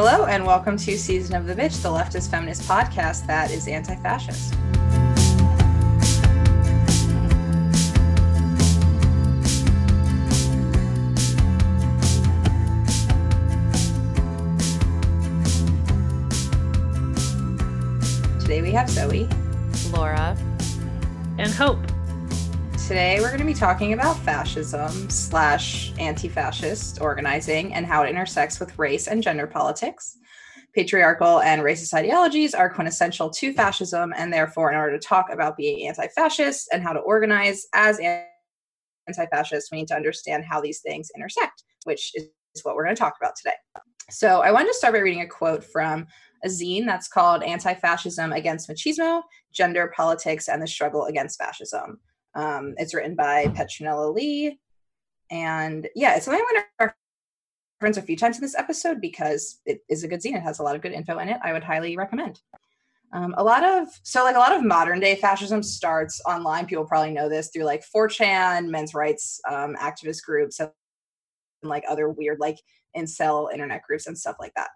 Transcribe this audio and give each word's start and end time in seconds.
Hello, 0.00 0.26
and 0.26 0.46
welcome 0.46 0.76
to 0.76 0.96
Season 0.96 1.34
of 1.34 1.46
the 1.46 1.56
Bitch, 1.56 1.82
the 1.82 1.88
leftist 1.88 2.30
feminist 2.30 2.62
podcast 2.62 3.26
that 3.26 3.50
is 3.50 3.66
anti 3.66 3.96
fascist. 3.96 4.52
Today 18.40 18.62
we 18.62 18.70
have 18.70 18.88
Zoe, 18.88 19.28
Laura, 19.90 20.36
and 21.38 21.50
Hope. 21.50 21.87
Today 22.88 23.20
we're 23.20 23.28
going 23.28 23.40
to 23.40 23.44
be 23.44 23.52
talking 23.52 23.92
about 23.92 24.16
fascism 24.20 25.10
slash 25.10 25.92
anti-fascist 25.98 27.02
organizing 27.02 27.74
and 27.74 27.84
how 27.84 28.02
it 28.02 28.08
intersects 28.08 28.58
with 28.58 28.78
race 28.78 29.08
and 29.08 29.22
gender 29.22 29.46
politics. 29.46 30.16
Patriarchal 30.74 31.42
and 31.42 31.60
racist 31.60 31.92
ideologies 31.92 32.54
are 32.54 32.72
quintessential 32.72 33.28
to 33.28 33.52
fascism, 33.52 34.14
and 34.16 34.32
therefore, 34.32 34.72
in 34.72 34.78
order 34.78 34.98
to 34.98 35.06
talk 35.06 35.26
about 35.30 35.54
being 35.58 35.86
anti-fascist 35.86 36.70
and 36.72 36.82
how 36.82 36.94
to 36.94 37.00
organize 37.00 37.66
as 37.74 38.00
anti-fascist, 39.06 39.70
we 39.70 39.80
need 39.80 39.88
to 39.88 39.94
understand 39.94 40.46
how 40.46 40.58
these 40.58 40.80
things 40.80 41.10
intersect, 41.14 41.64
which 41.84 42.12
is 42.14 42.30
what 42.62 42.74
we're 42.74 42.84
going 42.84 42.96
to 42.96 43.00
talk 43.00 43.16
about 43.20 43.36
today. 43.36 43.56
So 44.08 44.40
I 44.40 44.50
wanted 44.50 44.68
to 44.68 44.74
start 44.74 44.94
by 44.94 45.00
reading 45.00 45.20
a 45.20 45.28
quote 45.28 45.62
from 45.62 46.06
a 46.42 46.48
zine 46.48 46.86
that's 46.86 47.06
called 47.06 47.42
Anti-Fascism 47.42 48.32
Against 48.32 48.66
Machismo, 48.66 49.24
Gender 49.52 49.92
Politics, 49.94 50.48
and 50.48 50.62
the 50.62 50.66
Struggle 50.66 51.04
Against 51.04 51.38
Fascism. 51.38 52.00
Um, 52.38 52.74
it's 52.76 52.94
written 52.94 53.16
by 53.16 53.46
Petronella 53.46 54.14
Lee. 54.14 54.60
And 55.28 55.88
yeah, 55.96 56.14
it's 56.14 56.24
something 56.24 56.40
I'm 56.40 56.54
going 56.54 56.64
to 56.78 56.94
reference 57.80 57.96
a 57.96 58.02
few 58.02 58.16
times 58.16 58.36
in 58.36 58.42
this 58.42 58.56
episode 58.56 59.00
because 59.00 59.60
it 59.66 59.80
is 59.88 60.04
a 60.04 60.08
good 60.08 60.20
zine. 60.20 60.36
It 60.36 60.42
has 60.42 60.60
a 60.60 60.62
lot 60.62 60.76
of 60.76 60.80
good 60.80 60.92
info 60.92 61.18
in 61.18 61.28
it. 61.28 61.40
I 61.42 61.52
would 61.52 61.64
highly 61.64 61.96
recommend. 61.96 62.40
Um, 63.12 63.34
a 63.36 63.42
lot 63.42 63.64
of 63.64 63.88
so 64.04 64.22
like 64.22 64.36
a 64.36 64.38
lot 64.38 64.54
of 64.54 64.62
modern 64.62 65.00
day 65.00 65.16
fascism 65.16 65.64
starts 65.64 66.20
online. 66.26 66.66
People 66.66 66.84
probably 66.84 67.10
know 67.10 67.28
this 67.28 67.48
through 67.48 67.64
like 67.64 67.82
4chan, 67.94 68.68
men's 68.68 68.94
rights 68.94 69.40
um, 69.50 69.74
activist 69.76 70.22
groups, 70.22 70.60
and 70.60 70.70
like 71.62 71.84
other 71.88 72.08
weird 72.08 72.38
like 72.38 72.58
incel 72.96 73.52
internet 73.52 73.82
groups 73.82 74.06
and 74.06 74.16
stuff 74.16 74.36
like 74.38 74.54
that, 74.54 74.68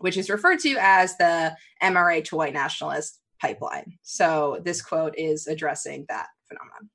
which 0.00 0.16
is 0.16 0.30
referred 0.30 0.58
to 0.60 0.76
as 0.80 1.16
the 1.18 1.54
MRA 1.80 2.24
to 2.24 2.36
white 2.36 2.54
nationalist 2.54 3.20
pipeline. 3.40 3.98
So 4.02 4.60
this 4.64 4.82
quote 4.82 5.14
is 5.16 5.46
addressing 5.46 6.06
that 6.08 6.28
phenomenon. 6.48 6.90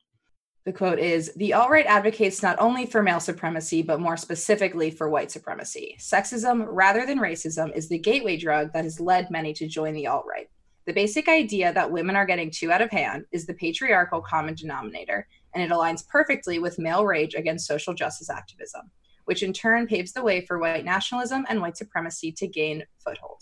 The 0.65 0.73
quote 0.73 0.99
is 0.99 1.33
The 1.35 1.53
alt 1.53 1.69
right 1.69 1.85
advocates 1.85 2.43
not 2.43 2.57
only 2.59 2.85
for 2.85 3.02
male 3.02 3.19
supremacy, 3.19 3.81
but 3.81 3.99
more 3.99 4.17
specifically 4.17 4.91
for 4.91 5.09
white 5.09 5.31
supremacy. 5.31 5.95
Sexism, 5.99 6.65
rather 6.69 7.05
than 7.05 7.19
racism, 7.19 7.75
is 7.75 7.88
the 7.88 7.97
gateway 7.97 8.38
drug 8.38 8.73
that 8.73 8.83
has 8.83 8.99
led 8.99 9.31
many 9.31 9.53
to 9.53 9.67
join 9.67 9.93
the 9.93 10.07
alt 10.07 10.25
right. 10.27 10.49
The 10.85 10.93
basic 10.93 11.30
idea 11.30 11.71
that 11.73 11.91
women 11.91 12.15
are 12.15 12.25
getting 12.25 12.52
too 12.52 12.71
out 12.71 12.81
of 12.81 12.89
hand 12.89 13.25
is 13.31 13.45
the 13.45 13.53
patriarchal 13.53 14.21
common 14.21 14.55
denominator, 14.55 15.27
and 15.53 15.63
it 15.63 15.71
aligns 15.71 16.07
perfectly 16.07 16.59
with 16.59 16.80
male 16.80 17.05
rage 17.05 17.35
against 17.35 17.67
social 17.67 17.93
justice 17.93 18.30
activism, 18.30 18.91
which 19.25 19.43
in 19.43 19.53
turn 19.53 19.87
paves 19.87 20.13
the 20.13 20.23
way 20.23 20.45
for 20.45 20.59
white 20.59 20.85
nationalism 20.85 21.45
and 21.47 21.61
white 21.61 21.77
supremacy 21.77 22.31
to 22.33 22.47
gain 22.47 22.83
foothold. 23.03 23.41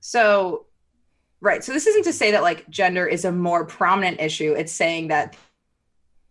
So, 0.00 0.66
right. 1.40 1.64
So, 1.64 1.72
this 1.72 1.86
isn't 1.86 2.04
to 2.04 2.12
say 2.12 2.32
that 2.32 2.42
like 2.42 2.68
gender 2.68 3.06
is 3.06 3.24
a 3.24 3.32
more 3.32 3.64
prominent 3.64 4.20
issue. 4.20 4.52
It's 4.52 4.72
saying 4.72 5.08
that 5.08 5.36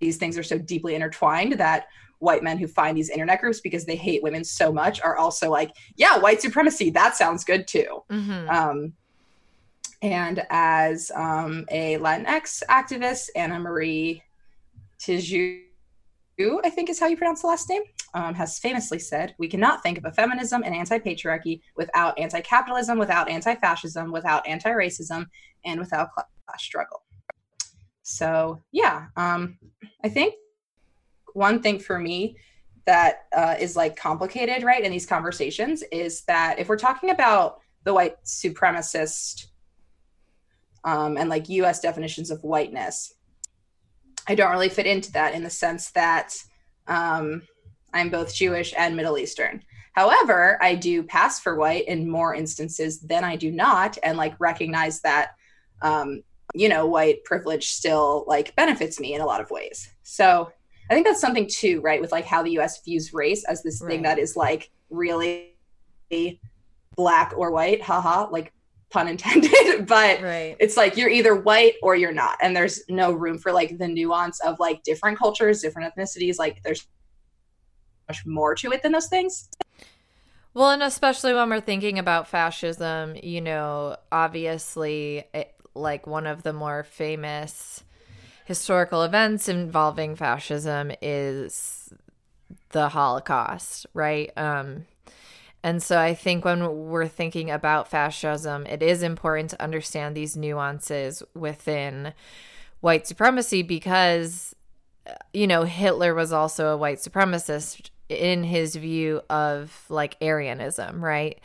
these 0.03 0.17
things 0.17 0.37
are 0.37 0.43
so 0.43 0.57
deeply 0.57 0.95
intertwined 0.95 1.53
that 1.53 1.87
white 2.19 2.43
men 2.43 2.57
who 2.57 2.67
find 2.67 2.97
these 2.97 3.09
internet 3.09 3.41
groups 3.41 3.59
because 3.59 3.85
they 3.85 3.95
hate 3.95 4.21
women 4.23 4.43
so 4.43 4.71
much 4.71 5.01
are 5.01 5.17
also 5.17 5.49
like, 5.49 5.71
yeah, 5.95 6.17
white 6.17 6.41
supremacy, 6.41 6.89
that 6.89 7.15
sounds 7.15 7.43
good 7.43 7.67
too. 7.67 8.03
Mm-hmm. 8.09 8.49
Um, 8.49 8.93
and 10.01 10.45
as 10.49 11.11
um, 11.15 11.65
a 11.69 11.97
Latinx 11.97 12.63
activist, 12.69 13.29
Anna 13.35 13.59
Marie 13.59 14.21
Tijoux, 14.99 15.61
I 16.39 16.69
think 16.69 16.89
is 16.89 16.99
how 16.99 17.07
you 17.07 17.17
pronounce 17.17 17.41
the 17.41 17.47
last 17.47 17.69
name, 17.69 17.83
um, 18.13 18.33
has 18.35 18.59
famously 18.59 18.99
said, 18.99 19.33
We 19.37 19.47
cannot 19.47 19.81
think 19.81 19.97
of 19.97 20.05
a 20.05 20.11
feminism 20.11 20.63
and 20.63 20.75
anti 20.75 20.99
patriarchy 20.99 21.61
without 21.77 22.17
anti 22.19 22.41
capitalism, 22.41 22.97
without 22.97 23.29
anti 23.29 23.55
fascism, 23.55 24.11
without 24.11 24.45
anti 24.47 24.71
racism, 24.71 25.25
and 25.63 25.79
without 25.79 26.09
class 26.11 26.27
struggle. 26.57 27.02
So 28.03 28.61
yeah, 28.71 29.07
um, 29.15 29.57
I 30.03 30.09
think 30.09 30.35
one 31.33 31.61
thing 31.61 31.79
for 31.79 31.97
me 31.97 32.37
that 32.85 33.23
uh, 33.35 33.55
is 33.59 33.75
like 33.75 33.95
complicated, 33.95 34.63
right, 34.63 34.83
in 34.83 34.91
these 34.91 35.05
conversations 35.05 35.83
is 35.91 36.23
that 36.25 36.59
if 36.59 36.67
we're 36.67 36.77
talking 36.77 37.09
about 37.09 37.59
the 37.83 37.93
white 37.93 38.21
supremacist 38.25 39.47
um, 40.83 41.17
and 41.17 41.29
like 41.29 41.47
U.S. 41.49 41.79
definitions 41.79 42.29
of 42.29 42.43
whiteness, 42.43 43.13
I 44.27 44.35
don't 44.35 44.51
really 44.51 44.69
fit 44.69 44.85
into 44.85 45.11
that 45.13 45.33
in 45.33 45.43
the 45.43 45.49
sense 45.49 45.91
that 45.91 46.35
um, 46.87 47.43
I'm 47.93 48.09
both 48.09 48.35
Jewish 48.35 48.73
and 48.77 48.95
Middle 48.95 49.17
Eastern. 49.17 49.63
However, 49.93 50.57
I 50.61 50.75
do 50.75 51.03
pass 51.03 51.39
for 51.39 51.55
white 51.55 51.87
in 51.87 52.09
more 52.09 52.33
instances 52.35 52.99
than 52.99 53.23
I 53.23 53.35
do 53.35 53.51
not, 53.51 53.97
and 54.03 54.17
like 54.17 54.35
recognize 54.39 55.01
that 55.01 55.31
um, 55.81 56.23
you 56.53 56.69
know, 56.69 56.85
white 56.85 57.23
privilege 57.23 57.69
still 57.69 58.25
like 58.27 58.55
benefits 58.55 58.99
me 58.99 59.13
in 59.13 59.21
a 59.21 59.25
lot 59.25 59.41
of 59.41 59.49
ways. 59.49 59.91
So 60.03 60.51
I 60.89 60.93
think 60.93 61.05
that's 61.05 61.21
something 61.21 61.47
too, 61.49 61.81
right? 61.81 61.99
With 61.99 62.11
like 62.11 62.25
how 62.25 62.43
the 62.43 62.57
US 62.59 62.83
views 62.83 63.13
race 63.13 63.43
as 63.45 63.63
this 63.63 63.81
right. 63.81 63.91
thing 63.91 64.01
that 64.03 64.19
is 64.19 64.35
like 64.35 64.69
really 64.89 65.55
black 66.95 67.33
or 67.35 67.51
white, 67.51 67.81
haha, 67.81 68.27
like 68.29 68.53
pun 68.91 69.07
intended. 69.07 69.51
but 69.87 70.21
right. 70.21 70.55
it's 70.59 70.77
like 70.77 70.95
you're 70.95 71.09
either 71.09 71.35
white 71.35 71.75
or 71.81 71.95
you're 71.95 72.13
not. 72.13 72.37
And 72.41 72.55
there's 72.55 72.81
no 72.89 73.11
room 73.11 73.37
for 73.37 73.51
like 73.51 73.77
the 73.77 73.87
nuance 73.87 74.39
of 74.41 74.59
like 74.59 74.83
different 74.83 75.17
cultures, 75.17 75.61
different 75.61 75.93
ethnicities. 75.93 76.37
Like 76.37 76.61
there's 76.63 76.87
much 78.07 78.25
more 78.25 78.53
to 78.55 78.71
it 78.71 78.83
than 78.83 78.91
those 78.91 79.07
things. 79.07 79.49
Well, 80.53 80.69
and 80.69 80.83
especially 80.83 81.33
when 81.33 81.49
we're 81.49 81.61
thinking 81.61 81.97
about 81.97 82.27
fascism, 82.27 83.15
you 83.23 83.41
know, 83.41 83.97
obviously 84.11 85.23
it, 85.33 85.55
like 85.75 86.07
one 86.07 86.27
of 86.27 86.43
the 86.43 86.53
more 86.53 86.83
famous 86.83 87.83
historical 88.45 89.03
events 89.03 89.47
involving 89.47 90.15
fascism 90.15 90.91
is 91.01 91.93
the 92.69 92.89
Holocaust, 92.89 93.85
right? 93.93 94.31
Um, 94.37 94.85
and 95.63 95.81
so 95.81 95.97
I 95.97 96.13
think 96.13 96.43
when 96.43 96.87
we're 96.89 97.07
thinking 97.07 97.49
about 97.49 97.87
fascism, 97.87 98.65
it 98.65 98.83
is 98.83 99.01
important 99.01 99.51
to 99.51 99.61
understand 99.61 100.15
these 100.15 100.35
nuances 100.35 101.23
within 101.33 102.13
white 102.81 103.07
supremacy 103.07 103.63
because, 103.63 104.53
you 105.31 105.47
know, 105.47 105.63
Hitler 105.63 106.13
was 106.13 106.33
also 106.33 106.67
a 106.67 106.77
white 106.77 106.97
supremacist 106.97 107.89
in 108.09 108.43
his 108.43 108.75
view 108.75 109.21
of 109.29 109.85
like 109.87 110.19
Aryanism, 110.19 111.01
right? 111.01 111.39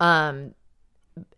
Um, 0.00 0.54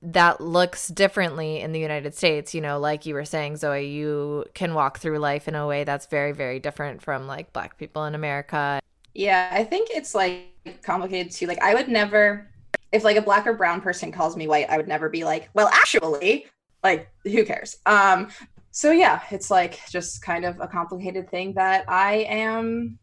that 0.03 0.41
looks 0.41 0.89
differently 0.89 1.61
in 1.61 1.73
the 1.73 1.81
United 1.81 2.15
States. 2.15 2.55
You 2.55 2.61
know, 2.61 2.79
like 2.79 3.07
you 3.07 3.15
were 3.15 3.25
saying, 3.25 3.57
Zoe, 3.57 3.87
you 3.87 4.45
can 4.55 4.75
walk 4.75 4.99
through 4.99 5.19
life 5.19 5.49
in 5.49 5.55
a 5.55 5.67
way 5.67 5.85
that's 5.85 6.07
very, 6.07 6.33
very 6.33 6.59
different 6.59 7.03
from 7.03 7.27
like 7.27 7.53
black 7.53 7.77
people 7.79 8.05
in 8.05 8.15
America. 8.15 8.81
Yeah, 9.15 9.49
I 9.53 9.65
think 9.65 9.89
it's 9.91 10.15
like 10.15 10.47
complicated 10.83 11.33
too. 11.33 11.47
Like, 11.47 11.63
I 11.63 11.75
would 11.75 11.89
never, 11.89 12.51
if 12.93 13.05
like 13.05 13.17
a 13.17 13.23
black 13.23 13.47
or 13.47 13.55
brown 13.55 13.81
person 13.81 14.13
calls 14.13 14.37
me 14.37 14.47
white, 14.47 14.69
I 14.71 14.77
would 14.77 14.89
never 14.89 15.09
be 15.09 15.25
like, 15.25 15.49
well, 15.55 15.69
actually, 15.69 16.47
like, 16.83 17.09
who 17.25 17.45
cares? 17.45 17.79
Um, 17.87 18.29
so 18.71 18.91
yeah, 18.91 19.23
it's 19.31 19.51
like 19.51 19.81
just 19.89 20.23
kind 20.23 20.45
of 20.45 20.61
a 20.61 20.69
complicated 20.69 21.31
thing 21.31 21.55
that 21.55 21.85
I 21.89 22.27
am, 22.29 22.99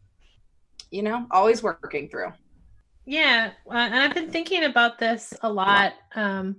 you 0.90 1.02
know, 1.02 1.26
always 1.32 1.62
working 1.62 2.08
through. 2.08 2.32
Yeah, 3.06 3.52
uh, 3.66 3.74
and 3.74 3.94
I've 3.94 4.14
been 4.14 4.30
thinking 4.30 4.64
about 4.64 4.98
this 4.98 5.34
a 5.42 5.52
lot. 5.52 5.94
Um, 6.14 6.56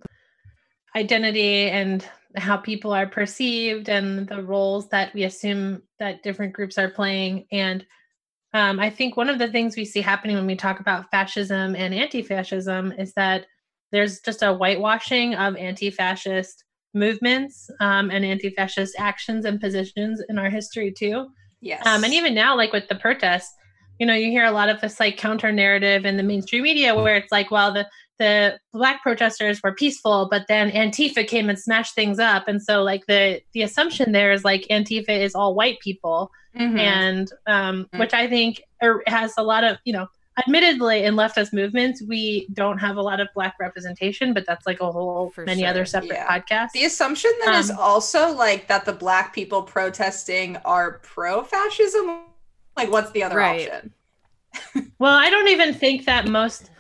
identity 0.96 1.70
and 1.70 2.08
how 2.38 2.58
people 2.58 2.94
are 2.94 3.08
perceived 3.08 3.90
and 3.90 4.28
the 4.28 4.42
roles 4.42 4.88
that 4.90 5.14
we 5.14 5.24
assume 5.24 5.82
that 6.00 6.24
different 6.24 6.54
groups 6.54 6.78
are 6.78 6.90
playing. 6.90 7.46
And 7.52 7.86
um, 8.54 8.80
I 8.80 8.90
think 8.90 9.18
one 9.18 9.30
of 9.30 9.40
the 9.40 9.50
things 9.50 9.76
we 9.76 9.86
see 9.86 10.02
happening 10.02 10.38
when 10.38 10.48
we 10.48 10.56
talk 10.56 10.80
about 10.80 11.12
fascism 11.12 11.76
and 11.76 11.94
anti-fascism 11.94 12.94
is 12.94 13.14
that 13.14 13.46
there's 13.92 14.22
just 14.22 14.42
a 14.42 14.54
whitewashing 14.54 15.36
of 15.36 15.56
anti-fascist 15.58 16.64
movements 16.94 17.70
um, 17.82 18.10
and 18.10 18.24
anti-fascist 18.26 18.96
actions 18.98 19.46
and 19.46 19.60
positions 19.60 20.22
in 20.30 20.38
our 20.38 20.50
history 20.50 20.94
too. 20.98 21.28
Yes. 21.62 21.86
Um, 21.86 22.04
and 22.04 22.14
even 22.14 22.34
now, 22.34 22.56
like 22.56 22.72
with 22.72 22.88
the 22.88 22.96
protests, 22.96 23.54
you 24.00 24.06
know, 24.06 24.14
you 24.14 24.30
hear 24.30 24.46
a 24.46 24.52
lot 24.52 24.70
of 24.70 24.82
this 24.82 25.00
like 25.00 25.18
counter 25.18 25.52
narrative 25.52 26.06
in 26.06 26.18
the 26.18 26.24
mainstream 26.24 26.64
media 26.64 26.96
where 26.96 27.16
it's 27.16 27.32
like, 27.32 27.52
well, 27.52 27.74
the 27.74 27.88
the 28.18 28.58
black 28.72 29.04
protesters 29.04 29.62
were 29.62 29.74
peaceful, 29.74 30.30
but 30.32 30.46
then 30.48 30.72
Antifa 30.72 31.28
came 31.28 31.50
and 31.50 31.60
smashed 31.60 31.96
things 31.96 32.18
up, 32.18 32.48
and 32.48 32.62
so 32.62 32.82
like 32.82 33.06
the 33.08 33.42
the 33.54 33.62
assumption 33.62 34.12
there 34.12 34.32
is 34.32 34.44
like 34.44 34.66
Antifa 34.70 35.10
is 35.10 35.36
all 35.36 35.54
white 35.54 35.80
people, 35.80 36.32
mm-hmm. 36.58 36.78
and 36.78 37.32
um, 37.46 37.84
mm-hmm. 37.84 38.00
which 38.00 38.14
I 38.14 38.28
think 38.28 38.62
er, 38.82 39.04
has 39.08 39.34
a 39.38 39.44
lot 39.44 39.64
of 39.64 39.78
you 39.84 39.94
know 39.94 40.08
admittedly 40.38 41.04
in 41.06 41.16
leftist 41.16 41.54
movements 41.54 42.04
we 42.10 42.46
don't 42.54 42.78
have 42.78 42.98
a 42.98 43.02
lot 43.02 43.22
of 43.22 43.28
black 43.34 43.56
representation 43.58 44.34
but 44.34 44.46
that's 44.46 44.66
like 44.66 44.82
a 44.82 44.92
whole 44.92 45.30
For 45.30 45.46
many 45.46 45.62
sure, 45.62 45.70
other 45.70 45.86
separate 45.86 46.12
yeah. 46.16 46.28
podcasts 46.28 46.72
The 46.74 46.84
assumption 46.84 47.32
then 47.46 47.56
is 47.56 47.72
Um, 47.72 47.78
also 47.80 48.34
like 48.34 48.68
that 48.68 48.84
the 48.84 48.92
black 48.92 49.34
people 49.34 49.64
protesting 49.64 50.58
are 50.66 51.00
pro-fascism. 51.04 52.26
Like, 52.78 52.92
what's 52.92 53.12
the 53.12 53.24
other 53.24 53.38
Right. 53.38 53.70
option? 53.70 53.94
well 55.00 55.14
i 55.14 55.30
don't 55.30 55.48
even 55.50 55.74
think 55.74 56.06
that 56.06 56.28
most 56.28 56.72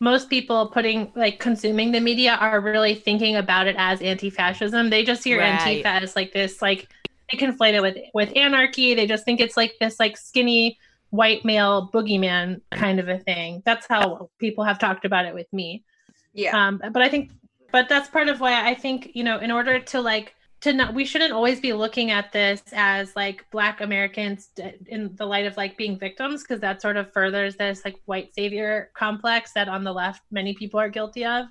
most 0.00 0.30
people 0.30 0.68
putting 0.70 1.12
like 1.14 1.38
consuming 1.38 1.92
the 1.92 2.00
media 2.00 2.32
are 2.40 2.60
really 2.60 2.94
thinking 2.94 3.36
about 3.36 3.66
it 3.66 3.76
as 3.78 4.00
anti-fascism 4.00 4.90
they 4.90 5.04
just 5.04 5.24
hear 5.24 5.38
Right. 5.38 5.84
antifa 5.84 6.02
as 6.02 6.16
like 6.16 6.32
this 6.32 6.60
like 6.62 6.88
they 7.30 7.38
conflate 7.38 7.74
it 7.74 7.82
with 7.82 7.96
with 8.14 8.32
anarchy 8.36 8.94
they 8.94 9.06
just 9.06 9.24
think 9.24 9.40
it's 9.40 9.56
like 9.56 9.74
this 9.80 10.00
like 10.00 10.16
skinny 10.16 10.78
white 11.10 11.44
male 11.44 11.90
boogeyman 11.92 12.60
kind 12.70 12.98
of 13.00 13.08
a 13.08 13.18
thing 13.18 13.62
that's 13.64 13.86
how 13.88 14.30
people 14.38 14.64
have 14.64 14.78
talked 14.78 15.04
about 15.04 15.26
it 15.26 15.34
with 15.34 15.52
me 15.52 15.84
Yeah. 16.32 16.56
um 16.56 16.80
but 16.92 17.02
i 17.02 17.08
think 17.08 17.30
but 17.72 17.88
that's 17.88 18.08
part 18.08 18.28
of 18.28 18.40
why 18.40 18.68
i 18.68 18.74
think 18.74 19.10
you 19.14 19.24
know 19.24 19.38
in 19.38 19.50
order 19.50 19.78
to 19.80 20.00
like 20.00 20.34
to 20.60 20.72
not 20.72 20.94
we 20.94 21.04
shouldn't 21.04 21.32
always 21.32 21.60
be 21.60 21.72
looking 21.72 22.10
at 22.10 22.32
this 22.32 22.62
as 22.72 23.14
like 23.16 23.46
black 23.50 23.80
americans 23.80 24.50
in 24.86 25.14
the 25.16 25.26
light 25.26 25.46
of 25.46 25.56
like 25.56 25.76
being 25.76 25.98
victims 25.98 26.42
because 26.42 26.60
that 26.60 26.82
sort 26.82 26.96
of 26.96 27.12
furthers 27.12 27.56
this 27.56 27.84
like 27.84 27.96
white 28.06 28.34
savior 28.34 28.90
complex 28.94 29.52
that 29.52 29.68
on 29.68 29.84
the 29.84 29.92
left 29.92 30.22
many 30.30 30.54
people 30.54 30.78
are 30.78 30.88
guilty 30.88 31.24
of 31.24 31.46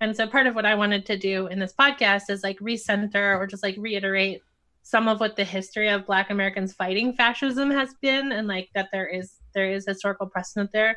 and 0.00 0.16
so 0.16 0.26
part 0.26 0.46
of 0.46 0.54
what 0.54 0.66
i 0.66 0.74
wanted 0.74 1.06
to 1.06 1.16
do 1.16 1.46
in 1.48 1.58
this 1.58 1.74
podcast 1.78 2.30
is 2.30 2.42
like 2.42 2.58
recenter 2.58 3.38
or 3.38 3.46
just 3.46 3.62
like 3.62 3.76
reiterate 3.78 4.40
some 4.82 5.06
of 5.08 5.20
what 5.20 5.36
the 5.36 5.44
history 5.44 5.88
of 5.88 6.06
black 6.06 6.30
americans 6.30 6.72
fighting 6.72 7.12
fascism 7.12 7.70
has 7.70 7.94
been 8.00 8.32
and 8.32 8.48
like 8.48 8.68
that 8.74 8.88
there 8.92 9.06
is 9.06 9.34
there 9.54 9.70
is 9.70 9.86
historical 9.86 10.26
precedent 10.26 10.70
there 10.72 10.96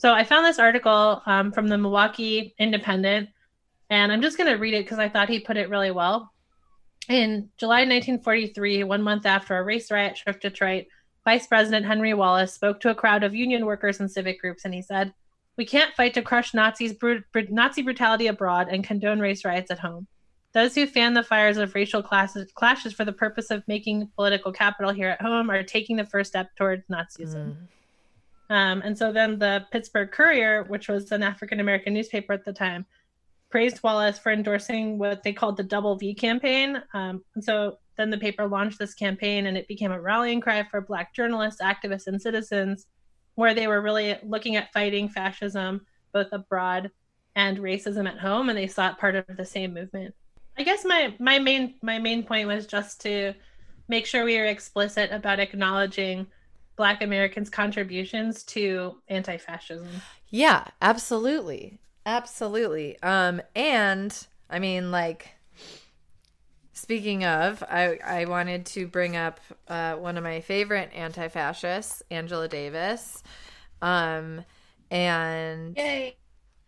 so 0.00 0.14
I 0.14 0.24
found 0.24 0.46
this 0.46 0.58
article 0.58 1.20
um, 1.26 1.52
from 1.52 1.68
the 1.68 1.76
Milwaukee 1.76 2.54
Independent, 2.58 3.28
and 3.90 4.10
I'm 4.10 4.22
just 4.22 4.38
going 4.38 4.50
to 4.50 4.56
read 4.56 4.72
it 4.72 4.86
because 4.86 4.98
I 4.98 5.10
thought 5.10 5.28
he 5.28 5.40
put 5.40 5.58
it 5.58 5.68
really 5.68 5.90
well. 5.90 6.32
In 7.08 7.50
July 7.56 7.80
1943, 7.80 8.84
one 8.84 9.02
month 9.02 9.26
after 9.26 9.56
a 9.56 9.62
race 9.62 9.90
riot 9.90 10.16
shook 10.16 10.40
Detroit, 10.40 10.86
Vice 11.24 11.46
President 11.46 11.86
Henry 11.86 12.14
Wallace 12.14 12.54
spoke 12.54 12.80
to 12.80 12.90
a 12.90 12.94
crowd 12.94 13.22
of 13.22 13.34
union 13.34 13.66
workers 13.66 14.00
and 14.00 14.10
civic 14.10 14.40
groups, 14.40 14.64
and 14.64 14.72
he 14.72 14.82
said, 14.82 15.12
"We 15.56 15.66
can't 15.66 15.94
fight 15.94 16.14
to 16.14 16.22
crush 16.22 16.54
Nazis, 16.54 16.92
bru- 16.92 17.22
Nazi 17.34 17.82
brutality 17.82 18.26
abroad 18.26 18.68
and 18.70 18.84
condone 18.84 19.20
race 19.20 19.44
riots 19.44 19.70
at 19.70 19.80
home. 19.80 20.06
Those 20.52 20.74
who 20.74 20.86
fan 20.86 21.14
the 21.14 21.22
fires 21.22 21.58
of 21.58 21.74
racial 21.74 22.02
classes, 22.02 22.50
clashes 22.52 22.92
for 22.92 23.04
the 23.04 23.12
purpose 23.12 23.50
of 23.50 23.66
making 23.68 24.10
political 24.16 24.52
capital 24.52 24.92
here 24.92 25.10
at 25.10 25.22
home 25.22 25.50
are 25.50 25.62
taking 25.62 25.96
the 25.96 26.06
first 26.06 26.30
step 26.30 26.54
towards 26.56 26.86
Nazism." 26.88 27.54
Mm. 27.54 27.68
Um, 28.50 28.82
and 28.84 28.98
so 28.98 29.12
then 29.12 29.38
the 29.38 29.64
Pittsburgh 29.70 30.10
Courier, 30.10 30.64
which 30.64 30.88
was 30.88 31.12
an 31.12 31.22
African 31.22 31.60
American 31.60 31.94
newspaper 31.94 32.32
at 32.32 32.44
the 32.44 32.52
time, 32.52 32.84
praised 33.50 33.82
Wallace 33.82 34.18
for 34.18 34.32
endorsing 34.32 34.98
what 34.98 35.22
they 35.22 35.32
called 35.32 35.56
the 35.56 35.62
Double 35.62 35.96
V 35.96 36.14
campaign. 36.14 36.82
Um, 36.94 37.24
and 37.34 37.44
so 37.44 37.78
then 37.96 38.10
the 38.10 38.18
paper 38.18 38.46
launched 38.46 38.78
this 38.78 38.94
campaign 38.94 39.46
and 39.46 39.56
it 39.56 39.68
became 39.68 39.92
a 39.92 40.00
rallying 40.00 40.40
cry 40.40 40.62
for 40.70 40.80
Black 40.80 41.14
journalists, 41.14 41.60
activists, 41.60 42.06
and 42.06 42.22
citizens, 42.22 42.86
where 43.34 43.54
they 43.54 43.66
were 43.66 43.82
really 43.82 44.16
looking 44.22 44.56
at 44.56 44.72
fighting 44.72 45.08
fascism 45.08 45.82
both 46.12 46.28
abroad 46.32 46.90
and 47.36 47.58
racism 47.58 48.08
at 48.08 48.18
home, 48.18 48.48
and 48.48 48.58
they 48.58 48.66
saw 48.66 48.90
it 48.90 48.98
part 48.98 49.14
of 49.14 49.24
the 49.36 49.44
same 49.44 49.74
movement. 49.74 50.14
I 50.58 50.62
guess 50.62 50.84
my 50.84 51.14
my 51.18 51.38
main 51.38 51.74
my 51.82 51.98
main 51.98 52.22
point 52.22 52.48
was 52.48 52.66
just 52.66 53.00
to 53.02 53.34
make 53.88 54.06
sure 54.06 54.24
we 54.24 54.38
are 54.38 54.46
explicit 54.46 55.10
about 55.10 55.40
acknowledging 55.40 56.26
Black 56.76 57.02
Americans' 57.02 57.50
contributions 57.50 58.42
to 58.44 58.96
anti-fascism. 59.08 59.88
Yeah, 60.28 60.66
absolutely. 60.80 61.79
Absolutely. 62.06 63.00
Um 63.02 63.42
and 63.54 64.26
I 64.48 64.58
mean 64.58 64.90
like 64.90 65.30
speaking 66.72 67.24
of, 67.24 67.62
I 67.62 67.98
I 68.04 68.24
wanted 68.24 68.66
to 68.66 68.86
bring 68.86 69.16
up 69.16 69.40
uh 69.68 69.94
one 69.94 70.16
of 70.16 70.24
my 70.24 70.40
favorite 70.40 70.90
anti-fascists, 70.94 72.02
Angela 72.10 72.48
Davis. 72.48 73.22
Um 73.82 74.44
and 74.90 75.76
Yay. 75.76 76.16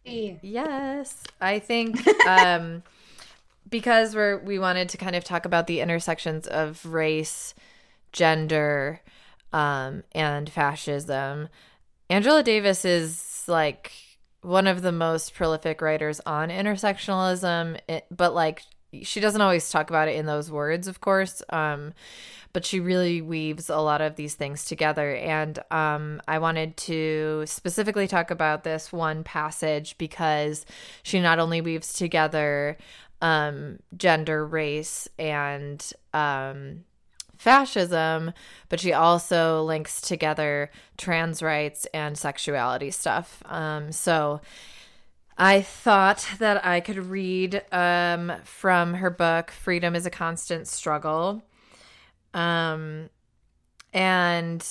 Yes, 0.04 1.22
I 1.40 1.58
think 1.60 2.04
um, 2.26 2.82
because 3.70 4.14
we're 4.14 4.38
we 4.38 4.58
wanted 4.58 4.88
to 4.90 4.98
kind 4.98 5.14
of 5.14 5.24
talk 5.24 5.44
about 5.44 5.66
the 5.66 5.80
intersections 5.80 6.46
of 6.46 6.84
race, 6.84 7.54
gender, 8.10 9.00
um, 9.52 10.02
and 10.12 10.50
fascism. 10.50 11.48
Angela 12.10 12.42
Davis 12.42 12.84
is 12.84 13.44
like 13.46 13.92
one 14.42 14.66
of 14.66 14.82
the 14.82 14.92
most 14.92 15.34
prolific 15.34 15.80
writers 15.80 16.20
on 16.26 16.50
intersectionalism, 16.50 17.80
it, 17.88 18.06
but 18.10 18.34
like 18.34 18.62
she 19.02 19.20
doesn't 19.20 19.40
always 19.40 19.70
talk 19.70 19.88
about 19.88 20.08
it 20.08 20.16
in 20.16 20.26
those 20.26 20.50
words, 20.50 20.86
of 20.86 21.00
course. 21.00 21.42
Um, 21.48 21.94
but 22.52 22.66
she 22.66 22.80
really 22.80 23.22
weaves 23.22 23.70
a 23.70 23.78
lot 23.78 24.02
of 24.02 24.16
these 24.16 24.34
things 24.34 24.66
together. 24.66 25.14
And 25.14 25.58
um, 25.70 26.20
I 26.28 26.38
wanted 26.38 26.76
to 26.78 27.44
specifically 27.46 28.06
talk 28.06 28.30
about 28.30 28.62
this 28.62 28.92
one 28.92 29.24
passage 29.24 29.96
because 29.96 30.66
she 31.02 31.20
not 31.20 31.38
only 31.38 31.62
weaves 31.62 31.94
together 31.94 32.76
um, 33.22 33.78
gender, 33.96 34.44
race, 34.44 35.08
and 35.18 35.82
um, 36.12 36.84
fascism, 37.42 38.32
but 38.68 38.78
she 38.80 38.92
also 38.92 39.62
links 39.64 40.00
together 40.00 40.70
trans 40.96 41.42
rights 41.42 41.86
and 41.92 42.16
sexuality 42.16 42.90
stuff. 42.90 43.42
Um, 43.46 43.90
so 43.90 44.40
I 45.36 45.60
thought 45.62 46.26
that 46.38 46.64
I 46.64 46.80
could 46.80 46.98
read 46.98 47.62
um, 47.72 48.32
from 48.44 48.94
her 48.94 49.10
book, 49.10 49.50
Freedom 49.50 49.96
is 49.96 50.06
a 50.06 50.10
Constant 50.10 50.68
Struggle. 50.68 51.42
Um, 52.32 53.10
and, 53.92 54.64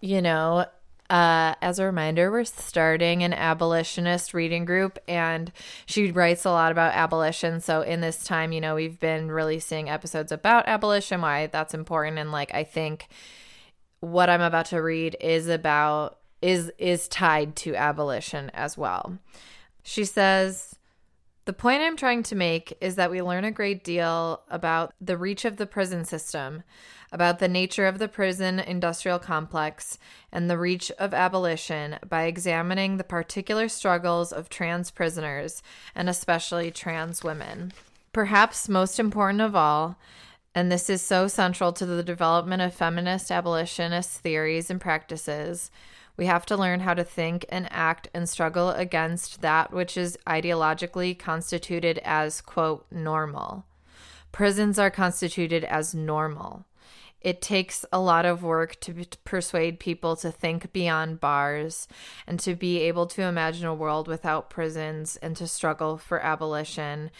you 0.00 0.20
know, 0.20 0.66
uh, 1.10 1.54
as 1.60 1.78
a 1.78 1.84
reminder, 1.84 2.30
we're 2.30 2.44
starting 2.44 3.22
an 3.22 3.34
abolitionist 3.34 4.32
reading 4.32 4.64
group, 4.64 4.98
and 5.06 5.52
she 5.84 6.10
writes 6.10 6.44
a 6.44 6.50
lot 6.50 6.72
about 6.72 6.94
abolition. 6.94 7.60
So, 7.60 7.82
in 7.82 8.00
this 8.00 8.24
time, 8.24 8.52
you 8.52 8.60
know, 8.60 8.74
we've 8.74 8.98
been 8.98 9.30
releasing 9.30 9.90
episodes 9.90 10.32
about 10.32 10.66
abolition, 10.66 11.20
why 11.20 11.46
that's 11.48 11.74
important. 11.74 12.18
And, 12.18 12.32
like, 12.32 12.54
I 12.54 12.64
think 12.64 13.08
what 14.00 14.30
I'm 14.30 14.40
about 14.40 14.66
to 14.66 14.80
read 14.82 15.16
is 15.20 15.48
about, 15.48 16.18
is, 16.40 16.72
is 16.78 17.06
tied 17.08 17.54
to 17.56 17.76
abolition 17.76 18.50
as 18.54 18.78
well. 18.78 19.18
She 19.82 20.06
says, 20.06 20.74
the 21.44 21.52
point 21.52 21.82
I'm 21.82 21.96
trying 21.96 22.22
to 22.24 22.34
make 22.34 22.76
is 22.80 22.96
that 22.96 23.10
we 23.10 23.20
learn 23.20 23.44
a 23.44 23.50
great 23.50 23.84
deal 23.84 24.42
about 24.48 24.94
the 25.00 25.16
reach 25.16 25.44
of 25.44 25.56
the 25.56 25.66
prison 25.66 26.04
system, 26.04 26.62
about 27.12 27.38
the 27.38 27.48
nature 27.48 27.86
of 27.86 27.98
the 27.98 28.08
prison 28.08 28.58
industrial 28.58 29.18
complex, 29.18 29.98
and 30.32 30.48
the 30.48 30.58
reach 30.58 30.90
of 30.92 31.12
abolition 31.12 31.98
by 32.08 32.24
examining 32.24 32.96
the 32.96 33.04
particular 33.04 33.68
struggles 33.68 34.32
of 34.32 34.48
trans 34.48 34.90
prisoners, 34.90 35.62
and 35.94 36.08
especially 36.08 36.70
trans 36.70 37.22
women. 37.22 37.72
Perhaps 38.12 38.68
most 38.68 38.98
important 38.98 39.42
of 39.42 39.54
all, 39.54 39.98
and 40.54 40.72
this 40.72 40.88
is 40.88 41.02
so 41.02 41.28
central 41.28 41.72
to 41.72 41.84
the 41.84 42.02
development 42.02 42.62
of 42.62 42.72
feminist 42.72 43.30
abolitionist 43.30 44.20
theories 44.20 44.70
and 44.70 44.80
practices, 44.80 45.70
we 46.16 46.26
have 46.26 46.46
to 46.46 46.56
learn 46.56 46.80
how 46.80 46.94
to 46.94 47.04
think 47.04 47.44
and 47.48 47.66
act 47.70 48.08
and 48.14 48.28
struggle 48.28 48.70
against 48.70 49.40
that 49.40 49.72
which 49.72 49.96
is 49.96 50.18
ideologically 50.26 51.18
constituted 51.18 51.98
as, 52.04 52.40
quote, 52.40 52.86
normal. 52.90 53.64
Prisons 54.30 54.78
are 54.78 54.90
constituted 54.90 55.64
as 55.64 55.94
normal. 55.94 56.66
It 57.20 57.40
takes 57.40 57.86
a 57.90 57.98
lot 57.98 58.26
of 58.26 58.42
work 58.42 58.78
to 58.80 58.92
p- 58.92 59.06
persuade 59.24 59.80
people 59.80 60.14
to 60.16 60.30
think 60.30 60.72
beyond 60.72 61.20
bars 61.20 61.88
and 62.26 62.38
to 62.40 62.54
be 62.54 62.80
able 62.80 63.06
to 63.06 63.22
imagine 63.22 63.66
a 63.66 63.74
world 63.74 64.08
without 64.08 64.50
prisons 64.50 65.16
and 65.16 65.34
to 65.36 65.48
struggle 65.48 65.96
for 65.96 66.20
abolition 66.20 67.10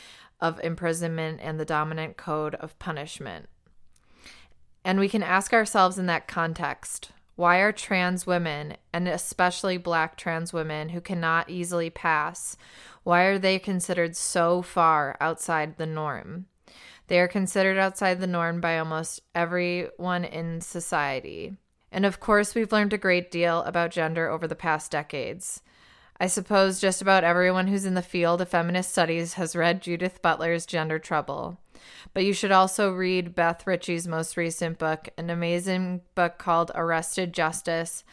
of 0.40 0.60
imprisonment 0.60 1.40
and 1.42 1.58
the 1.58 1.64
dominant 1.64 2.18
code 2.18 2.54
of 2.56 2.78
punishment. 2.78 3.48
And 4.84 5.00
we 5.00 5.08
can 5.08 5.22
ask 5.22 5.54
ourselves 5.54 5.98
in 5.98 6.04
that 6.06 6.28
context 6.28 7.10
why 7.36 7.58
are 7.58 7.72
trans 7.72 8.26
women, 8.26 8.76
and 8.92 9.08
especially 9.08 9.76
black 9.76 10.16
trans 10.16 10.52
women 10.52 10.90
who 10.90 11.00
cannot 11.00 11.50
easily 11.50 11.90
pass, 11.90 12.56
why 13.02 13.24
are 13.24 13.38
they 13.38 13.58
considered 13.58 14.16
so 14.16 14.62
far 14.62 15.16
outside 15.20 15.76
the 15.76 15.86
norm? 15.86 16.46
They 17.08 17.20
are 17.20 17.28
considered 17.28 17.76
outside 17.76 18.20
the 18.20 18.26
norm 18.26 18.60
by 18.60 18.78
almost 18.78 19.20
everyone 19.34 20.24
in 20.24 20.60
society. 20.60 21.54
And 21.92 22.06
of 22.06 22.18
course, 22.18 22.54
we've 22.54 22.72
learned 22.72 22.92
a 22.92 22.98
great 22.98 23.30
deal 23.30 23.62
about 23.62 23.90
gender 23.90 24.28
over 24.28 24.48
the 24.48 24.54
past 24.54 24.90
decades. 24.90 25.60
I 26.18 26.28
suppose 26.28 26.80
just 26.80 27.02
about 27.02 27.24
everyone 27.24 27.66
who's 27.66 27.84
in 27.84 27.94
the 27.94 28.02
field 28.02 28.40
of 28.40 28.48
feminist 28.48 28.92
studies 28.92 29.34
has 29.34 29.56
read 29.56 29.82
Judith 29.82 30.22
Butler's 30.22 30.64
Gender 30.64 30.98
Trouble. 30.98 31.58
But 32.12 32.24
you 32.24 32.32
should 32.32 32.52
also 32.52 32.92
read 32.92 33.34
Beth 33.34 33.66
Ritchie's 33.66 34.06
most 34.06 34.36
recent 34.36 34.78
book, 34.78 35.08
an 35.16 35.30
amazing 35.30 36.02
book 36.14 36.38
called 36.38 36.70
Arrested 36.74 37.32
Justice 37.32 38.04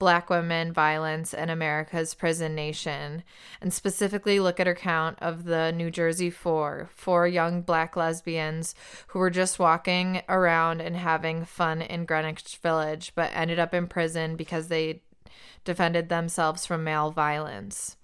Black 0.00 0.30
Women, 0.30 0.72
Violence, 0.72 1.34
and 1.34 1.50
America's 1.50 2.14
Prison 2.14 2.54
Nation, 2.54 3.22
and 3.60 3.70
specifically 3.72 4.40
look 4.40 4.58
at 4.58 4.66
her 4.66 4.74
count 4.74 5.18
of 5.20 5.44
the 5.44 5.72
New 5.72 5.90
Jersey 5.90 6.30
Four, 6.30 6.88
four 6.90 7.28
young 7.28 7.60
black 7.60 7.96
lesbians 7.96 8.74
who 9.08 9.18
were 9.18 9.28
just 9.28 9.58
walking 9.58 10.22
around 10.26 10.80
and 10.80 10.96
having 10.96 11.44
fun 11.44 11.82
in 11.82 12.06
Greenwich 12.06 12.56
Village, 12.62 13.12
but 13.14 13.30
ended 13.34 13.58
up 13.58 13.74
in 13.74 13.86
prison 13.86 14.36
because 14.36 14.68
they 14.68 15.02
defended 15.64 16.08
themselves 16.08 16.64
from 16.64 16.82
male 16.82 17.10
violence. 17.10 17.98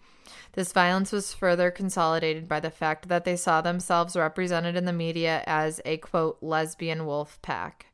This 0.52 0.73
violence 0.73 1.12
was 1.12 1.35
further 1.35 1.71
consolidated 1.71 2.49
by 2.49 2.61
the 2.61 2.71
fact 2.71 3.09
that 3.09 3.25
they 3.25 3.37
saw 3.37 3.61
themselves 3.61 4.16
represented 4.16 4.76
in 4.76 4.85
the 4.85 4.92
media 4.92 5.42
as 5.47 5.80
a 5.85 5.99
quote 5.99 6.38
lesbian 6.40 7.06
wolf 7.06 7.40
pack. 7.42 7.87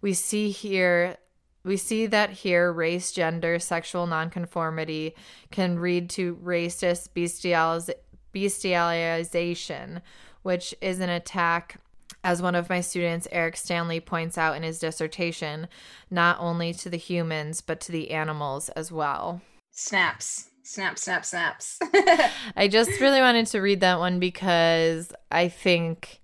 We 0.00 0.12
see 0.12 0.50
here 0.50 1.16
we 1.64 1.76
see 1.76 2.06
that 2.06 2.30
here 2.30 2.72
race, 2.72 3.10
gender, 3.10 3.58
sexual 3.58 4.06
nonconformity 4.06 5.16
can 5.50 5.82
lead 5.82 6.08
to 6.10 6.36
racist 6.36 7.08
bestializ- 7.12 7.90
bestialization, 8.32 10.00
which 10.42 10.74
is 10.80 11.00
an 11.00 11.10
attack 11.10 11.80
as 12.22 12.40
one 12.40 12.54
of 12.54 12.68
my 12.68 12.80
students, 12.80 13.26
Eric 13.32 13.56
Stanley, 13.56 13.98
points 13.98 14.38
out 14.38 14.56
in 14.56 14.62
his 14.62 14.78
dissertation, 14.78 15.66
not 16.08 16.36
only 16.38 16.72
to 16.74 16.88
the 16.88 16.96
humans, 16.96 17.60
but 17.60 17.80
to 17.80 17.92
the 17.92 18.12
animals 18.12 18.68
as 18.70 18.92
well. 18.92 19.40
Snaps 19.72 20.50
snap 20.66 20.98
snap 20.98 21.24
snaps. 21.24 21.78
I 22.56 22.68
just 22.68 23.00
really 23.00 23.20
wanted 23.20 23.46
to 23.48 23.60
read 23.60 23.80
that 23.80 23.98
one 23.98 24.18
because 24.18 25.12
i 25.30 25.48
think 25.48 26.20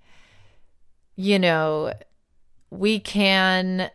you 1.17 1.39
know 1.39 1.93
we 2.71 2.99
can 2.99 3.91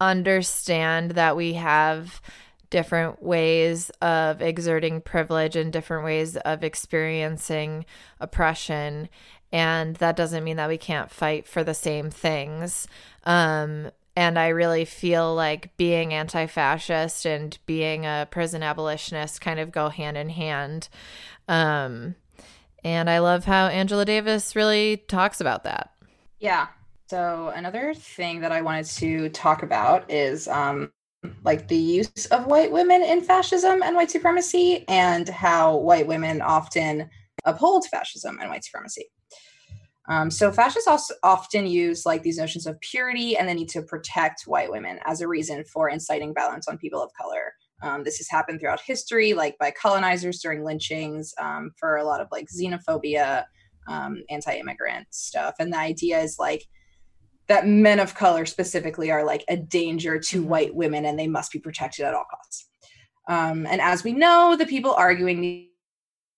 understand 0.00 1.12
that 1.12 1.36
we 1.36 1.54
have 1.54 2.20
different 2.68 3.22
ways 3.22 3.90
of 4.02 4.42
exerting 4.42 5.00
privilege 5.00 5.56
and 5.56 5.72
different 5.72 6.04
ways 6.04 6.36
of 6.38 6.64
experiencing 6.64 7.86
oppression 8.20 9.08
and 9.54 9.94
that 9.96 10.16
doesn't 10.16 10.42
mean 10.42 10.56
that 10.56 10.68
we 10.68 10.76
can't 10.76 11.12
fight 11.12 11.46
for 11.46 11.62
the 11.62 11.74
same 11.74 12.10
things. 12.10 12.88
Um, 13.22 13.92
and 14.16 14.38
I 14.38 14.48
really 14.48 14.84
feel 14.84 15.34
like 15.34 15.76
being 15.76 16.14
anti 16.14 16.46
fascist 16.46 17.26
and 17.26 17.58
being 17.66 18.06
a 18.06 18.28
prison 18.30 18.62
abolitionist 18.62 19.40
kind 19.40 19.58
of 19.58 19.72
go 19.72 19.88
hand 19.88 20.16
in 20.16 20.28
hand. 20.28 20.88
Um, 21.48 22.14
and 22.84 23.08
I 23.10 23.18
love 23.18 23.44
how 23.44 23.66
Angela 23.66 24.04
Davis 24.04 24.54
really 24.54 24.98
talks 25.08 25.40
about 25.40 25.64
that. 25.64 25.90
Yeah. 26.38 26.68
So, 27.08 27.52
another 27.54 27.94
thing 27.94 28.40
that 28.40 28.52
I 28.52 28.62
wanted 28.62 28.86
to 28.86 29.28
talk 29.30 29.62
about 29.62 30.10
is 30.10 30.48
um, 30.48 30.90
like 31.42 31.68
the 31.68 31.76
use 31.76 32.26
of 32.26 32.46
white 32.46 32.72
women 32.72 33.02
in 33.02 33.20
fascism 33.20 33.82
and 33.82 33.96
white 33.96 34.10
supremacy, 34.10 34.84
and 34.88 35.28
how 35.28 35.76
white 35.76 36.06
women 36.06 36.40
often 36.40 37.10
uphold 37.44 37.86
fascism 37.86 38.38
and 38.40 38.50
white 38.50 38.64
supremacy. 38.64 39.06
Um, 40.08 40.30
so 40.30 40.52
fascists 40.52 40.86
also 40.86 41.14
often 41.22 41.66
use 41.66 42.04
like 42.04 42.22
these 42.22 42.38
notions 42.38 42.66
of 42.66 42.78
purity 42.80 43.36
and 43.36 43.48
the 43.48 43.54
need 43.54 43.70
to 43.70 43.82
protect 43.82 44.42
white 44.42 44.70
women 44.70 44.98
as 45.06 45.20
a 45.20 45.28
reason 45.28 45.64
for 45.64 45.88
inciting 45.88 46.34
violence 46.34 46.68
on 46.68 46.76
people 46.76 47.02
of 47.02 47.10
color. 47.14 47.54
Um, 47.82 48.04
this 48.04 48.18
has 48.18 48.28
happened 48.28 48.60
throughout 48.60 48.80
history, 48.80 49.32
like 49.32 49.56
by 49.58 49.70
colonizers 49.70 50.40
during 50.40 50.62
lynchings, 50.62 51.32
um, 51.40 51.70
for 51.78 51.96
a 51.96 52.04
lot 52.04 52.20
of 52.20 52.28
like 52.30 52.48
xenophobia, 52.48 53.44
um, 53.88 54.22
anti-immigrant 54.30 55.06
stuff. 55.10 55.54
And 55.58 55.72
the 55.72 55.78
idea 55.78 56.20
is 56.20 56.36
like 56.38 56.64
that 57.46 57.66
men 57.66 58.00
of 58.00 58.14
color 58.14 58.46
specifically 58.46 59.10
are 59.10 59.24
like 59.24 59.44
a 59.48 59.56
danger 59.56 60.18
to 60.18 60.40
mm-hmm. 60.40 60.48
white 60.48 60.74
women 60.74 61.04
and 61.04 61.18
they 61.18 61.28
must 61.28 61.52
be 61.52 61.58
protected 61.58 62.04
at 62.04 62.14
all 62.14 62.24
costs. 62.30 62.68
Um, 63.28 63.66
and 63.66 63.80
as 63.80 64.04
we 64.04 64.12
know, 64.12 64.54
the 64.56 64.66
people 64.66 64.92
arguing 64.92 65.68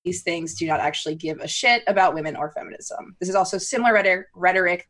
these 0.06 0.22
things 0.22 0.54
do 0.54 0.66
not 0.68 0.78
actually 0.78 1.16
give 1.16 1.40
a 1.40 1.48
shit 1.48 1.82
about 1.88 2.14
women 2.14 2.36
or 2.36 2.52
feminism. 2.52 3.16
This 3.18 3.28
is 3.28 3.34
also 3.34 3.58
similar 3.58 3.92
rhetoric, 4.34 4.88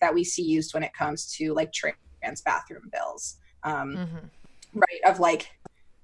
that 0.00 0.12
we 0.12 0.24
see 0.24 0.42
used 0.42 0.74
when 0.74 0.82
it 0.82 0.92
comes 0.92 1.32
to 1.36 1.54
like 1.54 1.72
trans 1.72 2.42
bathroom 2.44 2.90
bills, 2.92 3.36
um, 3.62 3.96
mm-hmm. 3.96 4.78
right? 4.78 5.00
Of 5.08 5.20
like 5.20 5.48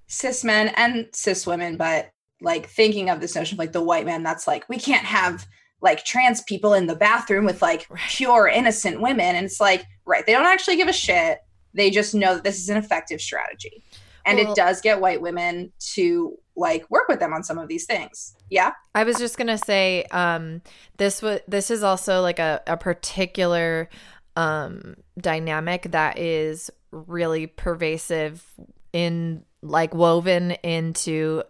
cis 0.07 0.43
men 0.43 0.69
and 0.77 1.07
cis 1.11 1.45
women, 1.45 1.77
but 1.77 2.09
like 2.41 2.67
thinking 2.69 3.09
of 3.09 3.19
this 3.19 3.35
notion 3.35 3.55
of 3.55 3.59
like 3.59 3.73
the 3.73 3.83
white 3.83 4.05
man 4.05 4.23
that's 4.23 4.47
like, 4.47 4.67
we 4.67 4.77
can't 4.77 5.05
have 5.05 5.45
like 5.81 6.05
trans 6.05 6.41
people 6.43 6.73
in 6.73 6.87
the 6.87 6.95
bathroom 6.95 7.45
with 7.45 7.61
like 7.61 7.87
pure 8.07 8.47
innocent 8.47 9.01
women. 9.01 9.35
And 9.35 9.45
it's 9.45 9.59
like, 9.59 9.85
right, 10.05 10.25
they 10.25 10.31
don't 10.31 10.45
actually 10.45 10.77
give 10.77 10.87
a 10.87 10.93
shit. 10.93 11.39
They 11.73 11.91
just 11.91 12.15
know 12.15 12.35
that 12.35 12.43
this 12.43 12.59
is 12.59 12.69
an 12.69 12.77
effective 12.77 13.19
strategy. 13.19 13.83
And 14.25 14.37
well, 14.37 14.51
it 14.51 14.55
does 14.55 14.81
get 14.81 15.01
white 15.01 15.21
women 15.21 15.71
to 15.93 16.37
like 16.55 16.89
work 16.89 17.07
with 17.07 17.19
them 17.19 17.33
on 17.33 17.43
some 17.43 17.57
of 17.57 17.67
these 17.67 17.85
things. 17.85 18.35
Yeah. 18.49 18.71
I 18.95 19.03
was 19.03 19.17
just 19.17 19.37
gonna 19.37 19.57
say, 19.57 20.03
um, 20.11 20.61
this 20.97 21.21
was 21.21 21.39
this 21.47 21.71
is 21.71 21.83
also 21.83 22.21
like 22.21 22.39
a, 22.39 22.61
a 22.67 22.77
particular 22.77 23.89
um 24.35 24.95
dynamic 25.19 25.91
that 25.91 26.17
is 26.17 26.71
really 26.91 27.47
pervasive 27.47 28.45
in 28.93 29.43
like 29.63 29.93
woven 29.93 30.51
into 30.63 31.43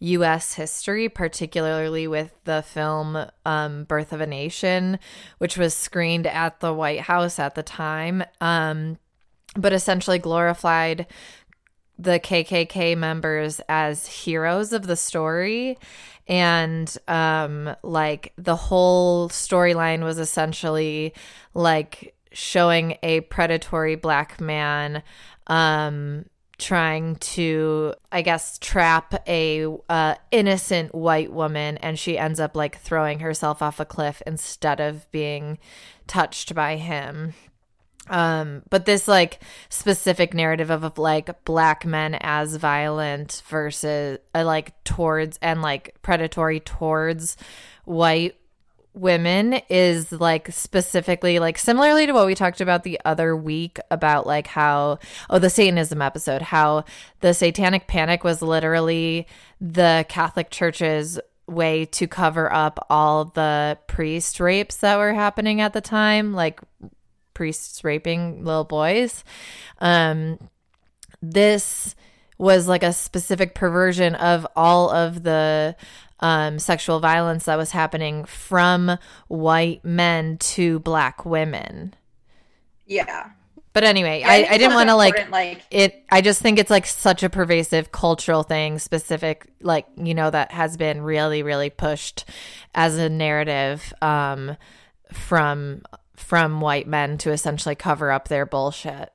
US 0.00 0.54
history, 0.54 1.08
particularly 1.08 2.06
with 2.06 2.32
the 2.44 2.62
film 2.62 3.26
um, 3.46 3.84
Birth 3.84 4.12
of 4.12 4.20
a 4.20 4.26
Nation, 4.26 4.98
which 5.38 5.56
was 5.56 5.72
screened 5.74 6.26
at 6.26 6.60
the 6.60 6.74
White 6.74 7.00
House 7.00 7.38
at 7.38 7.54
the 7.54 7.62
time. 7.62 8.24
Um, 8.40 8.98
but 9.56 9.72
essentially 9.72 10.18
glorified 10.18 11.06
the 12.00 12.18
KKK 12.18 12.96
members 12.96 13.60
as 13.68 14.06
heroes 14.06 14.72
of 14.72 14.86
the 14.86 14.96
story. 14.96 15.78
And 16.26 16.94
um 17.08 17.74
like 17.82 18.32
the 18.38 18.56
whole 18.56 19.28
storyline 19.28 20.02
was 20.02 20.18
essentially 20.18 21.12
like 21.54 22.14
showing 22.32 22.96
a 23.02 23.20
predatory 23.22 23.96
black 23.96 24.40
man 24.40 25.02
um 25.48 26.24
trying 26.58 27.16
to 27.16 27.92
i 28.12 28.22
guess 28.22 28.58
trap 28.58 29.14
a 29.26 29.66
uh, 29.88 30.14
innocent 30.30 30.94
white 30.94 31.32
woman. 31.32 31.76
And 31.78 31.98
she 31.98 32.16
ends 32.16 32.40
up 32.40 32.56
like 32.56 32.78
throwing 32.78 33.20
herself 33.20 33.60
off 33.60 33.80
a 33.80 33.84
cliff 33.84 34.22
instead 34.26 34.80
of 34.80 35.10
being 35.10 35.58
touched 36.06 36.54
by 36.54 36.76
him 36.76 37.34
um, 38.10 38.62
but 38.68 38.84
this 38.84 39.08
like 39.08 39.40
specific 39.68 40.34
narrative 40.34 40.68
of, 40.68 40.84
of 40.84 40.98
like 40.98 41.44
black 41.44 41.86
men 41.86 42.16
as 42.20 42.56
violent 42.56 43.42
versus 43.48 44.18
uh, 44.34 44.44
like 44.44 44.82
towards 44.84 45.38
and 45.40 45.62
like 45.62 45.96
predatory 46.02 46.60
towards 46.60 47.36
white 47.84 48.36
women 48.92 49.60
is 49.68 50.10
like 50.10 50.50
specifically 50.50 51.38
like 51.38 51.56
similarly 51.56 52.06
to 52.06 52.12
what 52.12 52.26
we 52.26 52.34
talked 52.34 52.60
about 52.60 52.82
the 52.82 53.00
other 53.04 53.36
week 53.36 53.78
about 53.92 54.26
like 54.26 54.48
how 54.48 54.98
oh 55.30 55.38
the 55.38 55.48
satanism 55.48 56.02
episode 56.02 56.42
how 56.42 56.84
the 57.20 57.32
satanic 57.32 57.86
panic 57.86 58.24
was 58.24 58.42
literally 58.42 59.28
the 59.60 60.04
catholic 60.08 60.50
church's 60.50 61.20
way 61.46 61.84
to 61.84 62.08
cover 62.08 62.52
up 62.52 62.84
all 62.90 63.26
the 63.26 63.78
priest 63.86 64.40
rapes 64.40 64.78
that 64.78 64.98
were 64.98 65.14
happening 65.14 65.60
at 65.60 65.72
the 65.72 65.80
time 65.80 66.32
like 66.32 66.60
priests 67.40 67.82
raping 67.84 68.44
little 68.44 68.64
boys. 68.64 69.24
Um, 69.78 70.38
this 71.22 71.94
was 72.36 72.68
like 72.68 72.82
a 72.82 72.92
specific 72.92 73.54
perversion 73.54 74.14
of 74.14 74.46
all 74.54 74.90
of 74.90 75.22
the 75.22 75.74
um, 76.20 76.58
sexual 76.58 77.00
violence 77.00 77.46
that 77.46 77.56
was 77.56 77.70
happening 77.70 78.26
from 78.26 78.98
white 79.28 79.82
men 79.82 80.36
to 80.36 80.80
black 80.80 81.24
women. 81.24 81.94
Yeah. 82.84 83.30
But 83.72 83.84
anyway, 83.84 84.20
yeah, 84.20 84.28
I, 84.28 84.42
I, 84.42 84.48
I 84.50 84.58
didn't 84.58 84.74
want 84.74 84.90
to 84.90 84.96
like, 84.96 85.30
like 85.30 85.62
it. 85.70 86.04
I 86.10 86.20
just 86.20 86.42
think 86.42 86.58
it's 86.58 86.70
like 86.70 86.84
such 86.84 87.22
a 87.22 87.30
pervasive 87.30 87.90
cultural 87.90 88.42
thing, 88.42 88.78
specific, 88.78 89.46
like, 89.62 89.86
you 89.96 90.12
know, 90.12 90.30
that 90.30 90.52
has 90.52 90.76
been 90.76 91.00
really, 91.00 91.42
really 91.42 91.70
pushed 91.70 92.26
as 92.74 92.98
a 92.98 93.08
narrative 93.08 93.94
um, 94.02 94.58
from 95.10 95.80
from 96.20 96.60
white 96.60 96.86
men 96.86 97.18
to 97.18 97.30
essentially 97.30 97.74
cover 97.74 98.10
up 98.10 98.28
their 98.28 98.46
bullshit. 98.46 99.10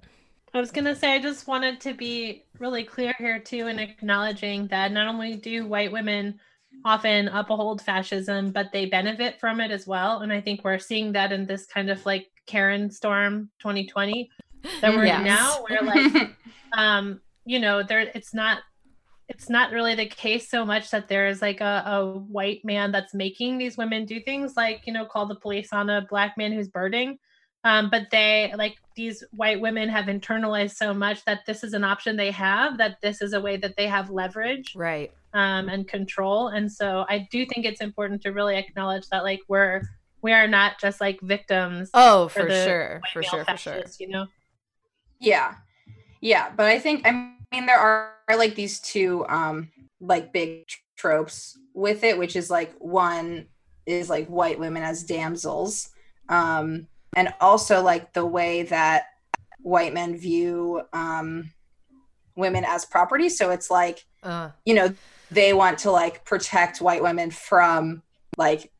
I 0.53 0.59
was 0.59 0.71
going 0.71 0.85
to 0.85 0.95
say, 0.95 1.13
I 1.13 1.19
just 1.19 1.47
wanted 1.47 1.81
to 1.81 1.93
be 1.93 2.45
really 2.59 2.83
clear 2.83 3.13
here, 3.17 3.39
too, 3.39 3.67
in 3.67 3.77
acknowledging 3.77 4.67
that 4.67 4.91
not 4.91 5.07
only 5.07 5.35
do 5.35 5.67
white 5.67 5.91
women 5.91 6.39
often 6.85 7.27
uphold 7.27 7.81
fascism, 7.81 8.51
but 8.51 8.71
they 8.71 8.85
benefit 8.85 9.39
from 9.39 9.59
it 9.59 9.71
as 9.71 9.85
well. 9.85 10.19
And 10.19 10.31
I 10.31 10.39
think 10.39 10.63
we're 10.63 10.79
seeing 10.79 11.11
that 11.13 11.31
in 11.31 11.45
this 11.45 11.65
kind 11.65 11.89
of 11.89 12.05
like 12.05 12.27
Karen 12.45 12.89
Storm 12.89 13.49
2020 13.59 14.29
that 14.81 14.95
we're 14.95 15.05
yes. 15.05 15.19
in 15.19 15.25
now, 15.25 15.65
where 15.67 15.81
like, 15.81 16.35
um, 16.77 17.21
you 17.45 17.59
know, 17.59 17.83
there 17.83 17.99
it's 17.99 18.33
not 18.33 18.59
it's 19.27 19.49
not 19.49 19.71
really 19.71 19.95
the 19.95 20.05
case 20.05 20.49
so 20.49 20.65
much 20.65 20.91
that 20.91 21.07
there 21.07 21.27
is 21.27 21.41
like 21.41 21.61
a, 21.61 21.83
a 21.85 22.05
white 22.05 22.63
man 22.63 22.91
that's 22.91 23.13
making 23.13 23.57
these 23.57 23.77
women 23.77 24.05
do 24.05 24.19
things 24.19 24.53
like 24.55 24.81
you 24.85 24.93
know 24.93 25.05
call 25.05 25.25
the 25.25 25.35
police 25.35 25.73
on 25.73 25.89
a 25.89 26.05
black 26.09 26.37
man 26.37 26.51
who's 26.51 26.67
birding 26.67 27.17
um, 27.65 27.89
but 27.89 28.11
they 28.11 28.53
like 28.55 28.77
these 28.95 29.23
white 29.31 29.59
women 29.59 29.89
have 29.89 30.05
internalized 30.05 30.75
so 30.75 30.93
much 30.93 31.25
that 31.25 31.39
this 31.47 31.63
is 31.63 31.73
an 31.73 31.83
option 31.83 32.15
they 32.15 32.29
have 32.29 32.77
that 32.77 33.01
this 33.01 33.23
is 33.23 33.33
a 33.33 33.41
way 33.41 33.57
that 33.57 33.75
they 33.75 33.87
have 33.87 34.11
leverage 34.11 34.73
right. 34.75 35.11
um, 35.33 35.67
and 35.67 35.87
control. 35.87 36.49
And 36.49 36.71
so 36.71 37.05
i 37.09 37.27
do 37.31 37.45
think 37.45 37.65
it's 37.65 37.81
important 37.81 38.21
to 38.21 38.31
really 38.31 38.55
acknowledge 38.55 39.09
that 39.09 39.23
like 39.23 39.41
we're 39.47 39.81
we 40.21 40.31
are 40.31 40.47
not 40.47 40.79
just 40.79 41.01
like 41.01 41.19
victims 41.21 41.89
oh 41.95 42.27
for, 42.27 42.41
for 42.43 42.49
sure. 42.51 43.01
for 43.11 43.23
sure. 43.23 43.45
For 43.45 43.57
sure. 43.57 43.83
you 43.99 44.09
know? 44.09 44.27
Yeah. 45.19 45.55
Yeah. 46.21 46.51
But 46.55 46.67
i 46.67 46.77
think 46.77 47.01
i 47.51 47.55
mean 47.55 47.65
there 47.65 47.79
are, 47.79 48.13
are 48.27 48.37
like 48.37 48.55
these 48.55 48.79
two 48.79 49.25
um 49.27 49.69
like 49.99 50.33
big 50.33 50.65
tropes 50.97 51.57
with 51.73 52.03
it 52.03 52.17
which 52.17 52.35
is 52.35 52.49
like 52.49 52.73
one 52.79 53.47
is 53.85 54.09
like 54.09 54.27
white 54.27 54.59
women 54.59 54.83
as 54.83 55.03
damsels 55.03 55.89
um 56.29 56.87
and 57.15 57.33
also 57.39 57.81
like 57.81 58.13
the 58.13 58.25
way 58.25 58.63
that 58.63 59.05
white 59.65 59.93
men 59.93 60.15
view 60.15 60.81
um, 60.93 61.51
women 62.35 62.63
as 62.67 62.85
property. 62.85 63.29
So 63.29 63.49
it's 63.49 63.71
like, 63.71 64.05
uh. 64.21 64.51
you 64.65 64.75
know, 64.75 64.93
they 65.31 65.53
want 65.53 65.79
to 65.79 65.91
like 65.91 66.23
protect 66.23 66.81
white 66.81 67.01
women 67.01 67.31
from 67.31 68.03
like, 68.37 68.71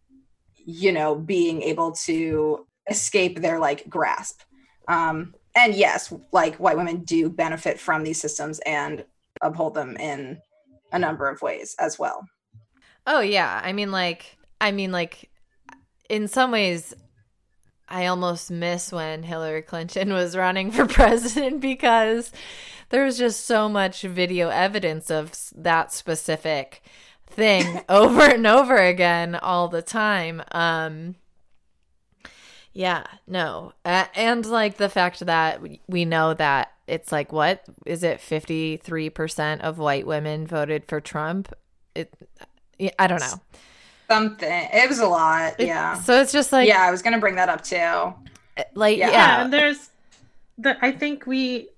you 0.63 0.91
know, 0.91 1.15
being 1.15 1.63
able 1.63 1.93
to 2.05 2.67
escape 2.89 3.41
their 3.41 3.57
like 3.57 3.89
grasp. 3.89 4.41
Um, 4.88 5.34
and 5.55 5.74
yes, 5.74 6.13
like 6.31 6.55
white 6.57 6.77
women 6.77 7.03
do 7.03 7.29
benefit 7.29 7.79
from 7.79 8.03
these 8.03 8.19
systems 8.19 8.59
and 8.65 9.05
uphold 9.41 9.74
them 9.74 9.95
in 9.97 10.39
a 10.91 11.00
number 11.00 11.29
of 11.29 11.41
ways 11.41 11.75
as 11.79 11.97
well. 11.97 12.27
Oh 13.07 13.21
yeah, 13.21 13.62
I 13.63 13.74
mean 13.74 13.91
like 13.91 14.38
I 14.59 14.71
mean 14.71 14.91
like 14.91 15.29
in 16.09 16.27
some 16.27 16.51
ways 16.51 16.93
I 17.88 18.07
almost 18.07 18.50
miss 18.50 18.91
when 18.91 19.24
Hillary 19.24 19.62
Clinton 19.62 20.13
was 20.13 20.35
running 20.35 20.71
for 20.71 20.85
president 20.88 21.62
because 21.62 22.31
there 22.89 23.05
was 23.05 23.17
just 23.17 23.45
so 23.45 23.69
much 23.69 24.01
video 24.01 24.50
evidence 24.50 25.09
of 25.09 25.33
that 25.55 25.91
specific 25.91 26.83
thing 27.27 27.81
over 27.89 28.21
and 28.21 28.47
over 28.47 28.77
again 28.77 29.35
all 29.35 29.67
the 29.67 29.81
time. 29.81 30.41
Um, 30.51 31.15
yeah, 32.75 33.05
no. 33.25 33.74
Uh, 33.84 34.05
and 34.13 34.46
like 34.46 34.77
the 34.77 34.89
fact 34.89 35.22
that 35.25 35.62
we 35.88 36.05
know 36.05 36.36
that 36.36 36.74
it's 36.88 37.12
like, 37.12 37.32
what 37.32 37.63
is 37.86 38.03
it? 38.03 38.20
53% 38.20 39.62
of 39.62 39.79
white 39.79 40.05
women 40.05 40.46
voted 40.46 40.86
for 40.86 41.01
Trump. 41.01 41.51
It, 41.96 42.13
I 43.00 43.08
don't 43.08 43.22
know 43.22 43.39
something. 44.08 44.70
It 44.74 44.89
was 44.89 45.00
a 45.00 45.08
lot. 45.08 45.60
It, 45.60 45.67
yeah. 45.67 45.96
So 45.96 46.20
it's 46.22 46.32
just 46.32 46.51
like 46.51 46.67
yeah, 46.67 46.84
I 46.84 46.91
was 46.91 47.01
gonna 47.01 47.20
bring 47.20 47.36
that 47.36 47.50
up 47.50 47.63
too. 47.63 48.13
Like 48.74 48.98
yeah, 48.98 49.10
yeah 49.10 49.44
and 49.44 49.53
there's 49.53 49.89
the 50.58 50.77
I 50.86 50.91
think 50.91 51.25
we 51.25 51.70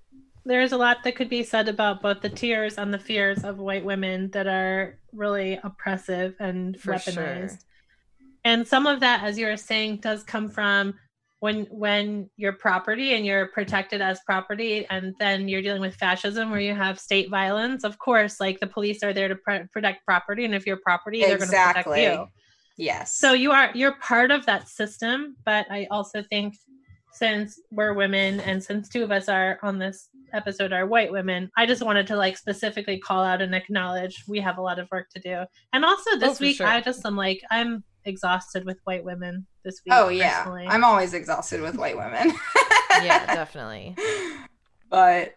there's 0.46 0.72
a 0.72 0.78
lot 0.78 1.04
that 1.04 1.16
could 1.16 1.30
be 1.30 1.44
said 1.44 1.68
about 1.68 2.02
both 2.02 2.22
the 2.22 2.30
tears 2.30 2.78
and 2.78 2.94
the 2.94 3.00
fears 3.00 3.44
of 3.44 3.60
white 3.60 3.84
women 3.84 4.30
that 4.32 4.48
are 4.48 4.98
really 5.14 5.60
oppressive 5.64 6.36
and 6.40 6.80
For 6.80 6.94
weaponized. 6.94 7.50
Sure. 7.50 7.60
And 8.48 8.66
some 8.66 8.88
of 8.88 9.02
that, 9.02 9.24
as 9.24 9.38
you 9.38 9.46
were 9.46 9.58
saying, 9.58 9.98
does 9.98 10.24
come 10.24 10.48
from 10.48 10.94
when 11.40 11.66
when 11.66 12.30
you're 12.38 12.54
property 12.54 13.14
and 13.14 13.26
you're 13.26 13.48
protected 13.48 14.02
as 14.02 14.22
property 14.26 14.88
and 14.90 15.14
then 15.20 15.50
you're 15.50 15.62
dealing 15.62 15.82
with 15.82 15.94
fascism 15.96 16.50
where 16.50 16.62
you 16.62 16.74
have 16.74 17.00
state 17.00 17.30
violence 17.30 17.84
of 17.84 18.00
course 18.00 18.40
like 18.40 18.60
the 18.60 18.66
police 18.66 19.04
are 19.04 19.14
there 19.14 19.28
to 19.28 19.36
pr- 19.36 19.68
protect 19.72 20.04
property 20.04 20.46
and 20.46 20.56
if 20.56 20.66
you're 20.66 20.78
property 20.78 21.22
they're 21.22 21.36
exactly. 21.36 21.84
going 21.84 22.10
to 22.10 22.18
protect 22.18 22.32
you 22.78 22.84
yes 22.84 23.16
so 23.16 23.34
you 23.34 23.52
are 23.52 23.70
you're 23.76 23.96
part 24.02 24.32
of 24.32 24.48
that 24.48 24.68
system 24.68 25.36
but 25.46 25.68
i 25.70 25.86
also 25.92 26.24
think 26.24 26.56
since 27.14 27.62
we're 27.70 27.94
women 27.94 28.40
and 28.40 28.64
since 28.64 28.90
two 28.90 29.04
of 29.04 29.12
us 29.12 29.30
are 29.30 29.60
on 29.62 29.78
this 29.78 30.10
episode 30.34 30.74
are 30.74 30.88
white 30.88 31.12
women 31.12 31.52
i 31.56 31.68
just 31.68 31.84
wanted 31.84 32.08
to 32.08 32.16
like 32.16 32.36
specifically 32.36 32.98
call 32.98 33.24
out 33.24 33.44
and 33.44 33.54
acknowledge 33.54 34.24
we 34.28 34.40
have 34.40 34.58
a 34.58 34.62
lot 34.62 34.80
of 34.80 34.88
work 34.92 35.08
to 35.12 35.22
do 35.22 35.44
and 35.72 35.86
also 35.86 36.18
this 36.18 36.42
oh, 36.42 36.46
week 36.46 36.58
sure. 36.58 36.66
i 36.66 36.82
just 36.82 37.06
am 37.06 37.16
like 37.16 37.42
i'm 37.52 37.84
exhausted 38.08 38.66
with 38.66 38.80
white 38.86 39.04
women 39.04 39.46
this 39.64 39.82
week. 39.86 39.94
Oh 39.94 40.10
yeah, 40.10 40.44
personally. 40.44 40.68
I'm 40.68 40.84
always 40.84 41.14
exhausted 41.14 41.62
with 41.62 41.76
white 41.76 41.98
women. 41.98 42.34
yeah, 43.04 43.34
definitely. 43.34 43.96
But 44.90 45.36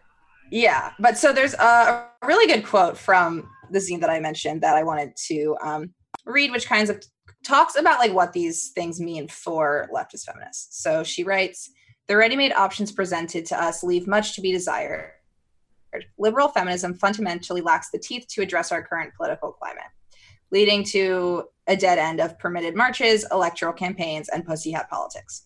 yeah, 0.49 0.93
but 0.97 1.17
so 1.17 1.33
there's 1.33 1.53
a 1.55 2.07
really 2.23 2.47
good 2.47 2.65
quote 2.65 2.97
from 2.97 3.49
the 3.69 3.79
zine 3.79 3.99
that 3.99 4.09
I 4.09 4.21
mentioned 4.21 4.61
that 4.61 4.77
I 4.77 4.83
wanted 4.83 5.13
to 5.27 5.57
um, 5.61 5.93
read, 6.25 6.51
which 6.51 6.67
kinds 6.67 6.89
of 6.89 7.03
talks 7.45 7.75
about 7.75 7.99
like 7.99 8.13
what 8.13 8.31
these 8.31 8.69
things 8.69 9.01
mean 9.01 9.27
for 9.27 9.89
leftist 9.93 10.23
feminists. 10.23 10.81
So 10.81 11.03
she 11.03 11.25
writes, 11.25 11.69
"The 12.07 12.15
ready-made 12.15 12.53
options 12.53 12.93
presented 12.93 13.45
to 13.47 13.61
us 13.61 13.83
leave 13.83 14.07
much 14.07 14.35
to 14.35 14.41
be 14.41 14.53
desired." 14.53 15.11
Liberal 16.17 16.47
feminism 16.47 16.93
fundamentally 16.93 17.59
lacks 17.59 17.89
the 17.91 17.99
teeth 17.99 18.25
to 18.29 18.41
address 18.41 18.71
our 18.71 18.81
current 18.81 19.11
political 19.17 19.51
climate 19.51 19.83
leading 20.51 20.83
to 20.83 21.43
a 21.67 21.75
dead 21.75 21.97
end 21.97 22.19
of 22.19 22.37
permitted 22.39 22.75
marches, 22.75 23.25
electoral 23.31 23.73
campaigns, 23.73 24.29
and 24.29 24.45
pussy 24.45 24.71
hat 24.71 24.89
politics. 24.89 25.43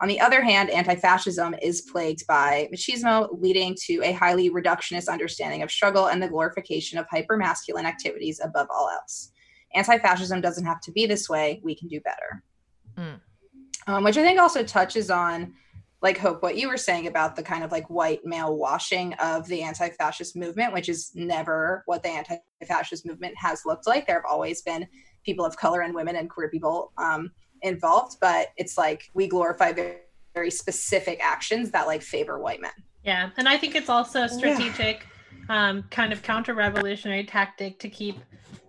On 0.00 0.08
the 0.08 0.20
other 0.20 0.42
hand, 0.42 0.70
anti 0.70 0.94
fascism 0.94 1.54
is 1.60 1.80
plagued 1.80 2.26
by 2.26 2.68
machismo, 2.72 3.28
leading 3.40 3.76
to 3.86 4.00
a 4.04 4.12
highly 4.12 4.50
reductionist 4.50 5.08
understanding 5.08 5.62
of 5.62 5.70
struggle 5.70 6.06
and 6.06 6.22
the 6.22 6.28
glorification 6.28 6.98
of 6.98 7.06
hypermasculine 7.08 7.84
activities 7.84 8.40
above 8.42 8.68
all 8.70 8.88
else. 8.88 9.32
Anti 9.74 9.98
fascism 9.98 10.40
doesn't 10.40 10.64
have 10.64 10.80
to 10.82 10.92
be 10.92 11.06
this 11.06 11.28
way. 11.28 11.60
We 11.64 11.74
can 11.74 11.88
do 11.88 12.00
better. 12.00 12.44
Mm. 12.96 13.20
Um, 13.86 14.04
which 14.04 14.18
I 14.18 14.22
think 14.22 14.38
also 14.38 14.62
touches 14.62 15.10
on 15.10 15.54
like 16.00 16.18
hope 16.18 16.42
what 16.42 16.56
you 16.56 16.68
were 16.68 16.76
saying 16.76 17.06
about 17.06 17.34
the 17.34 17.42
kind 17.42 17.64
of 17.64 17.72
like 17.72 17.88
white 17.90 18.24
male 18.24 18.56
washing 18.56 19.14
of 19.14 19.46
the 19.48 19.62
anti-fascist 19.62 20.36
movement 20.36 20.72
which 20.72 20.88
is 20.88 21.10
never 21.14 21.82
what 21.86 22.02
the 22.02 22.08
anti-fascist 22.08 23.06
movement 23.06 23.34
has 23.36 23.62
looked 23.66 23.86
like 23.86 24.06
there 24.06 24.16
have 24.16 24.30
always 24.30 24.62
been 24.62 24.86
people 25.24 25.44
of 25.44 25.56
color 25.56 25.80
and 25.80 25.94
women 25.94 26.16
and 26.16 26.30
queer 26.30 26.48
people 26.48 26.92
um, 26.98 27.30
involved 27.62 28.16
but 28.20 28.48
it's 28.56 28.78
like 28.78 29.10
we 29.14 29.26
glorify 29.26 29.72
very, 29.72 29.98
very 30.34 30.50
specific 30.50 31.18
actions 31.22 31.70
that 31.70 31.86
like 31.86 32.02
favor 32.02 32.38
white 32.38 32.60
men 32.60 32.70
yeah 33.04 33.30
and 33.36 33.48
i 33.48 33.56
think 33.56 33.74
it's 33.74 33.88
also 33.88 34.22
a 34.22 34.28
strategic 34.28 35.06
yeah. 35.48 35.68
um, 35.70 35.82
kind 35.90 36.12
of 36.12 36.22
counter-revolutionary 36.22 37.24
tactic 37.24 37.78
to 37.78 37.88
keep 37.88 38.16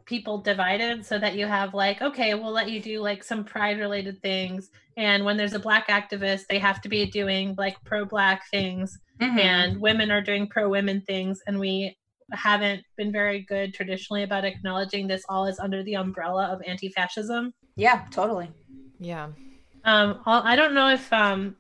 people 0.10 0.40
divided 0.40 1.06
so 1.06 1.20
that 1.20 1.36
you 1.36 1.46
have 1.46 1.76
like 1.76 2.02
okay 2.02 2.34
we'll 2.34 2.52
let 2.52 2.72
you 2.72 2.82
do 2.82 3.00
like 3.00 3.24
some 3.24 3.44
pride 3.46 3.78
related 3.80 4.20
things. 4.22 4.72
And 4.98 5.24
when 5.24 5.38
there's 5.38 5.54
a 5.54 5.60
black 5.60 5.88
activist 5.88 6.48
they 6.50 6.58
have 6.58 6.82
to 6.82 6.90
be 6.90 7.06
doing 7.06 7.54
like 7.58 7.78
pro 7.86 8.04
black 8.06 8.50
things. 8.50 8.98
Mm-hmm. 9.22 9.40
and 9.40 9.82
women 9.82 10.12
are 10.12 10.22
doing 10.22 10.48
pro 10.48 10.70
women 10.70 11.02
things. 11.02 11.42
And 11.46 11.60
we 11.60 11.98
haven't 12.32 12.84
been 12.96 13.12
very 13.12 13.42
good 13.42 13.74
traditionally 13.74 14.24
about 14.24 14.46
acknowledging 14.46 15.08
this 15.08 15.24
all 15.28 15.46
is 15.46 15.60
under 15.60 15.84
the 15.84 15.96
umbrella 15.96 16.46
of 16.48 16.62
anti-fascism. 16.66 17.54
Yeah 17.76 18.06
totally. 18.12 18.50
Yeah. 19.00 19.28
Um 19.86 20.22
i 20.26 20.56
don't 20.56 20.74
know 20.74 20.90
if 20.90 21.14
um 21.14 21.56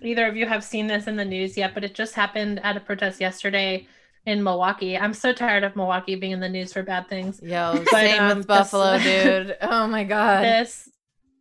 either 0.00 0.26
of 0.26 0.36
you 0.36 0.46
have 0.46 0.62
seen 0.62 0.86
this 0.86 1.08
in 1.08 1.16
the 1.16 1.24
news 1.24 1.56
yet 1.56 1.74
but 1.74 1.82
it 1.82 1.94
just 1.94 2.14
happened 2.14 2.60
at 2.62 2.76
a 2.76 2.80
protest 2.80 3.20
yesterday 3.20 3.86
in 4.26 4.42
Milwaukee. 4.42 4.96
I'm 4.96 5.14
so 5.14 5.32
tired 5.32 5.64
of 5.64 5.74
Milwaukee 5.76 6.14
being 6.14 6.32
in 6.32 6.40
the 6.40 6.48
news 6.48 6.72
for 6.72 6.82
bad 6.82 7.08
things. 7.08 7.40
Yo, 7.42 7.72
but, 7.74 7.88
same 7.88 8.22
um, 8.22 8.38
with 8.38 8.46
Buffalo, 8.46 8.98
this, 8.98 9.46
dude. 9.46 9.56
Oh 9.62 9.86
my 9.86 10.04
god. 10.04 10.44
This 10.44 10.88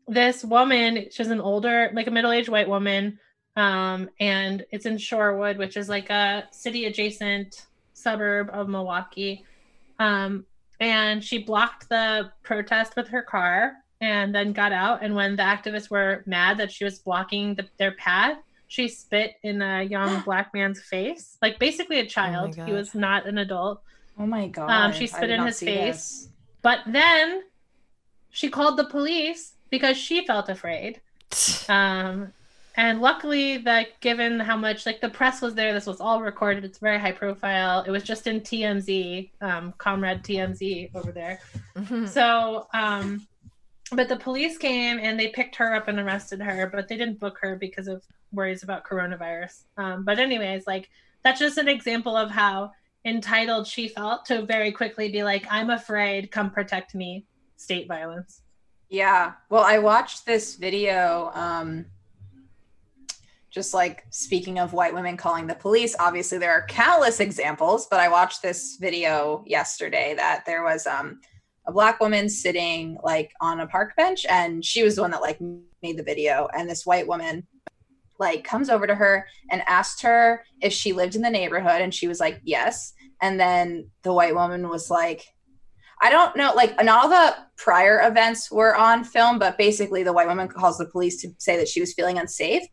this 0.07 0.43
woman, 0.43 1.05
she's 1.11 1.27
an 1.27 1.39
older, 1.39 1.89
like 1.93 2.07
a 2.07 2.11
middle-aged 2.11 2.49
white 2.49 2.67
woman, 2.67 3.17
um, 3.55 4.09
and 4.19 4.65
it's 4.71 4.85
in 4.85 4.97
Shorewood, 4.97 5.57
which 5.57 5.77
is 5.77 5.87
like 5.87 6.09
a 6.09 6.45
city 6.51 6.85
adjacent 6.85 7.67
suburb 7.93 8.49
of 8.51 8.67
Milwaukee. 8.67 9.45
Um, 9.99 10.45
and 10.79 11.23
she 11.23 11.37
blocked 11.37 11.87
the 11.89 12.31
protest 12.43 12.95
with 12.95 13.07
her 13.09 13.21
car 13.21 13.73
and 14.01 14.33
then 14.33 14.51
got 14.51 14.71
out. 14.71 15.03
And 15.03 15.15
when 15.15 15.35
the 15.35 15.43
activists 15.43 15.91
were 15.91 16.23
mad 16.25 16.57
that 16.57 16.71
she 16.71 16.83
was 16.83 16.99
blocking 16.99 17.53
the, 17.55 17.67
their 17.77 17.91
path, 17.93 18.37
she 18.71 18.88
spit 18.88 19.34
in 19.43 19.62
a 19.62 19.84
young 19.84 20.21
black 20.25 20.53
man's 20.53 20.81
face, 20.81 21.38
like 21.41 21.60
basically 21.60 21.99
a 21.99 22.03
oh 22.03 22.05
child. 22.05 22.55
Oh 22.57 22.63
he 22.63 22.71
was 22.71 22.95
not 22.95 23.25
an 23.25 23.38
adult. 23.38 23.81
Oh 24.17 24.25
my 24.25 24.47
god! 24.47 24.69
Um, 24.69 24.93
she 24.93 25.07
spit 25.07 25.29
in 25.29 25.45
his 25.45 25.60
face, 25.60 25.95
this. 25.95 26.29
but 26.62 26.79
then 26.88 27.43
she 28.29 28.49
called 28.49 28.77
the 28.77 28.86
police 28.86 29.55
because 29.69 29.97
she 29.97 30.25
felt 30.25 30.47
afraid. 30.47 31.01
um, 31.67 32.31
and 32.77 33.01
luckily, 33.01 33.57
that 33.57 33.99
given 33.99 34.39
how 34.39 34.55
much 34.55 34.86
like 34.86 35.01
the 35.01 35.10
press 35.10 35.41
was 35.41 35.53
there, 35.53 35.73
this 35.73 35.86
was 35.86 35.99
all 35.99 36.21
recorded. 36.21 36.63
It's 36.63 36.77
very 36.77 36.97
high 36.97 37.12
profile. 37.12 37.84
It 37.86 37.91
was 37.91 38.03
just 38.03 38.25
in 38.25 38.39
TMZ, 38.39 39.31
um, 39.41 39.73
comrade 39.79 40.23
TMZ 40.23 40.95
over 40.95 41.12
there. 41.12 41.41
Mm-hmm. 41.75 42.05
So, 42.05 42.67
um, 42.73 43.27
but 43.91 44.08
the 44.08 44.15
police 44.15 44.58
came 44.58 44.99
and 44.99 45.19
they 45.19 45.27
picked 45.27 45.56
her 45.58 45.75
up 45.75 45.88
and 45.88 45.99
arrested 45.99 46.41
her, 46.41 46.67
but 46.67 46.88
they 46.88 46.97
didn't 46.97 47.19
book 47.19 47.38
her 47.41 47.56
because 47.56 47.88
of 47.88 48.04
worries 48.32 48.63
about 48.63 48.86
coronavirus. 48.86 49.63
Um, 49.77 50.06
but 50.06 50.17
anyways, 50.17 50.65
like 50.65 50.89
that's 51.23 51.39
just 51.39 51.58
an 51.58 51.67
example 51.67 52.15
of 52.15 52.32
how 52.32 52.71
entitled 53.06 53.67
she 53.67 53.88
felt 53.88 54.25
to 54.25 54.45
very 54.45 54.71
quickly 54.71 55.12
be 55.12 55.23
like, 55.23 55.45
I'm 55.49 55.69
afraid, 55.69 56.32
come 56.32 56.51
protect 56.51 56.95
me, 56.95 57.25
state 57.58 57.88
violence. 57.88 58.41
Yeah. 58.89 59.34
Well, 59.49 59.63
I 59.63 59.80
watched 59.80 60.25
this 60.25 60.56
video. 60.56 61.32
Um, 61.34 61.86
just 63.49 63.73
like 63.73 64.06
speaking 64.12 64.60
of 64.60 64.71
white 64.71 64.93
women 64.93 65.17
calling 65.17 65.45
the 65.45 65.56
police, 65.56 65.93
obviously 65.99 66.38
there 66.38 66.54
are 66.54 66.65
countless 66.67 67.19
examples, 67.19 67.86
but 67.91 67.99
I 67.99 68.08
watched 68.08 68.41
this 68.41 68.77
video 68.80 69.43
yesterday 69.45 70.13
that 70.15 70.45
there 70.45 70.63
was 70.63 70.88
um, 70.88 71.19
black 71.71 71.99
woman 71.99 72.29
sitting 72.29 72.97
like 73.03 73.31
on 73.41 73.60
a 73.60 73.67
park 73.67 73.95
bench 73.95 74.25
and 74.29 74.63
she 74.63 74.84
was 74.84 74.95
the 74.95 75.01
one 75.01 75.12
that 75.12 75.21
like 75.21 75.39
made 75.81 75.97
the 75.97 76.03
video 76.03 76.47
and 76.55 76.69
this 76.69 76.86
white 76.86 77.07
woman 77.07 77.45
like 78.19 78.43
comes 78.43 78.69
over 78.69 78.86
to 78.86 78.95
her 78.95 79.25
and 79.49 79.63
asked 79.67 80.01
her 80.01 80.43
if 80.62 80.71
she 80.71 80.93
lived 80.93 81.15
in 81.15 81.21
the 81.21 81.29
neighborhood 81.29 81.81
and 81.81 81.93
she 81.93 82.07
was 82.07 82.19
like 82.19 82.39
yes 82.43 82.93
and 83.21 83.39
then 83.39 83.89
the 84.03 84.13
white 84.13 84.36
woman 84.36 84.67
was 84.69 84.89
like 84.89 85.25
I 86.03 86.10
don't 86.10 86.36
know, 86.36 86.51
like 86.55 86.84
not 86.84 87.03
all 87.03 87.10
the 87.10 87.36
prior 87.57 88.01
events 88.07 88.51
were 88.51 88.75
on 88.75 89.03
film, 89.03 89.38
but 89.38 89.55
basically 89.55 90.01
the 90.01 90.12
white 90.12 90.27
woman 90.27 90.47
calls 90.47 90.79
the 90.79 90.88
police 90.88 91.21
to 91.21 91.29
say 91.38 91.57
that 91.57 91.67
she 91.67 91.79
was 91.79 91.93
feeling 91.93 92.17
unsafe. 92.17 92.63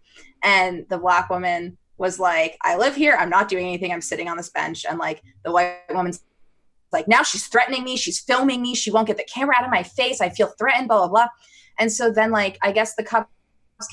And 0.43 0.87
the 0.89 0.97
black 0.97 1.29
woman 1.29 1.77
was 1.99 2.19
like, 2.19 2.57
I 2.63 2.77
live 2.77 2.95
here, 2.97 3.17
I'm 3.19 3.29
not 3.29 3.49
doing 3.49 3.67
anything, 3.67 3.93
I'm 3.93 4.01
sitting 4.01 4.29
on 4.29 4.39
this 4.39 4.49
bench. 4.49 4.87
And 4.89 4.99
like 4.99 5.23
the 5.45 5.53
white 5.53 5.81
woman's 5.91 6.25
like, 6.93 7.09
now 7.09 7.23
she's 7.23 7.47
threatening 7.47 7.85
me, 7.85 7.97
she's 7.97 8.21
filming 8.21 8.63
me, 8.63 8.75
she 8.75 8.91
won't 8.91 9.07
get 9.07 9.17
the 9.17 9.29
camera 9.33 9.55
out 9.59 9.65
of 9.65 9.71
my 9.71 9.83
face, 9.83 10.21
I 10.21 10.31
feel 10.31 10.53
threatened, 10.59 10.89
blah, 10.89 10.99
blah, 10.99 11.09
blah. 11.09 11.29
And 11.79 11.93
so 11.93 12.11
then 12.11 12.31
like 12.31 12.59
I 12.63 12.73
guess 12.73 12.95
the 12.95 13.05
cops 13.05 13.29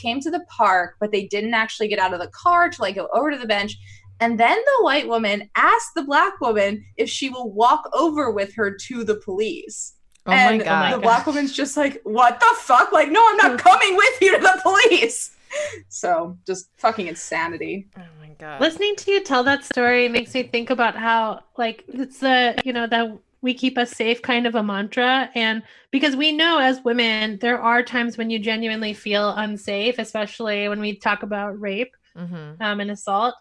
came 0.02 0.20
to 0.22 0.32
the 0.32 0.44
park, 0.50 0.96
but 1.00 1.12
they 1.12 1.28
didn't 1.28 1.54
actually 1.54 1.88
get 1.88 2.00
out 2.00 2.14
of 2.14 2.20
the 2.20 2.28
car 2.30 2.70
to 2.70 2.82
like 2.82 2.96
go 2.96 3.08
over 3.14 3.32
to 3.32 3.38
the 3.38 3.48
bench. 3.48 3.78
And 4.20 4.40
then 4.40 4.58
the 4.58 4.84
white 4.84 5.08
woman 5.08 5.50
asked 5.56 5.92
the 5.96 6.04
black 6.04 6.40
woman 6.40 6.86
if 6.98 7.10
she 7.10 7.30
will 7.30 7.52
walk 7.52 7.90
over 7.94 8.32
with 8.32 8.56
her 8.56 8.72
to 8.74 9.04
the 9.04 9.16
police. 9.16 9.94
Oh 10.26 10.32
and 10.32 10.60
my 10.60 10.64
god. 10.64 10.94
the 10.94 11.00
black 11.00 11.28
woman's 11.28 11.54
just 11.54 11.78
like, 11.78 12.02
what 12.04 12.40
the 12.40 12.56
fuck? 12.60 12.92
Like, 12.92 13.12
no, 13.12 13.22
I'm 13.24 13.38
not 13.38 13.60
coming 13.60 13.96
with 13.96 14.22
you 14.22 14.36
to 14.36 14.42
the 14.42 14.60
police. 14.64 15.36
So 15.88 16.38
just 16.46 16.70
fucking 16.78 17.08
insanity. 17.08 17.88
oh 17.98 18.02
god. 18.38 18.62
Listening 18.62 18.96
to 18.98 19.12
you 19.12 19.24
tell 19.24 19.44
that 19.44 19.64
story 19.64 20.08
makes 20.08 20.34
me 20.34 20.44
think 20.44 20.70
about 20.70 20.96
how, 20.96 21.42
like, 21.58 21.84
it's 21.88 22.20
the, 22.20 22.60
you 22.64 22.74
know, 22.74 22.88
that 22.88 23.18
we 23.42 23.54
keep 23.54 23.78
us 23.78 23.92
safe 23.92 24.22
kind 24.22 24.48
of 24.48 24.56
a 24.56 24.64
mantra. 24.64 25.30
And 25.36 25.62
because 25.92 26.16
we 26.16 26.32
know 26.32 26.58
as 26.60 26.84
women, 26.84 27.38
there 27.42 27.62
are 27.62 27.84
times 27.84 28.18
when 28.18 28.30
you 28.30 28.40
genuinely 28.40 28.94
feel 28.94 29.30
unsafe, 29.32 30.00
especially 30.00 30.68
when 30.68 30.80
we 30.80 30.96
talk 30.98 31.24
about 31.24 31.60
rape 31.60 31.96
Mhm. 32.18 32.60
um, 32.60 32.80
and 32.80 32.92
assault. 32.92 33.36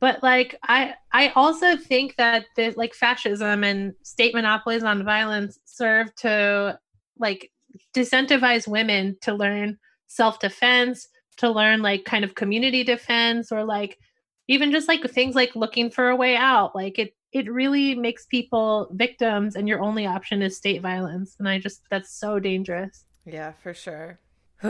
But 0.00 0.22
like 0.22 0.56
I, 0.62 0.94
I 1.12 1.30
also 1.30 1.76
think 1.76 2.14
that 2.18 2.46
the 2.54 2.72
like 2.76 2.94
fascism 2.94 3.64
and 3.64 3.94
state 4.02 4.32
monopolies 4.32 4.84
on 4.84 5.04
violence 5.04 5.58
serve 5.64 6.14
to 6.16 6.78
like 7.18 7.50
disincentivize 7.94 8.68
women 8.68 9.16
to 9.22 9.34
learn 9.34 9.78
self-defense, 10.06 11.08
to 11.38 11.50
learn 11.50 11.82
like 11.82 12.04
kind 12.04 12.24
of 12.24 12.36
community 12.36 12.84
defense, 12.84 13.50
or 13.50 13.64
like 13.64 13.98
even 14.48 14.72
just 14.72 14.88
like 14.88 15.08
things 15.10 15.34
like 15.34 15.54
looking 15.54 15.90
for 15.90 16.08
a 16.08 16.16
way 16.16 16.34
out. 16.34 16.74
Like 16.74 16.98
it, 16.98 17.14
it 17.32 17.50
really 17.50 17.94
makes 17.94 18.26
people 18.26 18.88
victims, 18.92 19.54
and 19.54 19.68
your 19.68 19.80
only 19.80 20.06
option 20.06 20.42
is 20.42 20.56
state 20.56 20.82
violence. 20.82 21.36
And 21.38 21.48
I 21.48 21.58
just 21.58 21.82
that's 21.90 22.10
so 22.10 22.38
dangerous. 22.38 23.04
Yeah, 23.24 23.52
for 23.62 23.74
sure. 23.74 24.18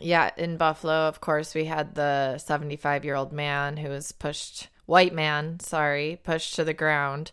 yeah, 0.00 0.30
in 0.36 0.56
Buffalo, 0.56 1.08
of 1.08 1.20
course, 1.20 1.54
we 1.54 1.64
had 1.64 1.94
the 1.94 2.38
75 2.38 3.04
year 3.04 3.14
old 3.14 3.32
man 3.32 3.76
who 3.76 3.88
was 3.88 4.12
pushed, 4.12 4.68
white 4.86 5.14
man, 5.14 5.60
sorry, 5.60 6.20
pushed 6.22 6.54
to 6.56 6.64
the 6.64 6.74
ground. 6.74 7.30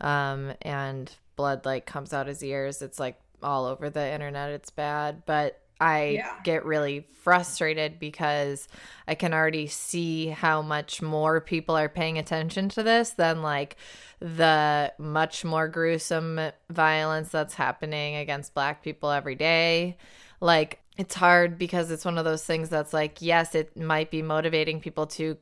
Um, 0.00 0.54
and 0.62 1.12
blood 1.36 1.64
like 1.66 1.86
comes 1.86 2.12
out 2.12 2.26
his 2.26 2.42
ears. 2.42 2.82
It's 2.82 2.98
like 2.98 3.20
all 3.42 3.66
over 3.66 3.90
the 3.90 4.12
internet. 4.12 4.50
It's 4.50 4.70
bad. 4.70 5.22
But 5.26 5.60
I 5.80 6.08
Yeah. 6.08 6.34
get 6.44 6.64
really 6.64 7.06
frustrated 7.12 7.98
because 7.98 8.68
I 9.06 9.14
can 9.14 9.32
already 9.34 9.66
see 9.66 10.28
how 10.28 10.62
much 10.62 11.02
more 11.02 11.40
people 11.40 11.76
are 11.76 11.88
paying 11.88 12.18
attention 12.18 12.68
to 12.70 12.82
this 12.82 13.10
than 13.10 13.42
like 13.42 13.76
the 14.20 14.92
much 14.98 15.44
more 15.44 15.68
gruesome 15.68 16.40
violence 16.70 17.30
that's 17.30 17.54
happening 17.54 18.16
against 18.16 18.54
black 18.54 18.82
people 18.82 19.10
every 19.10 19.34
day. 19.34 19.96
Like 20.40 20.80
it's 20.96 21.14
hard 21.14 21.58
because 21.58 21.90
it's 21.90 22.04
one 22.04 22.18
of 22.18 22.24
those 22.24 22.44
things 22.44 22.68
that's 22.68 22.92
like 22.92 23.22
yes, 23.22 23.54
it 23.54 23.76
might 23.76 24.10
be 24.10 24.22
motivating 24.22 24.80
people 24.80 25.06
to 25.06 25.36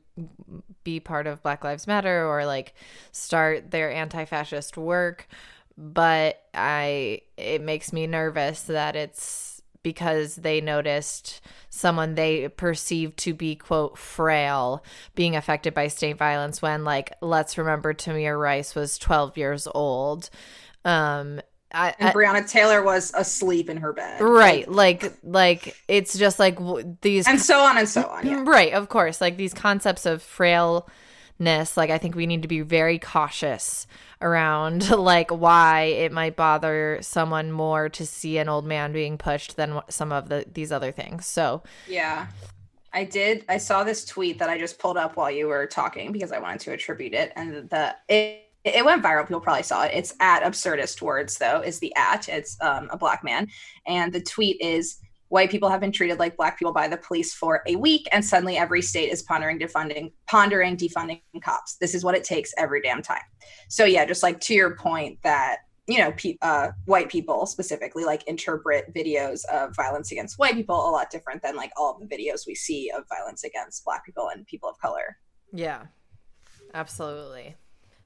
be 0.83 0.99
part 0.99 1.27
of 1.27 1.43
Black 1.43 1.63
Lives 1.63 1.87
Matter 1.87 2.25
or 2.25 2.45
like 2.45 2.73
start 3.11 3.71
their 3.71 3.91
anti-fascist 3.91 4.77
work, 4.77 5.27
but 5.77 6.41
I 6.53 7.21
it 7.37 7.61
makes 7.61 7.91
me 7.93 8.07
nervous 8.07 8.63
that 8.63 8.95
it's 8.95 9.58
because 9.83 10.35
they 10.35 10.59
noticed 10.61 11.41
someone 11.69 12.15
they 12.15 12.47
perceived 12.49 13.17
to 13.17 13.33
be 13.33 13.55
quote 13.55 13.97
frail 13.97 14.83
being 15.15 15.35
affected 15.35 15.73
by 15.73 15.87
state 15.87 16.17
violence 16.17 16.61
when 16.61 16.83
like 16.83 17.13
let's 17.21 17.57
remember 17.57 17.93
Tamir 17.93 18.39
Rice 18.39 18.75
was 18.75 18.97
12 18.97 19.37
years 19.37 19.67
old 19.73 20.29
um 20.85 21.41
I, 21.71 21.93
And 21.99 22.09
I- 22.09 22.13
Breonna 22.13 22.49
Taylor 22.49 22.81
was 22.83 23.13
asleep 23.15 23.69
in 23.69 23.77
her 23.77 23.93
bed. 23.93 24.21
right 24.21 24.69
like 24.69 25.13
like 25.23 25.75
it's 25.87 26.17
just 26.17 26.39
like 26.39 26.55
w- 26.55 26.97
these 27.01 27.27
And 27.27 27.39
so 27.39 27.59
on 27.59 27.77
and 27.77 27.87
so 27.87 28.01
on. 28.03 28.25
Yeah. 28.25 28.43
Right, 28.45 28.73
of 28.73 28.89
course. 28.89 29.21
Like 29.21 29.37
these 29.37 29.53
concepts 29.53 30.05
of 30.07 30.23
frailness, 31.39 31.77
like 31.77 31.89
I 31.89 31.97
think 31.97 32.15
we 32.15 32.27
need 32.27 32.41
to 32.41 32.47
be 32.47 32.61
very 32.61 32.99
cautious 32.99 33.87
around 34.21 34.89
like 34.97 35.31
why 35.31 35.83
it 35.83 36.11
might 36.11 36.35
bother 36.35 36.99
someone 37.01 37.51
more 37.51 37.89
to 37.89 38.05
see 38.05 38.37
an 38.37 38.49
old 38.49 38.65
man 38.65 38.91
being 38.91 39.17
pushed 39.17 39.55
than 39.55 39.81
some 39.89 40.11
of 40.11 40.29
the 40.29 40.45
these 40.51 40.71
other 40.71 40.91
things. 40.91 41.25
So, 41.25 41.63
Yeah. 41.87 42.27
I 42.91 43.03
did. 43.03 43.45
I 43.47 43.57
saw 43.59 43.83
this 43.83 44.03
tweet 44.03 44.39
that 44.39 44.49
I 44.49 44.57
just 44.57 44.79
pulled 44.79 44.97
up 44.97 45.15
while 45.15 45.29
you 45.29 45.47
were 45.47 45.67
talking 45.67 46.11
because 46.11 46.31
I 46.31 46.39
wanted 46.39 46.61
to 46.61 46.71
attribute 46.73 47.13
it, 47.13 47.31
and 47.35 47.69
the 47.69 47.95
it 48.07 48.45
it 48.63 48.83
went 48.83 49.03
viral. 49.03 49.27
People 49.27 49.41
probably 49.41 49.61
saw 49.61 49.83
it. 49.83 49.91
It's 49.93 50.15
at 50.19 50.41
absurdist 50.41 50.99
words 50.99 51.37
though. 51.37 51.61
Is 51.61 51.79
the 51.79 51.93
at? 51.95 52.27
It's 52.27 52.57
um, 52.61 52.89
a 52.91 52.97
black 52.97 53.23
man, 53.23 53.47
and 53.85 54.11
the 54.11 54.21
tweet 54.21 54.59
is 54.59 54.97
white 55.29 55.49
people 55.49 55.69
have 55.69 55.79
been 55.79 55.91
treated 55.91 56.19
like 56.19 56.37
black 56.37 56.59
people 56.59 56.73
by 56.73 56.87
the 56.87 56.97
police 56.97 57.33
for 57.33 57.63
a 57.67 57.75
week, 57.75 58.07
and 58.11 58.23
suddenly 58.23 58.57
every 58.57 58.81
state 58.81 59.11
is 59.11 59.21
pondering 59.23 59.57
defunding 59.57 60.11
pondering 60.27 60.75
defunding 60.75 61.21
cops. 61.41 61.77
This 61.77 61.95
is 61.95 62.03
what 62.03 62.15
it 62.15 62.23
takes 62.23 62.53
every 62.57 62.81
damn 62.81 63.01
time. 63.01 63.21
So 63.69 63.85
yeah, 63.85 64.05
just 64.05 64.23
like 64.23 64.39
to 64.41 64.53
your 64.53 64.75
point 64.75 65.19
that 65.23 65.59
you 65.87 65.97
know, 65.97 66.11
pe- 66.11 66.37
uh, 66.43 66.69
white 66.85 67.09
people 67.09 67.47
specifically 67.47 68.05
like 68.05 68.21
interpret 68.27 68.93
videos 68.93 69.43
of 69.45 69.75
violence 69.75 70.11
against 70.11 70.37
white 70.37 70.53
people 70.53 70.87
a 70.87 70.91
lot 70.91 71.09
different 71.09 71.41
than 71.41 71.55
like 71.55 71.71
all 71.75 71.97
the 71.99 72.05
videos 72.05 72.45
we 72.45 72.53
see 72.53 72.91
of 72.95 73.05
violence 73.09 73.43
against 73.43 73.83
black 73.83 74.05
people 74.05 74.29
and 74.31 74.45
people 74.45 74.69
of 74.69 74.77
color. 74.79 75.17
yeah. 75.51 75.83
Absolutely. 76.75 77.55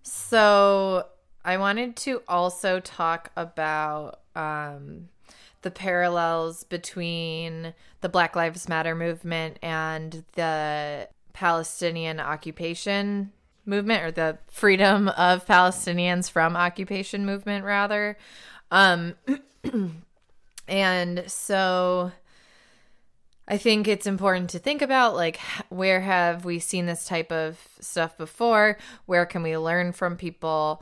So, 0.03 1.07
I 1.43 1.57
wanted 1.57 1.97
to 1.97 2.21
also 2.27 2.79
talk 2.79 3.31
about 3.35 4.21
um 4.35 5.09
the 5.63 5.71
parallels 5.71 6.63
between 6.63 7.73
the 8.01 8.09
Black 8.09 8.35
Lives 8.35 8.69
Matter 8.69 8.95
movement 8.95 9.57
and 9.61 10.23
the 10.33 11.09
Palestinian 11.33 12.19
occupation 12.19 13.31
movement 13.65 14.03
or 14.03 14.11
the 14.11 14.37
freedom 14.51 15.07
of 15.09 15.45
Palestinians 15.45 16.29
from 16.29 16.55
occupation 16.55 17.25
movement 17.25 17.65
rather. 17.65 18.17
Um 18.71 19.15
and 20.67 21.23
so 21.27 22.11
I 23.47 23.57
think 23.57 23.87
it's 23.87 24.07
important 24.07 24.49
to 24.51 24.59
think 24.59 24.81
about 24.81 25.15
like 25.15 25.37
where 25.69 26.01
have 26.01 26.45
we 26.45 26.59
seen 26.59 26.85
this 26.85 27.05
type 27.05 27.31
of 27.31 27.59
stuff 27.79 28.17
before? 28.17 28.77
Where 29.05 29.25
can 29.25 29.43
we 29.43 29.57
learn 29.57 29.91
from 29.91 30.15
people? 30.15 30.81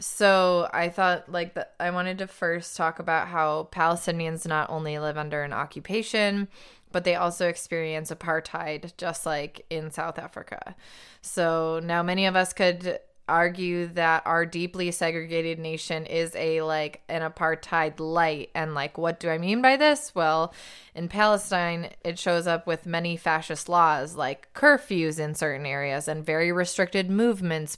So 0.00 0.68
I 0.72 0.88
thought 0.88 1.30
like 1.30 1.56
I 1.78 1.90
wanted 1.90 2.18
to 2.18 2.26
first 2.26 2.76
talk 2.76 2.98
about 2.98 3.28
how 3.28 3.68
Palestinians 3.70 4.46
not 4.46 4.70
only 4.70 4.98
live 4.98 5.18
under 5.18 5.42
an 5.42 5.52
occupation, 5.52 6.48
but 6.90 7.04
they 7.04 7.14
also 7.14 7.48
experience 7.48 8.10
apartheid 8.10 8.96
just 8.96 9.26
like 9.26 9.66
in 9.68 9.90
South 9.90 10.18
Africa. 10.18 10.74
So 11.20 11.80
now 11.84 12.02
many 12.02 12.24
of 12.24 12.34
us 12.34 12.54
could 12.54 12.98
argue 13.28 13.86
that 13.86 14.22
our 14.26 14.44
deeply 14.44 14.90
segregated 14.90 15.58
nation 15.58 16.04
is 16.06 16.34
a 16.34 16.62
like 16.62 17.02
an 17.08 17.22
apartheid 17.22 18.00
light 18.00 18.50
and 18.56 18.74
like 18.74 18.98
what 18.98 19.20
do 19.20 19.28
I 19.28 19.36
mean 19.36 19.60
by 19.60 19.76
this? 19.76 20.14
Well, 20.14 20.54
in 20.94 21.08
Palestine 21.08 21.90
it 22.02 22.18
shows 22.18 22.46
up 22.46 22.66
with 22.66 22.86
many 22.86 23.18
fascist 23.18 23.68
laws 23.68 24.16
like 24.16 24.52
curfews 24.54 25.20
in 25.20 25.34
certain 25.34 25.66
areas 25.66 26.08
and 26.08 26.24
very 26.24 26.50
restricted 26.50 27.10
movements 27.10 27.76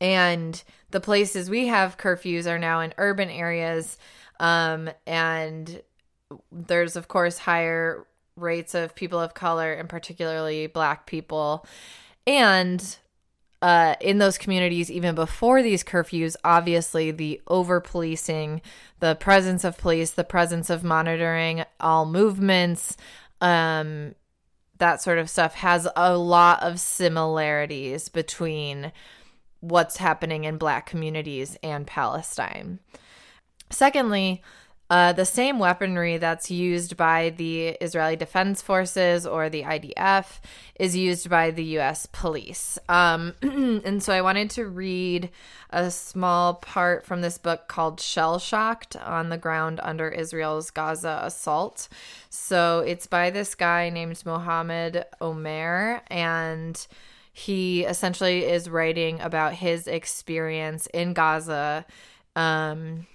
and 0.00 0.62
the 0.90 1.00
places 1.00 1.50
we 1.50 1.66
have 1.66 1.98
curfews 1.98 2.46
are 2.46 2.58
now 2.58 2.80
in 2.80 2.94
urban 2.98 3.30
areas 3.30 3.98
um, 4.40 4.90
and 5.06 5.82
there's 6.50 6.96
of 6.96 7.08
course 7.08 7.38
higher 7.38 8.06
rates 8.36 8.74
of 8.74 8.94
people 8.94 9.18
of 9.18 9.34
color 9.34 9.72
and 9.72 9.88
particularly 9.88 10.66
black 10.66 11.06
people. 11.06 11.66
And 12.26 12.96
uh, 13.62 13.94
in 14.00 14.18
those 14.18 14.36
communities, 14.36 14.90
even 14.90 15.14
before 15.14 15.62
these 15.62 15.82
curfews, 15.82 16.36
obviously 16.44 17.10
the 17.10 17.40
over 17.46 17.80
policing, 17.80 18.60
the 19.00 19.14
presence 19.14 19.64
of 19.64 19.78
police, 19.78 20.10
the 20.10 20.24
presence 20.24 20.68
of 20.68 20.84
monitoring 20.84 21.64
all 21.80 22.04
movements, 22.04 22.96
um, 23.40 24.14
that 24.78 25.00
sort 25.00 25.18
of 25.18 25.30
stuff 25.30 25.54
has 25.54 25.88
a 25.96 26.16
lot 26.16 26.62
of 26.62 26.78
similarities 26.78 28.10
between 28.10 28.92
what's 29.68 29.96
happening 29.96 30.44
in 30.44 30.58
black 30.58 30.86
communities 30.86 31.56
and 31.62 31.86
Palestine. 31.86 32.78
Secondly, 33.70 34.42
uh, 34.88 35.12
the 35.12 35.24
same 35.24 35.58
weaponry 35.58 36.16
that's 36.16 36.48
used 36.48 36.96
by 36.96 37.30
the 37.30 37.70
Israeli 37.80 38.14
Defense 38.14 38.62
Forces 38.62 39.26
or 39.26 39.48
the 39.48 39.64
IDF 39.64 40.38
is 40.78 40.96
used 40.96 41.28
by 41.28 41.50
the 41.50 41.64
U.S. 41.64 42.06
police. 42.06 42.78
Um, 42.88 43.34
and 43.42 44.00
so 44.00 44.12
I 44.12 44.22
wanted 44.22 44.50
to 44.50 44.66
read 44.66 45.30
a 45.70 45.90
small 45.90 46.54
part 46.54 47.04
from 47.04 47.20
this 47.20 47.36
book 47.36 47.66
called 47.66 48.00
Shell 48.00 48.38
Shocked 48.38 48.94
on 48.94 49.28
the 49.28 49.38
Ground 49.38 49.80
Under 49.82 50.08
Israel's 50.08 50.70
Gaza 50.70 51.20
Assault. 51.24 51.88
So 52.30 52.84
it's 52.86 53.08
by 53.08 53.30
this 53.30 53.56
guy 53.56 53.90
named 53.90 54.22
Mohammed 54.24 55.04
Omer, 55.20 56.02
and 56.06 56.86
he 57.38 57.84
essentially 57.84 58.46
is 58.46 58.70
writing 58.70 59.20
about 59.20 59.52
his 59.52 59.86
experience 59.86 60.86
in 60.94 61.12
Gaza. 61.12 61.84
Um, 62.34 63.06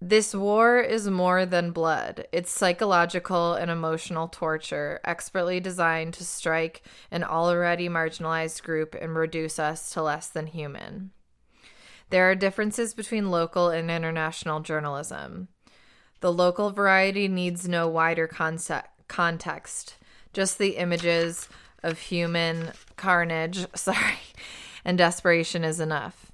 this 0.00 0.34
war 0.34 0.80
is 0.80 1.08
more 1.08 1.46
than 1.46 1.70
blood. 1.70 2.26
It's 2.32 2.50
psychological 2.50 3.54
and 3.54 3.70
emotional 3.70 4.26
torture, 4.26 4.98
expertly 5.04 5.60
designed 5.60 6.14
to 6.14 6.24
strike 6.24 6.82
an 7.12 7.22
already 7.22 7.88
marginalized 7.88 8.64
group 8.64 8.96
and 9.00 9.14
reduce 9.14 9.60
us 9.60 9.90
to 9.92 10.02
less 10.02 10.26
than 10.26 10.48
human. 10.48 11.12
There 12.10 12.28
are 12.28 12.34
differences 12.34 12.94
between 12.94 13.30
local 13.30 13.68
and 13.68 13.92
international 13.92 14.58
journalism. 14.58 15.46
The 16.18 16.32
local 16.32 16.72
variety 16.72 17.28
needs 17.28 17.68
no 17.68 17.86
wider 17.86 18.26
context, 18.26 19.94
just 20.32 20.58
the 20.58 20.76
images 20.78 21.48
of 21.82 21.98
human 21.98 22.72
carnage, 22.96 23.66
sorry, 23.74 24.18
and 24.84 24.98
desperation 24.98 25.64
is 25.64 25.80
enough. 25.80 26.32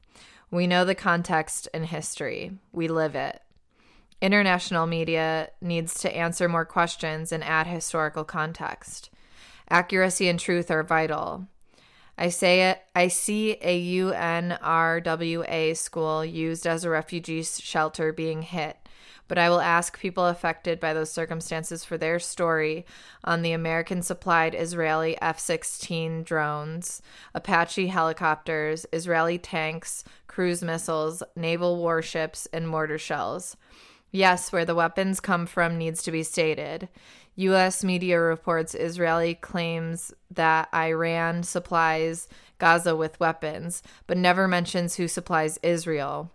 We 0.50 0.66
know 0.66 0.84
the 0.84 0.94
context 0.94 1.68
and 1.74 1.86
history. 1.86 2.52
We 2.72 2.88
live 2.88 3.14
it. 3.14 3.42
International 4.20 4.86
media 4.86 5.50
needs 5.60 6.00
to 6.00 6.16
answer 6.16 6.48
more 6.48 6.64
questions 6.64 7.30
and 7.30 7.44
add 7.44 7.66
historical 7.66 8.24
context. 8.24 9.10
Accuracy 9.70 10.28
and 10.28 10.40
truth 10.40 10.70
are 10.70 10.82
vital. 10.82 11.46
I 12.16 12.30
say 12.30 12.70
it 12.70 12.82
I 12.96 13.08
see 13.08 13.52
a 13.60 13.96
UNRWA 14.00 15.76
school 15.76 16.24
used 16.24 16.66
as 16.66 16.84
a 16.84 16.90
refugee 16.90 17.44
shelter 17.44 18.12
being 18.12 18.42
hit, 18.42 18.76
but 19.28 19.38
I 19.38 19.50
will 19.50 19.60
ask 19.60 19.98
people 19.98 20.26
affected 20.26 20.80
by 20.80 20.94
those 20.94 21.12
circumstances 21.12 21.84
for 21.84 21.96
their 21.96 22.18
story 22.18 22.84
on 23.22 23.42
the 23.42 23.52
American 23.52 24.02
supplied 24.02 24.54
Israeli 24.54 25.20
F 25.20 25.38
16 25.38 26.24
drones, 26.24 27.02
Apache 27.34 27.86
helicopters, 27.88 28.86
Israeli 28.92 29.38
tanks, 29.38 30.02
cruise 30.26 30.62
missiles, 30.62 31.22
naval 31.36 31.76
warships, 31.76 32.46
and 32.52 32.68
mortar 32.68 32.98
shells. 32.98 33.56
Yes, 34.10 34.50
where 34.50 34.64
the 34.64 34.74
weapons 34.74 35.20
come 35.20 35.46
from 35.46 35.76
needs 35.76 36.02
to 36.04 36.10
be 36.10 36.22
stated. 36.22 36.88
U.S. 37.36 37.84
media 37.84 38.18
reports 38.18 38.74
Israeli 38.74 39.34
claims 39.34 40.12
that 40.30 40.68
Iran 40.74 41.42
supplies 41.44 42.26
Gaza 42.58 42.96
with 42.96 43.20
weapons, 43.20 43.82
but 44.06 44.16
never 44.16 44.48
mentions 44.48 44.96
who 44.96 45.06
supplies 45.06 45.58
Israel. 45.62 46.32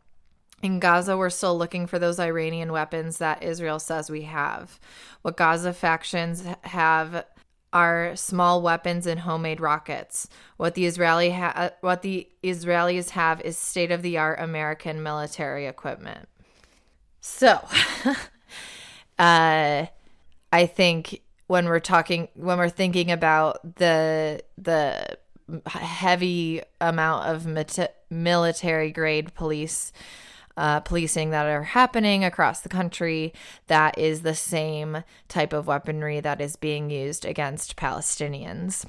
In 0.63 0.79
Gaza, 0.79 1.17
we're 1.17 1.29
still 1.29 1.57
looking 1.57 1.87
for 1.87 1.99
those 1.99 2.21
Iranian 2.21 2.71
weapons 2.71 3.17
that 3.17 3.43
Israel 3.43 3.79
says 3.79 4.09
we 4.09 4.21
have. 4.21 4.79
What 5.21 5.35
Gaza 5.35 5.73
factions 5.73 6.45
have 6.61 7.25
are 7.73 8.15
small 8.15 8.61
weapons 8.61 9.05
and 9.05 9.19
homemade 9.19 9.59
rockets. 9.59 10.29
What 10.55 10.75
the 10.75 10.85
Israeli 10.85 11.31
ha- 11.31 11.71
what 11.81 12.01
the 12.01 12.29
Israelis 12.41 13.09
have 13.09 13.41
is 13.41 13.57
state-of-the-art 13.57 14.39
American 14.39 15.03
military 15.03 15.67
equipment. 15.67 16.29
So, 17.19 17.59
uh, 19.19 19.87
I 20.53 20.65
think 20.67 21.23
when 21.47 21.65
we're 21.65 21.81
talking, 21.81 22.29
when 22.35 22.57
we're 22.57 22.69
thinking 22.69 23.11
about 23.11 23.75
the 23.75 24.41
the 24.57 25.17
heavy 25.65 26.61
amount 26.79 27.27
of 27.27 27.45
military 28.09 28.91
grade 28.91 29.33
police 29.35 29.91
uh, 30.57 30.79
policing 30.81 31.31
that 31.31 31.45
are 31.45 31.63
happening 31.63 32.23
across 32.23 32.61
the 32.61 32.69
country, 32.69 33.33
that 33.67 33.97
is 33.97 34.21
the 34.21 34.35
same 34.35 35.03
type 35.27 35.53
of 35.53 35.67
weaponry 35.67 36.19
that 36.19 36.41
is 36.41 36.55
being 36.55 36.89
used 36.89 37.25
against 37.25 37.75
Palestinians. 37.75 38.85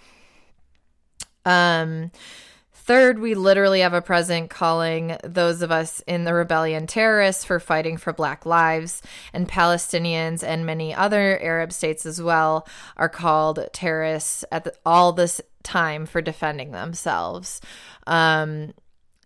Um, 1.44 2.10
Third, 2.86 3.18
we 3.18 3.34
literally 3.34 3.80
have 3.80 3.94
a 3.94 4.02
president 4.02 4.50
calling 4.50 5.16
those 5.24 5.62
of 5.62 5.70
us 5.70 6.02
in 6.06 6.24
the 6.24 6.34
rebellion 6.34 6.86
terrorists 6.86 7.42
for 7.42 7.58
fighting 7.58 7.96
for 7.96 8.12
black 8.12 8.44
lives, 8.44 9.00
and 9.32 9.48
Palestinians 9.48 10.44
and 10.46 10.66
many 10.66 10.92
other 10.92 11.40
Arab 11.40 11.72
states 11.72 12.04
as 12.04 12.20
well 12.20 12.68
are 12.98 13.08
called 13.08 13.66
terrorists 13.72 14.44
at 14.52 14.64
the, 14.64 14.74
all 14.84 15.14
this 15.14 15.40
time 15.62 16.04
for 16.04 16.20
defending 16.20 16.72
themselves. 16.72 17.62
Um, 18.06 18.74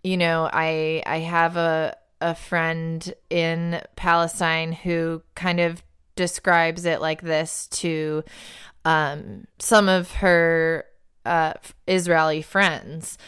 you 0.05 0.17
know, 0.17 0.49
I 0.53 1.03
I 1.05 1.19
have 1.19 1.57
a 1.57 1.97
a 2.21 2.35
friend 2.35 3.15
in 3.31 3.81
Palestine 3.97 4.73
who 4.73 5.23
kind 5.35 5.61
of 5.61 5.83
describes 6.17 6.85
it 6.85 7.01
like 7.01 7.23
this 7.23 7.69
to 7.69 8.25
um, 8.85 9.47
some 9.59 9.89
of 9.89 10.11
her 10.13 10.85
uh, 11.25 11.55
Israeli 11.87 12.43
friends. 12.43 13.19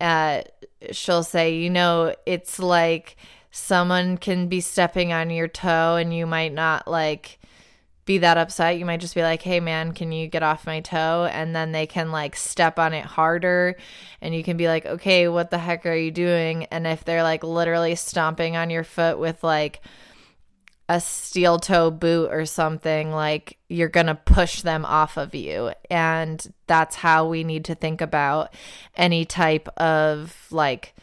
Uh, 0.00 0.42
she'll 0.92 1.22
say, 1.22 1.54
you 1.56 1.70
know, 1.70 2.14
it's 2.26 2.58
like 2.58 3.16
someone 3.50 4.16
can 4.16 4.48
be 4.48 4.60
stepping 4.60 5.12
on 5.12 5.30
your 5.30 5.48
toe 5.48 5.96
and 5.96 6.14
you 6.14 6.26
might 6.26 6.52
not 6.52 6.88
like 6.88 7.39
be 8.04 8.18
that 8.18 8.38
upset. 8.38 8.78
You 8.78 8.84
might 8.84 9.00
just 9.00 9.14
be 9.14 9.22
like, 9.22 9.42
hey 9.42 9.60
man, 9.60 9.92
can 9.92 10.12
you 10.12 10.26
get 10.26 10.42
off 10.42 10.66
my 10.66 10.80
toe? 10.80 11.28
And 11.30 11.54
then 11.54 11.72
they 11.72 11.86
can 11.86 12.10
like 12.10 12.34
step 12.36 12.78
on 12.78 12.92
it 12.92 13.04
harder 13.04 13.76
and 14.20 14.34
you 14.34 14.42
can 14.42 14.56
be 14.56 14.68
like, 14.68 14.86
okay, 14.86 15.28
what 15.28 15.50
the 15.50 15.58
heck 15.58 15.86
are 15.86 15.94
you 15.94 16.10
doing? 16.10 16.64
And 16.64 16.86
if 16.86 17.04
they're 17.04 17.22
like 17.22 17.44
literally 17.44 17.94
stomping 17.94 18.56
on 18.56 18.70
your 18.70 18.84
foot 18.84 19.18
with 19.18 19.44
like, 19.44 19.80
a 20.90 21.00
steel 21.00 21.60
toe 21.60 21.88
boot 21.88 22.32
or 22.32 22.44
something, 22.44 23.12
like 23.12 23.58
you're 23.68 23.88
going 23.88 24.08
to 24.08 24.14
push 24.16 24.62
them 24.62 24.84
off 24.84 25.16
of 25.16 25.36
you. 25.36 25.70
And 25.88 26.44
that's 26.66 26.96
how 26.96 27.28
we 27.28 27.44
need 27.44 27.66
to 27.66 27.76
think 27.76 28.00
about 28.00 28.52
any 28.96 29.24
type 29.24 29.68
of 29.78 30.48
like 30.50 30.96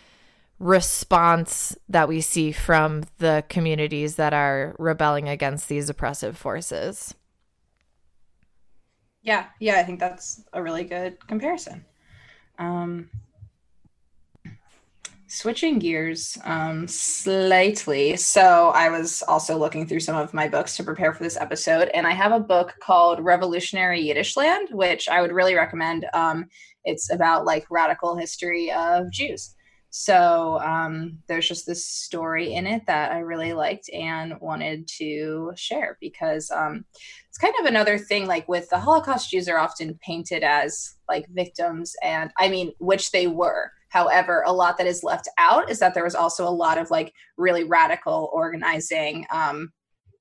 response 0.60 1.78
that 1.88 2.08
we 2.08 2.22
see 2.22 2.52
from 2.52 3.04
the 3.20 3.44
communities 3.50 4.16
that 4.16 4.34
are 4.34 4.76
rebelling 4.80 5.30
against 5.30 5.70
these 5.70 5.90
oppressive 5.90 6.38
forces. 6.38 7.14
Yeah, 9.22 9.46
yeah, 9.60 9.78
I 9.78 9.84
think 9.84 10.00
that's 10.00 10.44
a 10.54 10.64
really 10.64 10.84
good 10.84 11.26
comparison. 11.28 11.86
Um, 12.58 13.10
Switching 15.30 15.78
gears 15.78 16.38
um, 16.46 16.88
slightly. 16.88 18.16
So, 18.16 18.70
I 18.70 18.88
was 18.88 19.22
also 19.28 19.58
looking 19.58 19.86
through 19.86 20.00
some 20.00 20.16
of 20.16 20.34
my 20.34 20.48
books 20.48 20.78
to 20.78 20.84
prepare 20.86 21.14
for 21.14 21.22
this 21.22 21.36
episode, 21.36 21.90
and 21.94 22.08
I 22.08 22.12
have 22.12 22.32
a 22.32 22.40
book 22.40 22.76
called 22.82 23.20
Revolutionary 23.20 24.02
Yiddishland, 24.02 24.72
which 24.72 25.10
I 25.10 25.22
would 25.22 25.34
really 25.34 25.54
recommend. 25.54 26.06
Um, 26.14 26.46
it's 26.86 27.12
about 27.12 27.44
like 27.44 27.66
radical 27.70 28.16
history 28.16 28.72
of 28.72 29.12
Jews. 29.12 29.57
So, 29.90 30.60
um, 30.60 31.20
there's 31.28 31.48
just 31.48 31.66
this 31.66 31.86
story 31.86 32.54
in 32.54 32.68
it 32.68 32.84
that 32.88 33.12
I 33.12 33.20
really 33.20 33.54
liked 33.54 33.90
and 33.92 34.40
wanted 34.42 34.88
to 34.98 35.54
share 35.56 35.98
because 36.02 36.52
um, 36.52 36.86
it's 37.30 37.38
kind 37.38 37.56
of 37.60 37.66
another 37.66 37.98
thing. 37.98 38.28
Like 38.28 38.48
with 38.48 38.70
the 38.70 38.80
Holocaust, 38.80 39.32
Jews 39.32 39.48
are 39.48 39.58
often 39.58 39.98
painted 40.06 40.44
as 40.44 40.96
like 41.10 41.28
victims, 41.30 41.96
and 42.04 42.32
I 42.38 42.50
mean, 42.50 42.74
which 42.80 43.12
they 43.12 43.28
were 43.28 43.72
However, 43.90 44.44
a 44.46 44.54
lot 44.54 44.78
that 44.78 44.88
is 44.88 45.04
left 45.04 45.30
out 45.38 45.70
is 45.70 45.80
that 45.80 45.94
there 45.94 46.04
was 46.04 46.16
also 46.16 46.48
a 46.48 46.50
lot 46.52 46.78
of 46.78 46.92
like 46.92 47.14
really 47.38 47.64
radical 47.64 48.30
organizing 48.34 49.26
um, 49.32 49.72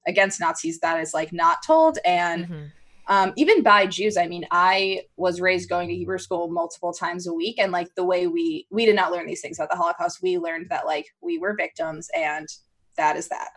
against 0.06 0.40
Nazis 0.40 0.78
that 0.80 1.00
is 1.00 1.12
like 1.12 1.32
not 1.32 1.58
told. 1.66 1.98
And 2.04 2.44
mm-hmm. 2.44 2.64
Um, 3.08 3.32
even 3.36 3.62
by 3.62 3.86
Jews, 3.86 4.16
I 4.16 4.26
mean, 4.26 4.46
I 4.50 5.02
was 5.16 5.40
raised 5.40 5.68
going 5.68 5.88
to 5.88 5.94
Hebrew 5.94 6.18
school 6.18 6.48
multiple 6.48 6.92
times 6.92 7.26
a 7.26 7.32
week. 7.32 7.58
And 7.58 7.70
like 7.70 7.94
the 7.94 8.04
way 8.04 8.26
we, 8.26 8.66
we 8.70 8.84
did 8.84 8.96
not 8.96 9.12
learn 9.12 9.26
these 9.26 9.40
things 9.40 9.58
about 9.58 9.70
the 9.70 9.76
Holocaust. 9.76 10.22
We 10.22 10.38
learned 10.38 10.66
that 10.70 10.86
like 10.86 11.06
we 11.20 11.38
were 11.38 11.54
victims 11.56 12.08
and 12.16 12.48
that 12.96 13.16
is 13.16 13.28
that. 13.28 13.50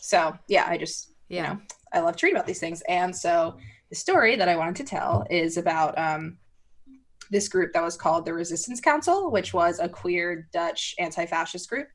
So 0.00 0.36
yeah, 0.48 0.66
I 0.68 0.76
just, 0.76 1.12
yeah. 1.28 1.36
you 1.36 1.48
know, 1.48 1.62
I 1.92 2.00
love 2.00 2.16
to 2.16 2.26
read 2.26 2.32
about 2.32 2.46
these 2.46 2.58
things. 2.58 2.82
And 2.88 3.14
so 3.14 3.56
the 3.90 3.96
story 3.96 4.34
that 4.36 4.48
I 4.48 4.56
wanted 4.56 4.76
to 4.76 4.84
tell 4.84 5.24
is 5.30 5.56
about 5.56 5.96
um, 5.96 6.38
this 7.30 7.48
group 7.48 7.72
that 7.72 7.82
was 7.82 7.96
called 7.96 8.24
the 8.24 8.34
Resistance 8.34 8.80
Council, 8.80 9.30
which 9.30 9.54
was 9.54 9.78
a 9.78 9.88
queer 9.88 10.48
Dutch 10.52 10.94
anti 10.98 11.26
fascist 11.26 11.68
group. 11.68 11.86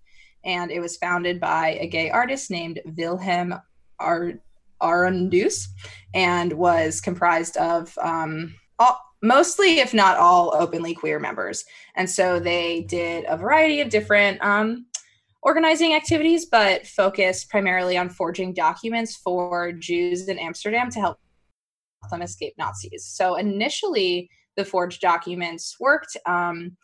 And 0.45 0.71
it 0.71 0.79
was 0.79 0.97
founded 0.97 1.39
by 1.39 1.77
a 1.79 1.87
gay 1.87 2.09
artist 2.09 2.49
named 2.49 2.79
Wilhelm 2.97 3.53
Ar- 3.99 4.39
Arrhenius 4.81 5.67
and 6.13 6.53
was 6.53 7.01
comprised 7.01 7.57
of 7.57 7.97
um, 8.01 8.55
all, 8.79 8.99
mostly, 9.21 9.79
if 9.79 9.93
not 9.93 10.17
all, 10.17 10.53
openly 10.55 10.93
queer 10.93 11.19
members. 11.19 11.63
And 11.95 12.09
so 12.09 12.39
they 12.39 12.81
did 12.81 13.25
a 13.27 13.37
variety 13.37 13.81
of 13.81 13.89
different 13.89 14.41
um, 14.43 14.85
organizing 15.43 15.93
activities, 15.93 16.45
but 16.45 16.85
focused 16.85 17.49
primarily 17.49 17.97
on 17.97 18.09
forging 18.09 18.53
documents 18.53 19.15
for 19.15 19.71
Jews 19.71 20.27
in 20.27 20.37
Amsterdam 20.39 20.89
to 20.91 20.99
help 20.99 21.17
them 22.09 22.21
escape 22.21 22.53
Nazis. 22.57 23.05
So 23.05 23.35
initially, 23.35 24.29
the 24.57 24.65
forged 24.65 25.01
documents 25.01 25.77
worked. 25.79 26.17
Um, 26.25 26.77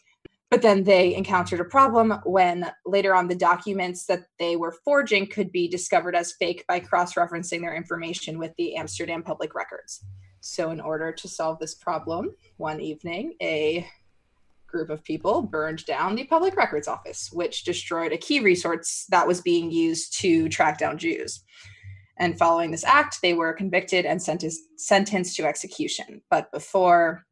but 0.50 0.62
then 0.62 0.84
they 0.84 1.14
encountered 1.14 1.60
a 1.60 1.66
problem 1.66 2.14
when 2.26 2.72
later 2.86 3.14
on 3.14 3.28
the 3.28 3.36
documents 3.36 4.06
that 4.06 4.24
they 4.40 4.56
were 4.56 4.76
forging 4.86 5.28
could 5.28 5.52
be 5.52 5.68
discovered 5.68 6.16
as 6.16 6.34
fake 6.34 6.64
by 6.68 6.80
cross 6.80 7.16
referencing 7.16 7.62
their 7.62 7.76
information 7.76 8.40
with 8.40 8.54
the 8.58 8.76
Amsterdam 8.78 9.24
public 9.24 9.54
records. 9.54 10.06
So, 10.40 10.72
in 10.72 10.80
order 10.80 11.12
to 11.12 11.28
solve 11.28 11.60
this 11.60 11.76
problem, 11.76 12.32
one 12.56 12.80
evening, 12.80 13.36
a 13.42 13.86
group 14.68 14.90
of 14.90 15.04
people 15.04 15.42
burned 15.42 15.86
down 15.86 16.16
the 16.16 16.26
public 16.26 16.56
records 16.56 16.88
office, 16.88 17.30
which 17.34 17.64
destroyed 17.64 18.14
a 18.14 18.18
key 18.18 18.40
resource 18.40 19.06
that 19.10 19.28
was 19.28 19.42
being 19.42 19.72
used 19.72 20.18
to 20.20 20.48
track 20.50 20.78
down 20.78 20.98
Jews. 20.98 21.44
And 22.20 22.38
following 22.38 22.72
this 22.72 22.84
act, 22.84 23.20
they 23.22 23.34
were 23.34 23.54
convicted 23.54 24.06
and 24.06 24.22
sentenced, 24.22 24.62
sentenced 24.78 25.36
to 25.36 25.46
execution. 25.46 26.22
But 26.30 26.52
before 26.52 27.27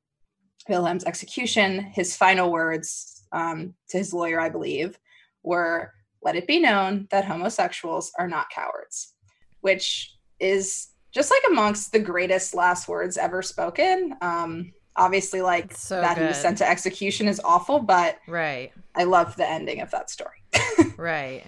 Wilhelm's 0.68 1.06
execution, 1.06 1.80
his 1.80 2.16
final 2.16 2.52
words 2.52 3.24
um, 3.32 3.74
to 3.90 3.98
his 3.98 4.14
lawyer, 4.14 4.40
I 4.40 4.50
believe, 4.50 4.98
were 5.44 5.92
let 6.24 6.36
it 6.36 6.48
be 6.48 6.60
known 6.60 7.08
that 7.12 7.26
homosexuals 7.26 8.12
are 8.18 8.28
not 8.28 8.50
cowards, 8.50 9.14
which 9.62 10.16
is 10.40 10.88
just 11.14 11.32
like 11.32 11.44
amongst 11.52 11.92
the 11.92 12.00
greatest 12.00 12.56
last 12.56 12.88
words 12.88 13.18
ever 13.18 13.42
spoken. 13.42 14.16
Um, 14.22 14.74
obviously, 14.96 15.42
like 15.42 15.72
so 15.74 16.02
that 16.02 16.16
good. 16.16 16.24
he 16.24 16.28
was 16.28 16.42
sent 16.42 16.58
to 16.58 16.70
execution 16.70 17.28
is 17.28 17.40
awful, 17.44 17.80
but 17.80 18.18
right. 18.28 18.72
I 18.96 19.04
love 19.04 19.36
the 19.36 19.48
ending 19.48 19.82
of 19.82 19.92
that 19.92 20.10
story. 20.10 20.38
right. 20.98 21.44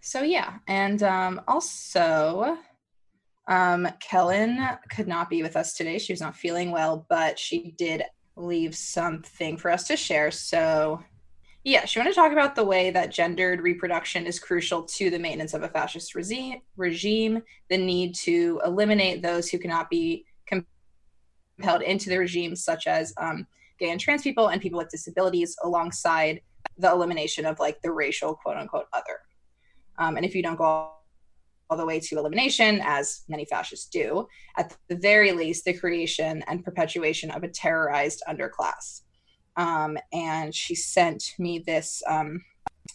So, 0.00 0.22
yeah. 0.22 0.54
And 0.66 1.02
um, 1.02 1.40
also, 1.46 2.56
um, 3.48 3.88
Kellen 3.98 4.60
could 4.90 5.08
not 5.08 5.30
be 5.30 5.42
with 5.42 5.56
us 5.56 5.72
today. 5.72 5.98
She 5.98 6.12
was 6.12 6.20
not 6.20 6.36
feeling 6.36 6.70
well, 6.70 7.06
but 7.08 7.38
she 7.38 7.74
did 7.78 8.02
leave 8.36 8.76
something 8.76 9.56
for 9.56 9.70
us 9.70 9.86
to 9.88 9.96
share. 9.96 10.30
So, 10.30 11.02
yeah, 11.64 11.86
she 11.86 11.98
wanted 11.98 12.10
to 12.10 12.16
talk 12.16 12.30
about 12.30 12.54
the 12.54 12.64
way 12.64 12.90
that 12.90 13.10
gendered 13.10 13.62
reproduction 13.62 14.26
is 14.26 14.38
crucial 14.38 14.82
to 14.82 15.08
the 15.08 15.18
maintenance 15.18 15.54
of 15.54 15.62
a 15.62 15.68
fascist 15.68 16.14
regime, 16.14 16.60
regime 16.76 17.42
the 17.70 17.78
need 17.78 18.14
to 18.16 18.60
eliminate 18.64 19.22
those 19.22 19.48
who 19.48 19.58
cannot 19.58 19.88
be 19.88 20.26
compelled 20.46 21.82
into 21.82 22.10
the 22.10 22.18
regime, 22.18 22.54
such 22.54 22.86
as 22.86 23.14
um, 23.16 23.46
gay 23.78 23.90
and 23.90 24.00
trans 24.00 24.22
people 24.22 24.48
and 24.48 24.60
people 24.60 24.78
with 24.78 24.90
disabilities, 24.90 25.56
alongside 25.64 26.42
the 26.76 26.90
elimination 26.90 27.46
of 27.46 27.58
like 27.58 27.80
the 27.80 27.90
racial 27.90 28.34
quote 28.34 28.58
unquote 28.58 28.86
other. 28.92 29.20
Um, 29.98 30.16
and 30.16 30.24
if 30.24 30.34
you 30.34 30.42
don't 30.42 30.56
go 30.56 30.92
the 31.76 31.86
way 31.86 32.00
to 32.00 32.18
elimination, 32.18 32.80
as 32.82 33.22
many 33.28 33.44
fascists 33.44 33.88
do, 33.88 34.26
at 34.56 34.76
the 34.88 34.96
very 34.96 35.32
least, 35.32 35.64
the 35.64 35.74
creation 35.74 36.42
and 36.46 36.64
perpetuation 36.64 37.30
of 37.30 37.42
a 37.42 37.48
terrorized 37.48 38.22
underclass. 38.28 39.02
Um, 39.56 39.98
and 40.12 40.54
she 40.54 40.74
sent 40.74 41.34
me 41.38 41.58
this 41.58 42.02
um, 42.08 42.44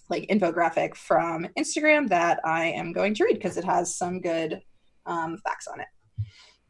like 0.09 0.27
infographic 0.29 0.95
from 0.95 1.47
Instagram 1.57 2.07
that 2.09 2.39
I 2.45 2.65
am 2.65 2.93
going 2.93 3.13
to 3.15 3.25
read 3.25 3.35
because 3.35 3.57
it 3.57 3.65
has 3.65 3.95
some 3.95 4.21
good 4.21 4.61
um, 5.05 5.37
facts 5.43 5.67
on 5.67 5.79
it. 5.79 5.87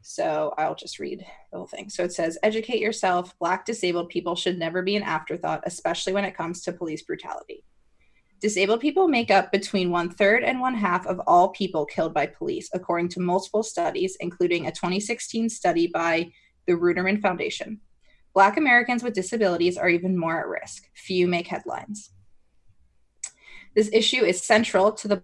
So 0.02 0.52
I'll 0.58 0.74
just 0.74 0.98
read 0.98 1.24
the 1.50 1.58
whole 1.58 1.66
thing. 1.66 1.88
So 1.88 2.04
it 2.04 2.12
says, 2.12 2.36
educate 2.42 2.80
yourself. 2.80 3.34
Black 3.38 3.64
disabled 3.64 4.10
people 4.10 4.36
should 4.36 4.58
never 4.58 4.82
be 4.82 4.96
an 4.96 5.02
afterthought, 5.02 5.62
especially 5.64 6.12
when 6.12 6.26
it 6.26 6.36
comes 6.36 6.60
to 6.62 6.72
police 6.72 7.02
brutality. 7.02 7.64
Disabled 8.44 8.80
people 8.80 9.08
make 9.08 9.30
up 9.30 9.50
between 9.50 9.90
one 9.90 10.10
third 10.10 10.44
and 10.44 10.60
one 10.60 10.74
half 10.74 11.06
of 11.06 11.18
all 11.26 11.48
people 11.48 11.86
killed 11.86 12.12
by 12.12 12.26
police, 12.26 12.68
according 12.74 13.08
to 13.08 13.20
multiple 13.20 13.62
studies, 13.62 14.18
including 14.20 14.66
a 14.66 14.70
2016 14.70 15.48
study 15.48 15.86
by 15.86 16.30
the 16.66 16.74
Ruderman 16.74 17.22
Foundation. 17.22 17.80
Black 18.34 18.58
Americans 18.58 19.02
with 19.02 19.14
disabilities 19.14 19.78
are 19.78 19.88
even 19.88 20.18
more 20.18 20.38
at 20.38 20.46
risk. 20.46 20.90
Few 20.94 21.26
make 21.26 21.46
headlines. 21.46 22.10
This 23.74 23.88
issue 23.94 24.22
is 24.22 24.42
central 24.42 24.92
to 24.92 25.08
the 25.08 25.22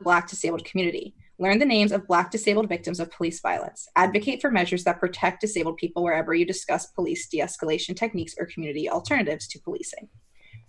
Black 0.00 0.28
disabled 0.28 0.64
community. 0.64 1.16
Learn 1.40 1.58
the 1.58 1.64
names 1.64 1.90
of 1.90 2.06
Black 2.06 2.30
disabled 2.30 2.68
victims 2.68 3.00
of 3.00 3.10
police 3.10 3.40
violence. 3.40 3.88
Advocate 3.96 4.40
for 4.40 4.52
measures 4.52 4.84
that 4.84 5.00
protect 5.00 5.40
disabled 5.40 5.78
people 5.78 6.04
wherever 6.04 6.32
you 6.32 6.46
discuss 6.46 6.86
police 6.86 7.26
de 7.28 7.40
escalation 7.40 7.96
techniques 7.96 8.36
or 8.38 8.46
community 8.46 8.88
alternatives 8.88 9.48
to 9.48 9.58
policing. 9.58 10.08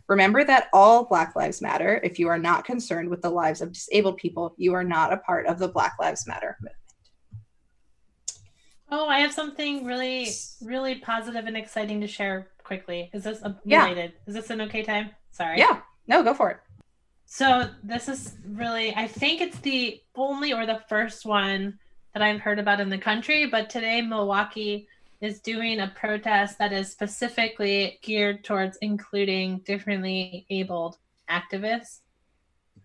Remember 0.07 0.43
that 0.43 0.67
all 0.71 1.05
Black 1.05 1.35
Lives 1.35 1.61
Matter. 1.61 1.99
If 2.03 2.19
you 2.19 2.27
are 2.27 2.37
not 2.37 2.63
concerned 2.65 3.09
with 3.09 3.21
the 3.21 3.29
lives 3.29 3.61
of 3.61 3.71
disabled 3.73 4.17
people, 4.17 4.53
you 4.57 4.73
are 4.73 4.83
not 4.83 5.11
a 5.11 5.17
part 5.17 5.47
of 5.47 5.57
the 5.57 5.67
Black 5.67 5.93
Lives 5.99 6.27
Matter 6.27 6.57
movement. 6.61 6.75
Oh, 8.91 9.07
I 9.07 9.19
have 9.19 9.33
something 9.33 9.83
really, 9.83 10.29
really 10.61 10.95
positive 10.95 11.45
and 11.45 11.57
exciting 11.57 12.01
to 12.01 12.07
share 12.07 12.51
quickly. 12.63 13.09
Is 13.13 13.23
this 13.23 13.41
a- 13.41 13.59
Yeah. 13.65 13.83
related? 13.83 14.13
Is 14.27 14.35
this 14.35 14.51
an 14.51 14.61
okay 14.61 14.83
time? 14.83 15.09
Sorry. 15.31 15.57
Yeah, 15.57 15.81
no, 16.07 16.21
go 16.23 16.35
for 16.35 16.51
it. 16.51 16.57
So 17.25 17.69
this 17.83 18.07
is 18.07 18.35
really, 18.47 18.95
I 18.95 19.07
think 19.07 19.41
it's 19.41 19.57
the 19.59 20.01
only 20.15 20.53
or 20.53 20.67
the 20.67 20.83
first 20.87 21.25
one 21.25 21.79
that 22.13 22.21
I've 22.21 22.41
heard 22.41 22.59
about 22.59 22.79
in 22.79 22.89
the 22.89 22.97
country. 22.99 23.47
But 23.47 23.71
today, 23.71 24.01
Milwaukee 24.03 24.87
is 25.21 25.39
doing 25.39 25.79
a 25.79 25.93
protest 25.95 26.57
that 26.59 26.73
is 26.73 26.91
specifically 26.91 27.99
geared 28.01 28.43
towards 28.43 28.77
including 28.81 29.59
differently 29.59 30.45
abled 30.49 30.97
activists. 31.29 31.99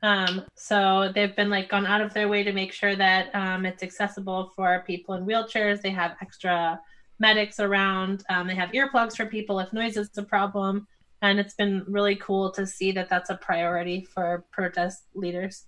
Um, 0.02 0.44
so 0.54 1.10
they've 1.14 1.34
been 1.36 1.50
like 1.50 1.68
gone 1.68 1.86
out 1.86 2.00
of 2.00 2.14
their 2.14 2.28
way 2.28 2.42
to 2.42 2.52
make 2.52 2.72
sure 2.72 2.96
that 2.96 3.34
um, 3.34 3.66
it's 3.66 3.82
accessible 3.82 4.52
for 4.56 4.82
people 4.86 5.14
in 5.14 5.26
wheelchairs. 5.26 5.82
They 5.82 5.90
have 5.90 6.16
extra 6.22 6.80
medics 7.18 7.60
around. 7.60 8.24
Um, 8.30 8.46
they 8.46 8.54
have 8.54 8.70
earplugs 8.70 9.16
for 9.16 9.26
people 9.26 9.60
if 9.60 9.72
noise 9.72 9.96
is 9.96 10.10
a 10.16 10.22
problem 10.22 10.86
and 11.22 11.38
it's 11.38 11.52
been 11.52 11.84
really 11.86 12.16
cool 12.16 12.50
to 12.52 12.66
see 12.66 12.92
that 12.92 13.10
that's 13.10 13.28
a 13.28 13.36
priority 13.36 14.06
for 14.14 14.46
protest 14.50 15.02
leaders 15.14 15.66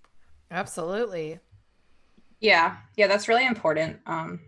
Absolutely. 0.53 1.41
Yeah, 2.41 2.77
yeah, 2.97 3.07
that's 3.07 3.27
really 3.27 3.47
important. 3.47 3.99
Um, 4.07 4.41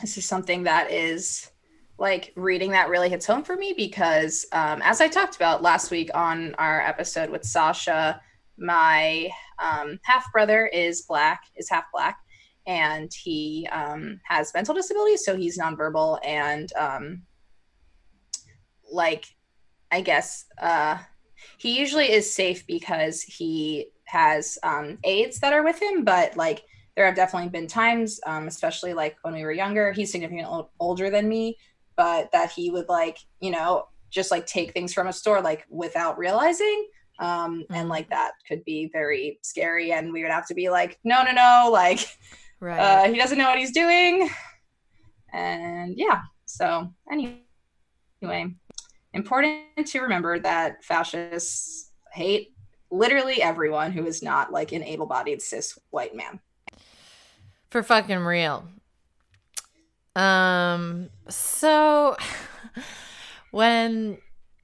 this 0.00 0.18
is 0.18 0.26
something 0.26 0.64
that 0.64 0.90
is 0.90 1.50
like 1.98 2.32
reading 2.36 2.72
that 2.72 2.88
really 2.88 3.08
hits 3.08 3.26
home 3.26 3.42
for 3.42 3.56
me 3.56 3.72
because, 3.76 4.46
um, 4.52 4.82
as 4.82 5.00
I 5.00 5.08
talked 5.08 5.36
about 5.36 5.62
last 5.62 5.90
week 5.90 6.10
on 6.14 6.54
our 6.56 6.80
episode 6.80 7.30
with 7.30 7.44
Sasha, 7.44 8.20
my 8.58 9.30
um, 9.58 9.98
half 10.02 10.30
brother 10.32 10.66
is 10.66 11.02
black, 11.02 11.44
is 11.56 11.70
half 11.70 11.84
black, 11.92 12.18
and 12.66 13.10
he 13.14 13.66
um, 13.72 14.20
has 14.24 14.52
mental 14.52 14.74
disabilities, 14.74 15.24
so 15.24 15.36
he's 15.36 15.58
nonverbal 15.58 16.18
and 16.24 16.70
um, 16.74 17.22
like 18.92 19.24
I 19.90 20.00
guess 20.00 20.44
uh, 20.60 20.98
he 21.58 21.78
usually 21.78 22.10
is 22.10 22.32
safe 22.32 22.66
because 22.66 23.22
he 23.22 23.88
has 24.06 24.58
um, 24.62 24.98
aides 25.04 25.40
that 25.40 25.52
are 25.52 25.64
with 25.64 25.80
him, 25.80 26.04
but 26.04 26.36
like 26.36 26.62
there 26.96 27.04
have 27.06 27.14
definitely 27.14 27.50
been 27.50 27.66
times, 27.66 28.18
um, 28.26 28.48
especially 28.48 28.94
like 28.94 29.16
when 29.22 29.34
we 29.34 29.44
were 29.44 29.52
younger, 29.52 29.92
he's 29.92 30.10
significantly 30.10 30.46
ol- 30.46 30.70
older 30.80 31.10
than 31.10 31.28
me, 31.28 31.56
but 31.96 32.30
that 32.32 32.50
he 32.50 32.70
would 32.70 32.88
like, 32.88 33.18
you 33.40 33.50
know, 33.50 33.88
just 34.10 34.30
like 34.30 34.46
take 34.46 34.72
things 34.72 34.94
from 34.94 35.06
a 35.08 35.12
store 35.12 35.42
like 35.42 35.66
without 35.68 36.16
realizing. 36.16 36.88
Um, 37.18 37.64
and 37.70 37.86
Mhm. 37.86 37.90
like 37.90 38.08
that 38.10 38.32
could 38.48 38.64
be 38.64 38.88
very 38.92 39.38
scary. 39.42 39.92
And 39.92 40.12
we 40.12 40.22
would 40.22 40.30
have 40.30 40.46
to 40.48 40.54
be 40.54 40.68
like, 40.70 40.98
no, 41.04 41.22
no, 41.22 41.32
no, 41.32 41.68
like 41.72 42.00
Right. 42.60 42.80
uh, 42.80 43.10
he 43.12 43.18
doesn't 43.18 43.36
know 43.38 43.48
what 43.48 43.58
he's 43.58 43.72
doing. 43.72 44.30
And 45.32 45.94
yeah, 45.96 46.22
so 46.46 46.92
anyway, 47.10 47.42
important 49.12 49.86
to 49.86 50.00
remember 50.00 50.38
that 50.38 50.82
fascists 50.84 51.90
hate 52.12 52.54
literally 52.90 53.42
everyone 53.42 53.92
who 53.92 54.06
is 54.06 54.22
not 54.22 54.52
like 54.52 54.72
an 54.72 54.82
able 54.82 55.06
bodied 55.06 55.42
cis 55.42 55.78
white 55.90 56.14
man. 56.14 56.40
For 57.76 57.82
fucking 57.82 58.20
real. 58.20 58.66
Um 60.14 61.10
so 61.28 62.16
when 63.50 64.16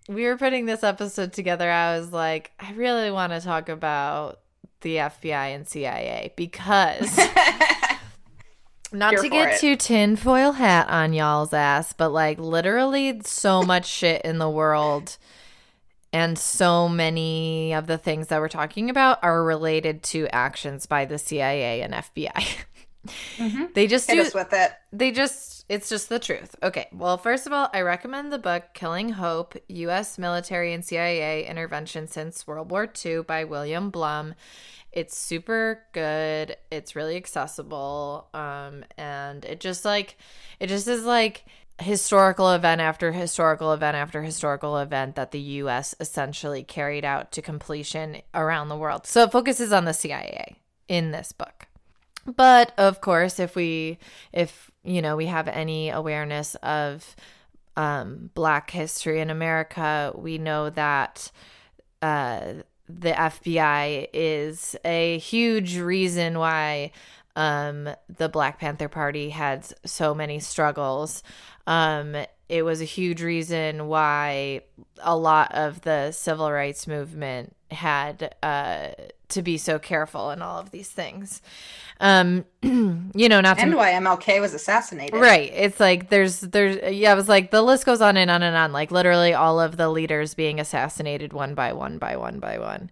we 0.08 0.24
were 0.24 0.38
putting 0.38 0.64
this 0.64 0.82
episode 0.82 1.34
together, 1.34 1.70
I 1.70 1.98
was 1.98 2.10
like, 2.10 2.52
I 2.58 2.72
really 2.72 3.10
want 3.10 3.34
to 3.34 3.42
talk 3.42 3.68
about 3.68 4.40
the 4.80 4.96
FBI 4.96 5.54
and 5.54 5.68
CIA 5.68 6.32
because 6.36 7.14
Not 8.92 9.10
Here 9.10 9.22
to 9.24 9.28
get 9.28 9.52
it. 9.52 9.60
too 9.60 9.76
tinfoil 9.76 10.52
hat 10.52 10.88
on 10.88 11.12
y'all's 11.12 11.52
ass, 11.52 11.92
but 11.92 12.14
like 12.14 12.38
literally 12.38 13.20
so 13.26 13.62
much 13.62 13.84
shit 13.84 14.22
in 14.22 14.38
the 14.38 14.48
world 14.48 15.18
and 16.14 16.38
so 16.38 16.88
many 16.88 17.74
of 17.74 17.86
the 17.86 17.98
things 17.98 18.28
that 18.28 18.40
we're 18.40 18.48
talking 18.48 18.88
about 18.88 19.22
are 19.22 19.44
related 19.44 20.02
to 20.04 20.28
actions 20.28 20.86
by 20.86 21.04
the 21.04 21.18
CIA 21.18 21.82
and 21.82 21.92
FBI. 21.92 22.56
Mhm. 23.36 23.74
They 23.74 23.86
just 23.88 24.08
Hit 24.08 24.14
do 24.16 24.22
us 24.22 24.34
with 24.34 24.52
it. 24.52 24.72
they 24.92 25.10
just 25.10 25.64
it's 25.68 25.88
just 25.88 26.08
the 26.08 26.18
truth 26.20 26.54
okay 26.62 26.86
well 26.92 27.16
first 27.18 27.46
of 27.46 27.52
all 27.52 27.68
i 27.72 27.80
recommend 27.80 28.32
the 28.32 28.38
book 28.38 28.62
killing 28.74 29.08
hope 29.10 29.56
u.s 29.68 30.18
military 30.18 30.72
and 30.72 30.84
cia 30.84 31.44
intervention 31.46 32.06
since 32.06 32.46
world 32.46 32.70
war 32.70 32.88
ii 33.04 33.20
by 33.22 33.42
william 33.44 33.90
blum 33.90 34.34
it's 34.92 35.16
super 35.16 35.82
good 35.92 36.56
it's 36.70 36.94
really 36.94 37.16
accessible 37.16 38.28
um 38.34 38.84
and 38.96 39.44
it 39.46 39.58
just 39.60 39.84
like 39.84 40.16
it 40.60 40.68
just 40.68 40.86
is 40.86 41.04
like 41.04 41.44
historical 41.80 42.52
event 42.52 42.80
after 42.80 43.10
historical 43.12 43.72
event 43.72 43.96
after 43.96 44.22
historical 44.22 44.76
event 44.78 45.16
that 45.16 45.32
the 45.32 45.40
US 45.40 45.94
essentially 45.98 46.62
carried 46.62 47.04
out 47.04 47.32
to 47.32 47.42
completion 47.42 48.18
around 48.34 48.68
the 48.68 48.76
world. 48.76 49.06
So 49.06 49.22
it 49.24 49.32
focuses 49.32 49.72
on 49.72 49.84
the 49.86 49.94
CIA 49.94 50.56
in 50.86 51.10
this 51.10 51.32
book. 51.32 51.66
But 52.24 52.72
of 52.78 53.00
course, 53.00 53.40
if 53.40 53.56
we 53.56 53.98
if 54.32 54.70
you 54.84 55.02
know 55.02 55.16
we 55.16 55.26
have 55.26 55.48
any 55.48 55.90
awareness 55.90 56.54
of 56.56 57.16
um, 57.76 58.30
Black 58.34 58.70
history 58.70 59.20
in 59.20 59.30
America, 59.30 60.12
we 60.14 60.38
know 60.38 60.70
that 60.70 61.30
uh, 62.00 62.54
the 62.88 63.12
FBI 63.12 64.08
is 64.12 64.76
a 64.84 65.18
huge 65.18 65.78
reason 65.78 66.38
why 66.38 66.92
um, 67.36 67.88
the 68.14 68.28
Black 68.28 68.58
Panther 68.58 68.88
Party 68.88 69.30
had 69.30 69.66
so 69.84 70.14
many 70.14 70.38
struggles. 70.38 71.22
Um, 71.66 72.16
it 72.48 72.64
was 72.64 72.80
a 72.80 72.84
huge 72.84 73.22
reason 73.22 73.88
why 73.88 74.62
a 75.00 75.16
lot 75.16 75.54
of 75.54 75.82
the 75.82 76.12
civil 76.12 76.50
rights 76.50 76.86
movement 76.86 77.56
had 77.70 78.34
uh, 78.42 78.88
to 79.28 79.42
be 79.42 79.58
so 79.58 79.78
careful 79.78 80.30
in 80.30 80.42
all 80.42 80.58
of 80.58 80.70
these 80.70 80.88
things. 80.88 81.40
Um, 82.00 82.44
you 82.62 83.28
know, 83.28 83.40
not 83.40 83.56
to 83.56 83.62
And 83.62 83.74
why 83.74 83.92
MLK 83.92 84.40
was 84.40 84.54
assassinated. 84.54 85.18
Right. 85.18 85.50
It's 85.54 85.80
like 85.80 86.10
there's 86.10 86.40
there's 86.40 86.94
yeah, 86.94 87.12
I 87.12 87.14
was 87.14 87.28
like 87.28 87.50
the 87.50 87.62
list 87.62 87.86
goes 87.86 88.00
on 88.00 88.16
and 88.16 88.30
on 88.30 88.42
and 88.42 88.56
on. 88.56 88.72
Like 88.72 88.90
literally 88.90 89.34
all 89.34 89.60
of 89.60 89.76
the 89.76 89.88
leaders 89.88 90.34
being 90.34 90.60
assassinated 90.60 91.32
one 91.32 91.54
by 91.54 91.72
one 91.72 91.98
by 91.98 92.16
one 92.16 92.38
by 92.38 92.58
one. 92.58 92.90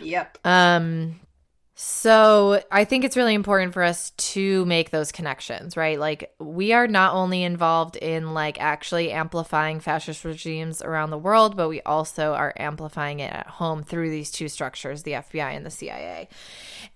Yep. 0.00 0.38
Um 0.44 1.20
so 1.82 2.62
I 2.70 2.84
think 2.84 3.04
it's 3.04 3.16
really 3.16 3.32
important 3.32 3.72
for 3.72 3.82
us 3.82 4.10
to 4.10 4.66
make 4.66 4.90
those 4.90 5.12
connections, 5.12 5.78
right? 5.78 5.98
Like 5.98 6.30
we 6.38 6.74
are 6.74 6.86
not 6.86 7.14
only 7.14 7.42
involved 7.42 7.96
in 7.96 8.34
like 8.34 8.60
actually 8.60 9.10
amplifying 9.10 9.80
fascist 9.80 10.22
regimes 10.26 10.82
around 10.82 11.08
the 11.08 11.16
world, 11.16 11.56
but 11.56 11.70
we 11.70 11.80
also 11.80 12.34
are 12.34 12.52
amplifying 12.58 13.20
it 13.20 13.32
at 13.32 13.46
home 13.46 13.82
through 13.82 14.10
these 14.10 14.30
two 14.30 14.46
structures, 14.50 15.04
the 15.04 15.12
FBI 15.12 15.56
and 15.56 15.64
the 15.64 15.70
CIA. 15.70 16.28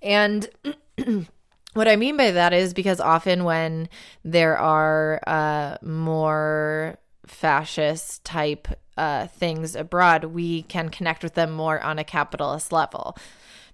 And 0.02 0.50
what 1.72 1.88
I 1.88 1.96
mean 1.96 2.18
by 2.18 2.32
that 2.32 2.52
is 2.52 2.74
because 2.74 3.00
often 3.00 3.44
when 3.44 3.88
there 4.22 4.58
are 4.58 5.18
uh, 5.26 5.78
more 5.80 6.98
fascist 7.24 8.22
type 8.26 8.68
uh, 8.98 9.28
things 9.28 9.76
abroad, 9.76 10.24
we 10.24 10.60
can 10.64 10.90
connect 10.90 11.22
with 11.22 11.32
them 11.32 11.52
more 11.52 11.80
on 11.80 11.98
a 11.98 12.04
capitalist 12.04 12.70
level. 12.70 13.16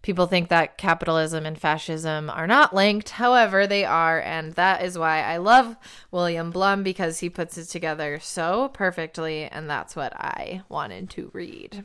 People 0.03 0.27
think 0.27 0.49
that 0.49 0.79
capitalism 0.79 1.45
and 1.45 1.59
fascism 1.59 2.31
are 2.31 2.47
not 2.47 2.75
linked. 2.75 3.11
However, 3.11 3.67
they 3.67 3.85
are. 3.85 4.21
And 4.21 4.55
that 4.55 4.83
is 4.83 4.97
why 4.97 5.23
I 5.23 5.37
love 5.37 5.77
William 6.11 6.51
Blum 6.51 6.83
because 6.83 7.19
he 7.21 7.29
puts 7.29 7.59
it 7.59 7.67
together 7.67 8.19
so 8.21 8.71
perfectly. 8.73 9.45
And 9.45 9.69
that's 9.69 9.95
what 9.95 10.15
I 10.17 10.63
wanted 10.69 11.11
to 11.11 11.31
read. 11.35 11.85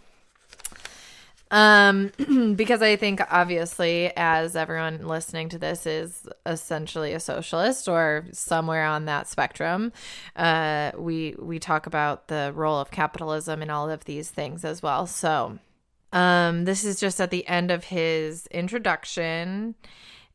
Um, 1.52 2.12
because 2.56 2.82
I 2.82 2.96
think 2.96 3.22
obviously, 3.30 4.12
as 4.16 4.56
everyone 4.56 5.08
listening 5.08 5.50
to 5.50 5.58
this 5.58 5.86
is 5.86 6.28
essentially 6.46 7.14
a 7.14 7.20
socialist 7.20 7.88
or 7.88 8.26
somewhere 8.32 8.86
on 8.86 9.06
that 9.06 9.28
spectrum, 9.28 9.94
uh, 10.36 10.92
we 10.98 11.36
we 11.38 11.60
talk 11.60 11.86
about 11.86 12.28
the 12.30 12.52
role 12.56 12.80
of 12.80 12.92
capitalism 12.92 13.62
in 13.62 13.70
all 13.70 13.90
of 13.90 14.06
these 14.06 14.30
things 14.30 14.66
as 14.66 14.82
well. 14.82 15.06
So, 15.06 15.60
um, 16.16 16.64
this 16.64 16.86
is 16.86 16.98
just 16.98 17.20
at 17.20 17.30
the 17.30 17.46
end 17.46 17.72
of 17.72 17.84
his 17.84 18.48
introduction, 18.48 19.76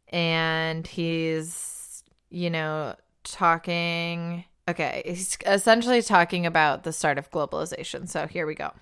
and 0.08 0.86
he's 0.86 2.04
you 2.28 2.50
know 2.50 2.94
talking. 3.24 4.44
Okay, 4.68 5.02
he's 5.06 5.38
essentially 5.46 6.02
talking 6.02 6.44
about 6.44 6.84
the 6.84 6.92
start 6.92 7.16
of 7.16 7.30
globalization. 7.30 8.06
So 8.06 8.26
here 8.26 8.46
we 8.46 8.54
go. 8.54 8.72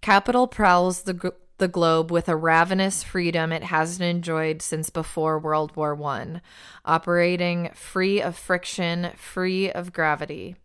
Capital 0.00 0.48
prowls 0.48 1.02
the 1.02 1.32
the 1.58 1.68
globe 1.68 2.10
with 2.10 2.28
a 2.28 2.34
ravenous 2.34 3.04
freedom 3.04 3.52
it 3.52 3.62
hasn't 3.62 4.02
enjoyed 4.02 4.62
since 4.62 4.90
before 4.90 5.38
World 5.38 5.76
War 5.76 5.96
I, 6.02 6.40
operating 6.84 7.70
free 7.72 8.20
of 8.20 8.36
friction, 8.36 9.12
free 9.16 9.70
of 9.70 9.92
gravity. 9.92 10.56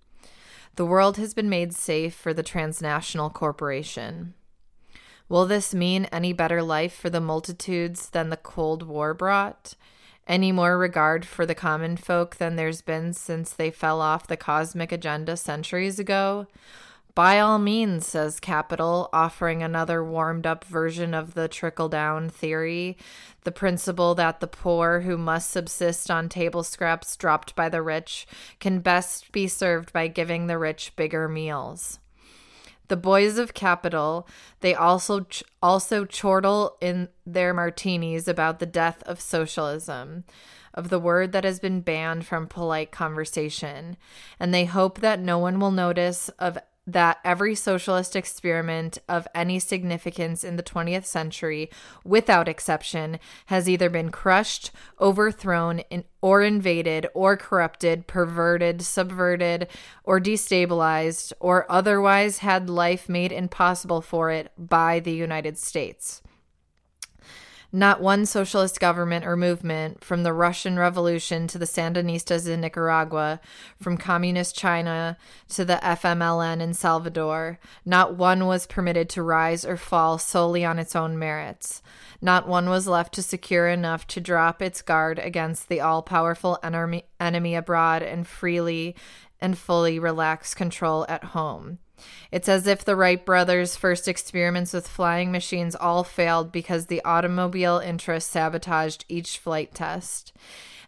The 0.75 0.86
world 0.88 1.17
has 1.17 1.36
been 1.36 1.49
made 1.49 1.73
safe 1.73 2.15
for 2.15 2.34
the 2.34 2.41
transnational 2.41 3.30
corporation. 3.30 4.34
Will 5.30 5.45
this 5.45 5.73
mean 5.73 6.05
any 6.05 6.32
better 6.32 6.63
life 6.63 6.93
for 6.93 7.09
the 7.09 7.19
multitudes 7.19 8.09
than 8.09 8.30
the 8.30 8.38
Cold 8.38 8.84
War 8.84 9.13
brought? 9.13 9.73
Any 10.25 10.51
more 10.53 10.78
regard 10.78 11.25
for 11.25 11.45
the 11.45 11.55
common 11.55 11.97
folk 11.97 12.38
than 12.38 12.55
there's 12.55 12.82
been 12.82 13.11
since 13.13 13.51
they 13.51 13.69
fell 13.69 13.99
off 13.99 14.28
the 14.28 14.38
cosmic 14.38 14.91
agenda 14.91 15.36
centuries 15.36 15.99
ago? 15.99 16.47
By 17.13 17.39
all 17.39 17.59
means, 17.59 18.05
says 18.05 18.39
Capital, 18.39 19.09
offering 19.11 19.63
another 19.63 20.03
warmed 20.03 20.45
up 20.45 20.63
version 20.63 21.13
of 21.13 21.34
the 21.34 21.47
trickle 21.47 21.89
down 21.89 22.30
theory, 22.30 22.95
the 23.43 23.51
principle 23.51 24.13
that 24.15 24.39
the 24.39 24.47
poor 24.47 24.99
who 25.01 25.17
must 25.17 25.49
subsist 25.49 26.11
on 26.11 26.30
table 26.30 26.63
scraps 26.63 27.17
dropped 27.17 27.55
by 27.55 27.69
the 27.69 27.82
rich 27.82 28.28
can 28.59 28.80
best 28.80 29.32
be 29.32 29.47
served 29.47 29.91
by 29.91 30.07
giving 30.07 30.47
the 30.47 30.59
rich 30.59 30.95
bigger 30.95 31.28
meals. 31.28 31.99
The 32.88 32.97
boys 32.97 33.38
of 33.38 33.53
Capital, 33.53 34.27
they 34.61 34.73
also 34.73 35.21
ch- 35.21 35.43
also 35.61 36.05
chortle 36.05 36.77
in 36.79 37.09
their 37.25 37.53
martinis 37.53 38.27
about 38.27 38.59
the 38.59 38.65
death 38.65 39.03
of 39.03 39.19
socialism, 39.19 40.23
of 40.73 40.89
the 40.89 40.99
word 40.99 41.31
that 41.31 41.43
has 41.43 41.59
been 41.59 41.81
banned 41.81 42.25
from 42.25 42.47
polite 42.47 42.91
conversation, 42.91 43.97
and 44.39 44.53
they 44.53 44.65
hope 44.65 44.99
that 44.99 45.19
no 45.19 45.38
one 45.38 45.59
will 45.59 45.71
notice 45.71 46.29
of 46.39 46.57
that 46.88 47.19
every 47.25 47.53
socialist 47.53 48.15
experiment 48.15 48.97
of 49.09 49.27
any 49.35 49.59
significance 49.59 50.43
in 50.43 50.55
the 50.55 50.63
20th 50.63 51.05
century, 51.05 51.69
without 52.05 52.47
exception, 52.47 53.19
has 53.47 53.67
either 53.67 53.89
been 53.89 54.09
crushed, 54.09 54.71
overthrown, 54.99 55.79
in, 55.89 56.05
or 56.21 56.41
invaded, 56.41 57.05
or 57.13 57.35
corrupted, 57.35 58.07
perverted, 58.07 58.81
subverted, 58.81 59.67
or 60.05 60.19
destabilized, 60.21 61.33
or 61.41 61.69
otherwise 61.69 62.39
had 62.39 62.69
life 62.69 63.09
made 63.09 63.33
impossible 63.33 64.01
for 64.01 64.31
it 64.31 64.51
by 64.57 65.01
the 65.01 65.13
United 65.13 65.57
States. 65.57 66.21
Not 67.72 68.01
one 68.01 68.26
socialist 68.26 68.80
government 68.80 69.26
or 69.26 69.36
movement, 69.36 70.01
from 70.01 70.24
the 70.24 70.32
Russian 70.32 70.80
Revolution 70.80 71.47
to 71.47 71.57
the 71.57 71.65
Sandinistas 71.65 72.47
in 72.47 72.61
Nicaragua, 72.61 73.41
from 73.82 73.97
Communist 73.97 74.55
China 74.55 75.18
to 75.49 75.65
the 75.65 75.80
FMLN 75.84 76.61
in 76.61 76.74
Salvador, 76.74 77.59
not 77.84 78.15
one 78.15 78.45
was 78.45 78.68
permitted 78.68 79.09
to 79.09 79.22
rise 79.22 79.65
or 79.65 79.76
fall 79.76 80.18
solely 80.18 80.63
on 80.63 80.80
its 80.80 80.95
own 80.95 81.20
merits. 81.20 81.82
Not 82.22 82.47
one 82.47 82.70
was 82.70 82.88
left 82.88 83.13
to 83.15 83.22
secure 83.22 83.68
enough 83.68 84.07
to 84.07 84.22
drop 84.22 84.61
its 84.61 84.82
guard 84.82 85.20
against 85.20 85.68
the 85.68 85.82
all 85.82 86.01
powerful 86.01 86.57
enemy, 86.63 87.03
enemy 87.20 87.53
abroad 87.53 88.01
and 88.01 88.26
freely 88.26 88.95
and 89.41 89.57
fully 89.57 89.99
relax 89.99 90.53
control 90.53 91.05
at 91.09 91.26
home. 91.26 91.80
It's 92.31 92.49
as 92.49 92.67
if 92.67 92.83
the 92.83 92.95
Wright 92.95 93.25
brothers' 93.25 93.75
first 93.75 94.07
experiments 94.07 94.73
with 94.73 94.87
flying 94.87 95.31
machines 95.31 95.75
all 95.75 96.03
failed 96.03 96.51
because 96.51 96.85
the 96.85 97.03
automobile 97.03 97.79
interest 97.79 98.31
sabotaged 98.31 99.05
each 99.07 99.37
flight 99.37 99.73
test. 99.73 100.33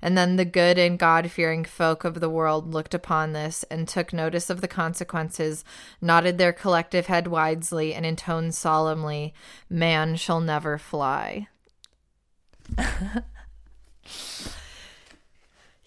And 0.02 0.18
then 0.18 0.38
the 0.38 0.46
good 0.46 0.78
and 0.78 0.98
God 0.98 1.30
fearing 1.30 1.66
folk 1.66 2.04
of 2.06 2.22
the 2.22 2.30
world 2.30 2.74
looked 2.74 2.94
upon 2.94 3.34
this 3.34 3.64
and 3.64 3.88
took 3.88 4.14
notice 4.14 4.50
of 4.50 4.62
the 4.62 4.68
consequences, 4.68 5.66
nodded 6.02 6.38
their 6.38 6.54
collective 6.54 7.08
head 7.08 7.28
wisely, 7.28 7.94
and 7.94 8.06
intoned 8.06 8.56
solemnly, 8.56 9.34
Man 9.70 10.16
shall 10.16 10.40
never 10.40 10.78
fly. 10.78 11.48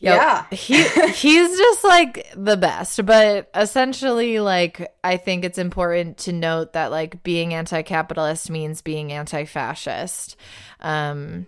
Yo, 0.03 0.15
Yeah. 0.15 0.47
he 0.51 0.83
he's 1.13 1.57
just 1.57 1.85
like 1.85 2.27
the 2.35 2.57
best 2.57 3.07
but 3.07 3.49
essentially 3.55 4.41
like 4.41 4.93
i 5.05 5.17
think 5.17 5.45
it's 5.45 5.59
important 5.59 6.19
to 6.19 6.33
note 6.33 6.73
that 6.73 6.91
like 6.91 7.23
being 7.23 7.55
anti-capitalist 7.55 8.51
means 8.51 8.83
being 8.83 9.13
anti-fascist 9.13 10.35
um 10.81 11.47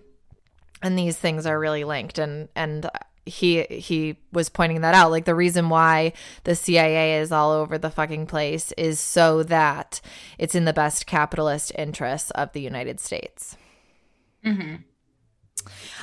and 0.83 0.97
these 0.97 1.17
things 1.17 1.47
are 1.47 1.59
really 1.59 1.83
linked 1.83 2.19
and 2.19 2.49
and 2.55 2.89
he 3.27 3.65
he 3.65 4.17
was 4.33 4.49
pointing 4.49 4.83
that 4.83 4.95
out 4.95 5.11
like 5.11 5.25
the 5.25 5.35
reason 5.35 5.69
why 5.69 6.13
the 6.45 6.55
CIA 6.55 7.19
is 7.19 7.33
all 7.33 7.51
over 7.51 7.77
the 7.77 7.91
fucking 7.91 8.27
place 8.27 8.71
is 8.73 9.01
so 9.01 9.43
that 9.45 10.01
it's 10.39 10.55
in 10.55 10.65
the 10.65 10.73
best 10.73 11.07
capitalist 11.07 11.73
interests 11.77 12.31
of 12.33 12.53
the 12.53 12.61
United 12.61 13.01
States. 13.01 13.57
Mm-hmm. 14.45 14.75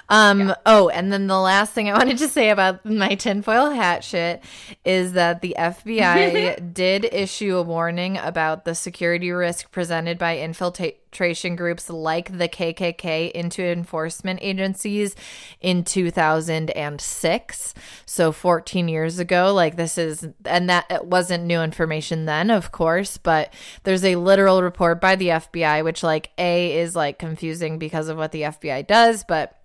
Um, 0.10 0.50
yeah. 0.50 0.56
oh, 0.66 0.90
and 0.90 1.12
then 1.12 1.28
the 1.28 1.40
last 1.40 1.74
thing 1.74 1.90
I 1.90 1.94
wanted 1.98 2.18
to 2.20 2.28
say 2.28 2.50
about 2.50 2.86
my 2.86 3.16
tinfoil 3.16 3.70
hat 3.70 4.04
shit 4.04 4.44
is 4.84 5.14
that 5.14 5.42
the 5.42 5.56
FBI 5.58 6.74
did 6.74 7.06
issue 7.06 7.58
a 7.58 7.62
warning 7.62 8.18
about 8.18 8.66
the 8.66 8.76
security 8.76 9.32
risk 9.32 9.72
presented 9.72 10.18
by 10.18 10.34
infiltration 11.12 11.58
groups 11.58 11.90
like 11.90 12.38
the 12.38 12.48
KKK 12.48 13.32
into 13.32 13.62
enforcement 13.62 14.40
agencies 14.42 15.14
in 15.60 15.84
2006. 15.84 17.74
So 18.06 18.32
14 18.32 18.88
years 18.88 19.20
ago, 19.20 19.54
like 19.54 19.76
this 19.76 19.98
is, 19.98 20.26
and 20.46 20.70
that 20.70 20.86
it 20.90 21.04
wasn't 21.06 21.44
new 21.44 21.62
information 21.62 22.26
then, 22.26 22.50
of 22.50 22.72
course, 22.72 23.18
but 23.18 23.54
there's 23.84 24.06
a 24.06 24.16
literal 24.16 24.64
report 24.64 25.02
by 25.02 25.18
the 25.18 25.28
FBI, 25.28 25.84
which 25.84 26.02
like 26.02 26.30
A 26.38 26.78
is 26.80 26.96
like 26.96 27.20
confusing 27.20 27.78
because 27.78 28.08
of 28.08 28.16
what 28.18 28.32
the 28.32 28.44
FBI 28.44 28.88
does, 28.88 29.26
but 29.26 29.58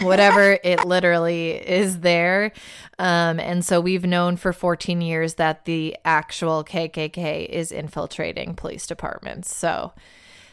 whatever 0.00 0.60
it 0.64 0.84
literally 0.84 1.50
is 1.50 2.00
there. 2.00 2.52
Um, 3.00 3.40
and 3.40 3.64
so 3.64 3.80
we've 3.80 4.04
known 4.04 4.36
for 4.36 4.52
14 4.52 5.00
years 5.00 5.34
that 5.34 5.64
the 5.64 5.96
actual 6.04 6.62
KKK 6.62 7.48
is 7.48 7.72
infiltrating 7.72 8.54
police 8.54 8.86
departments. 8.86 9.52
So 9.56 9.92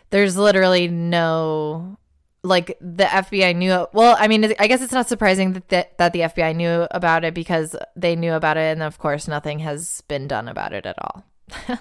there's 0.10 0.38
literally 0.38 0.88
no 0.88 1.98
like 2.44 2.78
the 2.80 3.06
FBI 3.06 3.56
knew 3.56 3.88
well 3.92 4.16
I 4.20 4.28
mean 4.28 4.54
I 4.60 4.68
guess 4.68 4.82
it's 4.82 4.94
not 4.94 5.10
surprising 5.10 5.54
that 5.54 5.70
the, 5.70 5.88
that 5.98 6.14
the 6.14 6.20
FBI 6.22 6.56
knew 6.56 6.88
about 6.92 7.24
it 7.24 7.34
because 7.34 7.76
they 7.96 8.16
knew 8.16 8.34
about 8.34 8.58
it 8.58 8.72
and 8.72 8.84
of 8.84 9.00
course 9.00 9.28
nothing 9.28 9.60
has 9.60 10.02
been 10.08 10.28
done 10.28 10.48
about 10.48 10.74
it 10.74 10.86
at 10.86 10.96
all. 11.02 11.24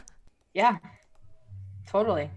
yeah. 0.55 0.79
Totally. 1.87 2.31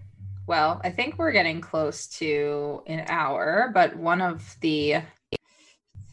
Well, 0.46 0.80
I 0.82 0.90
think 0.90 1.18
we're 1.18 1.32
getting 1.32 1.60
close 1.60 2.06
to 2.18 2.82
an 2.86 3.04
hour, 3.08 3.70
but 3.74 3.96
one 3.96 4.22
of 4.22 4.56
the 4.60 5.02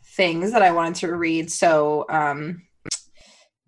things 0.03 0.51
that 0.51 0.61
I 0.61 0.71
wanted 0.71 0.95
to 0.95 1.15
read. 1.15 1.51
So, 1.51 2.05
um, 2.09 2.63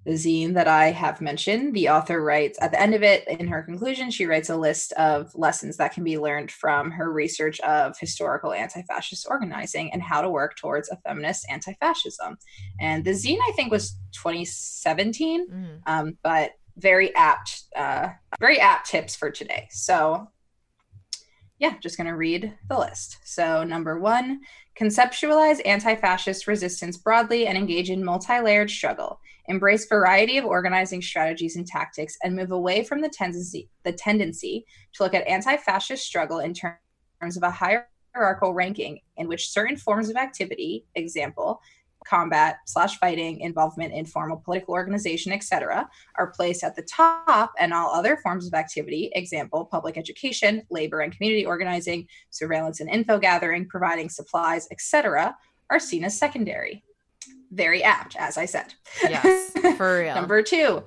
the 0.08 0.14
zine 0.14 0.53
that 0.53 0.70
I 0.70 0.91
have 0.91 1.20
mentioned, 1.20 1.74
the 1.74 1.89
author 1.89 2.24
writes 2.24 2.58
at 2.62 2.72
the 2.72 2.82
end 2.82 2.95
of 2.95 3.03
it, 3.03 3.28
in 3.28 3.45
her 3.49 3.62
conclusion, 3.62 4.10
she 4.10 4.26
writes 4.26 4.49
a 4.49 4.55
list 4.55 4.93
of 4.93 5.36
lessons 5.36 5.76
that 5.78 5.93
can 5.93 6.05
be 6.05 6.18
learned 6.18 6.49
from 6.49 6.91
her 6.91 7.12
research 7.12 7.60
of 7.60 7.99
historical 7.99 8.53
anti 8.53 8.84
fascist 8.84 9.28
organizing 9.30 9.91
and 9.91 10.01
how 10.01 10.22
to 10.22 10.30
work 10.30 10.55
towards 10.55 10.88
a 10.89 10.95
feminist 11.05 11.45
anti 11.49 11.74
fascism. 11.82 12.38
And 12.80 13.03
the 13.03 13.12
zine, 13.12 13.39
I 13.49 13.51
think, 13.58 13.70
was 13.70 13.97
2017, 14.14 15.49
mm. 15.49 15.80
um, 15.88 16.18
but 16.24 16.51
very 16.78 17.14
apt, 17.14 17.64
uh, 17.76 18.08
very 18.39 18.62
apt 18.62 18.89
tips 18.89 19.14
for 19.14 19.30
today. 19.30 19.68
So, 19.72 20.30
yeah, 21.60 21.74
just 21.82 21.97
going 21.97 22.08
to 22.08 22.16
read 22.16 22.53
the 22.70 22.78
list. 22.78 23.18
So, 23.24 23.64
number 23.64 23.99
one, 23.99 24.41
conceptualize 24.80 25.60
anti 25.66 25.95
fascist 25.95 26.47
resistance 26.47 26.97
broadly 26.97 27.47
and 27.47 27.58
engage 27.58 27.89
in 27.89 28.03
multi 28.03 28.39
layered 28.39 28.70
struggle. 28.70 29.20
Embrace 29.47 29.88
variety 29.88 30.38
of 30.38 30.45
organizing 30.45 31.01
strategies 31.01 31.55
and 31.55 31.66
tactics 31.66 32.18
and 32.24 32.36
move 32.36 32.51
away 32.51 32.84
from 32.84 33.01
the 33.01 33.10
tendency, 33.10 33.70
the 33.84 33.93
tendency 33.93 34.66
to 34.93 35.03
look 35.03 35.14
at 35.14 35.28
anti 35.28 35.58
fascist 35.58 36.05
struggle 36.05 36.39
in 36.39 36.53
terms 36.53 37.38
of 37.38 37.43
a 37.43 37.49
hierarchical 37.49 38.53
ranking 38.53 38.99
in 39.16 39.28
which 39.28 39.49
certain 39.49 39.78
forms 39.78 40.10
of 40.10 40.16
activity, 40.16 40.86
example, 40.95 41.60
combat 42.08 42.60
slash 42.66 42.97
fighting, 42.97 43.39
involvement 43.41 43.93
in 43.93 44.05
formal 44.05 44.38
political 44.38 44.74
organization, 44.74 45.32
etc., 45.32 45.88
are 46.16 46.32
placed 46.32 46.64
at 46.64 46.76
the 46.76 46.82
top, 46.84 47.51
and 47.60 47.74
all 47.74 47.93
other 47.93 48.18
forms 48.18 48.47
of 48.47 48.53
activity, 48.53 49.12
example, 49.14 49.66
public 49.66 49.97
education, 49.97 50.64
labor 50.70 51.01
and 51.01 51.16
community 51.16 51.45
organizing, 51.45 52.08
surveillance 52.30 52.80
and 52.80 52.89
info 52.89 53.20
gathering, 53.20 53.68
providing 53.68 54.10
supplies, 54.10 54.68
etc., 54.72 55.36
are 55.70 55.80
seen 55.80 56.03
as 56.03 56.18
secondary. 56.18 56.84
Very 57.51 57.84
apt, 57.84 58.16
as 58.18 58.38
I 58.38 58.45
said. 58.45 58.74
Yes, 59.03 59.51
for 59.78 59.99
real. 59.99 60.16
Number 60.16 60.41
two, 60.41 60.84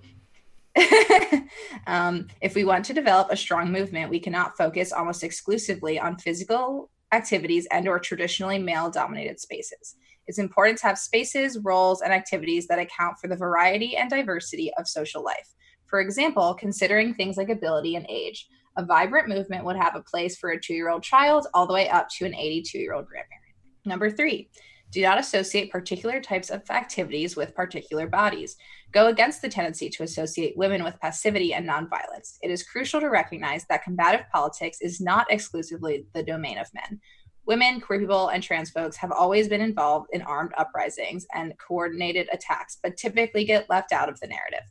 um, 1.87 2.29
if 2.41 2.55
we 2.55 2.65
want 2.65 2.85
to 2.87 2.95
develop 2.95 3.29
a 3.31 3.37
strong 3.37 3.73
movement, 3.73 4.11
we 4.11 4.21
cannot 4.21 4.57
focus 4.57 4.93
almost 4.93 5.25
exclusively 5.25 5.99
on 5.99 6.17
physical 6.17 6.91
activities 7.13 7.67
and 7.73 7.89
or 7.89 7.99
traditionally 7.99 8.59
male 8.59 8.89
dominated 8.89 9.41
spaces 9.41 9.97
it's 10.27 10.39
important 10.39 10.79
to 10.79 10.87
have 10.87 10.99
spaces, 10.99 11.59
roles, 11.59 12.03
and 12.03 12.13
activities 12.13 12.67
that 12.69 12.79
account 12.79 13.19
for 13.19 13.29
the 13.29 13.37
variety 13.37 13.97
and 13.97 14.11
diversity 14.11 14.73
of 14.79 14.89
social 14.89 15.25
life. 15.25 15.49
For 15.87 16.01
example, 16.01 16.55
considering 16.55 17.15
things 17.15 17.37
like 17.37 17.49
ability 17.49 17.97
and 17.97 18.07
age, 18.09 18.47
a 18.77 18.85
vibrant 18.85 19.29
movement 19.29 19.65
would 19.65 19.77
have 19.77 19.97
a 19.97 20.03
place 20.03 20.39
for 20.39 20.51
a 20.51 20.61
two 20.61 20.75
year 20.75 20.89
old 20.89 21.03
child 21.03 21.47
all 21.53 21.67
the 21.67 21.75
way 21.75 21.89
up 21.89 22.09
to 22.11 22.27
an 22.27 22.35
82 22.35 22.79
year 22.79 22.95
old 22.95 23.07
grandparent. 23.07 23.41
Number 23.85 24.11
three, 24.11 24.51
do 24.91 25.03
not 25.03 25.19
associate 25.19 25.71
particular 25.71 26.21
types 26.21 26.51
of 26.51 26.63
activities 26.69 27.37
with 27.37 27.55
particular 27.55 28.09
bodies. 28.09 28.57
Go 28.93 29.07
against 29.07 29.41
the 29.41 29.49
tendency 29.49 29.89
to 29.91 30.03
associate 30.03 30.57
women 30.57 30.83
with 30.83 30.99
passivity 31.01 31.55
and 31.55 31.69
nonviolence. 31.69 32.39
It 32.43 32.51
is 32.51 32.65
crucial 32.65 33.01
to 33.01 33.09
recognize 33.09 33.65
that 33.67 33.85
combative 33.85 34.27
politics 34.33 34.79
is 34.81 35.01
not 35.01 35.31
exclusively 35.31 36.07
the 36.13 36.25
domain 36.25 36.59
of 36.59 36.75
men. 36.75 37.01
Women, 37.47 37.81
queer 37.81 38.01
people, 38.01 38.29
and 38.29 38.43
trans 38.43 38.71
folks 38.71 38.97
have 38.97 39.13
always 39.13 39.49
been 39.49 39.61
involved 39.61 40.09
in 40.13 40.23
armed 40.23 40.53
uprisings 40.57 41.27
and 41.35 41.55
coordinated 41.59 42.29
attacks, 42.33 42.79
but 42.83 42.97
typically 42.97 43.45
get 43.45 43.69
left 43.69 43.93
out 43.93 44.09
of 44.09 44.21
the 44.21 44.27
narrative. 44.27 44.71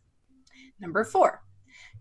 Number 0.79 1.03
four, 1.03 1.41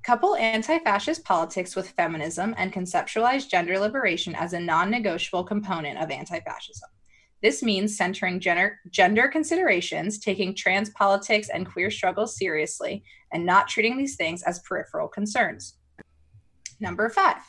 couple 0.05 0.37
anti 0.37 0.79
fascist 0.79 1.25
politics 1.25 1.75
with 1.75 1.91
feminism 1.91 2.55
and 2.57 2.73
conceptualize 2.73 3.49
gender 3.49 3.79
liberation 3.79 4.35
as 4.35 4.53
a 4.53 4.61
non 4.61 4.91
negotiable 4.91 5.45
component 5.45 5.99
of 5.99 6.11
anti 6.11 6.41
fascism. 6.41 6.89
This 7.43 7.63
means 7.63 7.97
centering 7.97 8.41
gender, 8.41 8.81
gender 8.91 9.29
considerations, 9.29 10.19
taking 10.19 10.55
trans 10.55 10.91
politics 10.91 11.49
and 11.51 11.71
queer 11.71 11.91
struggles 11.91 12.37
seriously, 12.37 13.05
and 13.33 13.47
not 13.47 13.69
treating 13.69 13.97
these 13.97 14.17
things 14.17 14.43
as 14.43 14.61
peripheral 14.61 15.09
concerns. 15.09 15.77
Number 16.81 17.09
five, 17.09 17.43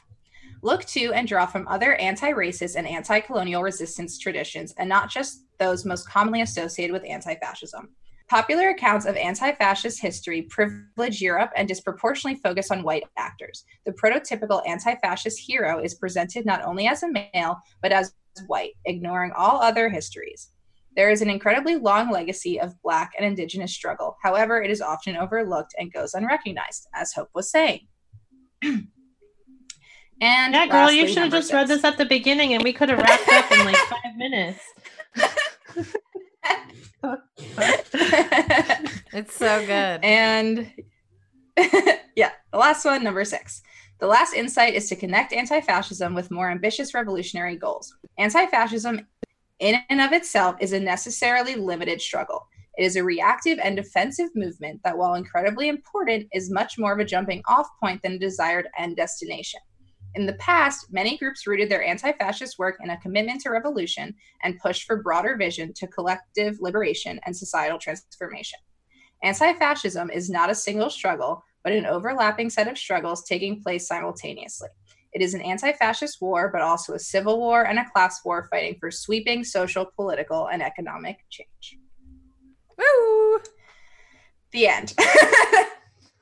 look 0.62 0.86
to 0.86 1.14
and 1.14 1.28
draw 1.28 1.45
from 1.45 1.68
other 1.68 1.95
anti 1.95 2.32
racist 2.32 2.76
and 2.76 2.88
anti 2.88 3.20
colonial 3.20 3.64
resistance 3.64 4.18
traditions, 4.18 4.74
and 4.78 4.89
not 4.89 5.10
just 5.10 5.43
those 5.57 5.86
most 5.86 6.07
commonly 6.10 6.41
associated 6.41 6.93
with 6.93 7.05
anti 7.05 7.36
fascism. 7.36 7.89
Popular 8.28 8.70
accounts 8.70 9.05
of 9.05 9.16
anti 9.16 9.51
fascist 9.53 10.01
history 10.01 10.43
privilege 10.43 11.22
Europe 11.22 11.51
and 11.55 11.68
disproportionately 11.68 12.39
focus 12.41 12.72
on 12.72 12.84
white 12.84 13.03
actors. 13.18 13.66
The 13.86 13.93
prototypical 13.93 14.62
anti 14.68 14.95
fascist 14.95 15.39
hero 15.39 15.82
is 15.82 15.95
presented 15.95 16.45
not 16.45 16.64
only 16.64 16.88
as 16.88 17.03
a 17.03 17.12
male, 17.12 17.57
but 17.82 17.91
as 17.91 18.14
white, 18.47 18.74
ignoring 18.86 19.32
all 19.36 19.62
other 19.62 19.89
histories. 19.89 20.51
There 20.95 21.10
is 21.10 21.22
an 21.22 21.30
incredibly 21.30 21.76
long 21.76 22.12
legacy 22.12 22.60
of 22.60 22.80
Black 22.82 23.14
and 23.18 23.26
Indigenous 23.26 23.74
struggle. 23.74 24.18
However, 24.22 24.62
it 24.62 24.70
is 24.70 24.82
often 24.82 25.16
overlooked 25.16 25.74
and 25.78 25.93
goes 25.93 26.14
unrecognized, 26.14 26.88
as 26.93 27.14
Hope 27.14 27.30
was 27.34 27.49
saying. 27.49 27.88
And 30.22 30.53
yeah, 30.53 30.67
girl, 30.67 30.91
you 30.91 31.07
should 31.07 31.20
have 31.20 31.32
just 31.32 31.47
six. 31.47 31.55
read 31.55 31.67
this 31.67 31.84
at 31.84 31.97
the 31.97 32.05
beginning 32.05 32.53
and 32.53 32.63
we 32.63 32.74
could 32.74 32.89
have 32.89 32.99
wrapped 32.99 33.30
up 33.30 33.51
in 33.51 33.65
like 33.65 33.76
five 33.76 34.15
minutes. 34.17 34.59
it's 39.13 39.36
so 39.36 39.65
good. 39.65 40.03
And 40.03 40.72
yeah, 42.15 42.32
the 42.51 42.57
last 42.57 42.86
one, 42.86 43.03
number 43.03 43.24
six. 43.24 43.61
The 43.99 44.07
last 44.07 44.34
insight 44.34 44.76
is 44.76 44.88
to 44.89 44.95
connect 44.95 45.34
anti 45.34 45.61
fascism 45.61 46.13
with 46.13 46.32
more 46.32 46.49
ambitious 46.49 46.93
revolutionary 46.93 47.57
goals. 47.57 47.93
Anti 48.17 48.45
fascism, 48.47 49.07
in 49.59 49.80
and 49.89 50.01
of 50.01 50.13
itself, 50.13 50.55
is 50.61 50.74
a 50.74 50.80
necessarily 50.80 51.55
limited 51.55 52.01
struggle. 52.01 52.47
It 52.78 52.84
is 52.84 52.95
a 52.95 53.03
reactive 53.03 53.59
and 53.61 53.76
defensive 53.76 54.30
movement 54.36 54.80
that, 54.86 54.97
while 54.97 55.15
incredibly 55.15 55.67
important, 55.67 56.28
is 56.32 56.49
much 56.49 56.78
more 56.78 56.93
of 56.93 56.99
a 56.99 57.05
jumping 57.05 57.41
off 57.45 57.67
point 57.82 58.01
than 58.01 58.13
a 58.13 58.20
desired 58.20 58.70
end 58.78 58.95
destination. 58.95 59.59
In 60.16 60.26
the 60.26 60.34
past, 60.34 60.88
many 60.91 61.18
groups 61.18 61.45
rooted 61.45 61.70
their 61.70 61.84
anti 61.84 62.12
fascist 62.14 62.57
work 62.57 62.78
in 62.82 62.89
a 62.89 62.99
commitment 62.99 63.41
to 63.41 63.51
revolution 63.51 64.16
and 64.43 64.60
pushed 64.60 64.84
for 64.84 65.03
broader 65.03 65.36
vision 65.38 65.74
to 65.76 65.88
collective 65.88 66.57
liberation 66.60 67.20
and 67.26 67.36
societal 67.36 67.78
transformation. 67.78 68.60
Anti 69.24 69.53
fascism 69.53 70.10
is 70.10 70.30
not 70.30 70.49
a 70.49 70.55
single 70.55 70.89
struggle, 70.89 71.43
but 71.64 71.74
an 71.74 71.86
overlapping 71.86 72.49
set 72.49 72.68
of 72.68 72.78
struggles 72.78 73.24
taking 73.24 73.62
place 73.62 73.88
simultaneously. 73.88 74.70
It 75.14 75.22
is 75.22 75.34
an 75.34 75.41
anti 75.41 75.74
fascist 75.74 76.22
war, 76.22 76.49
but 76.51 76.62
also 76.62 76.93
a 76.93 76.99
civil 76.99 77.38
war 77.38 77.66
and 77.66 77.80
a 77.80 77.89
class 77.89 78.24
war 78.24 78.47
fighting 78.49 78.78
for 78.80 78.91
sweeping 78.91 79.43
social, 79.43 79.86
political, 79.95 80.47
and 80.47 80.62
economic 80.62 81.18
change. 81.30 81.78
Woo! 82.78 83.39
The 84.51 84.68
end. 84.68 84.95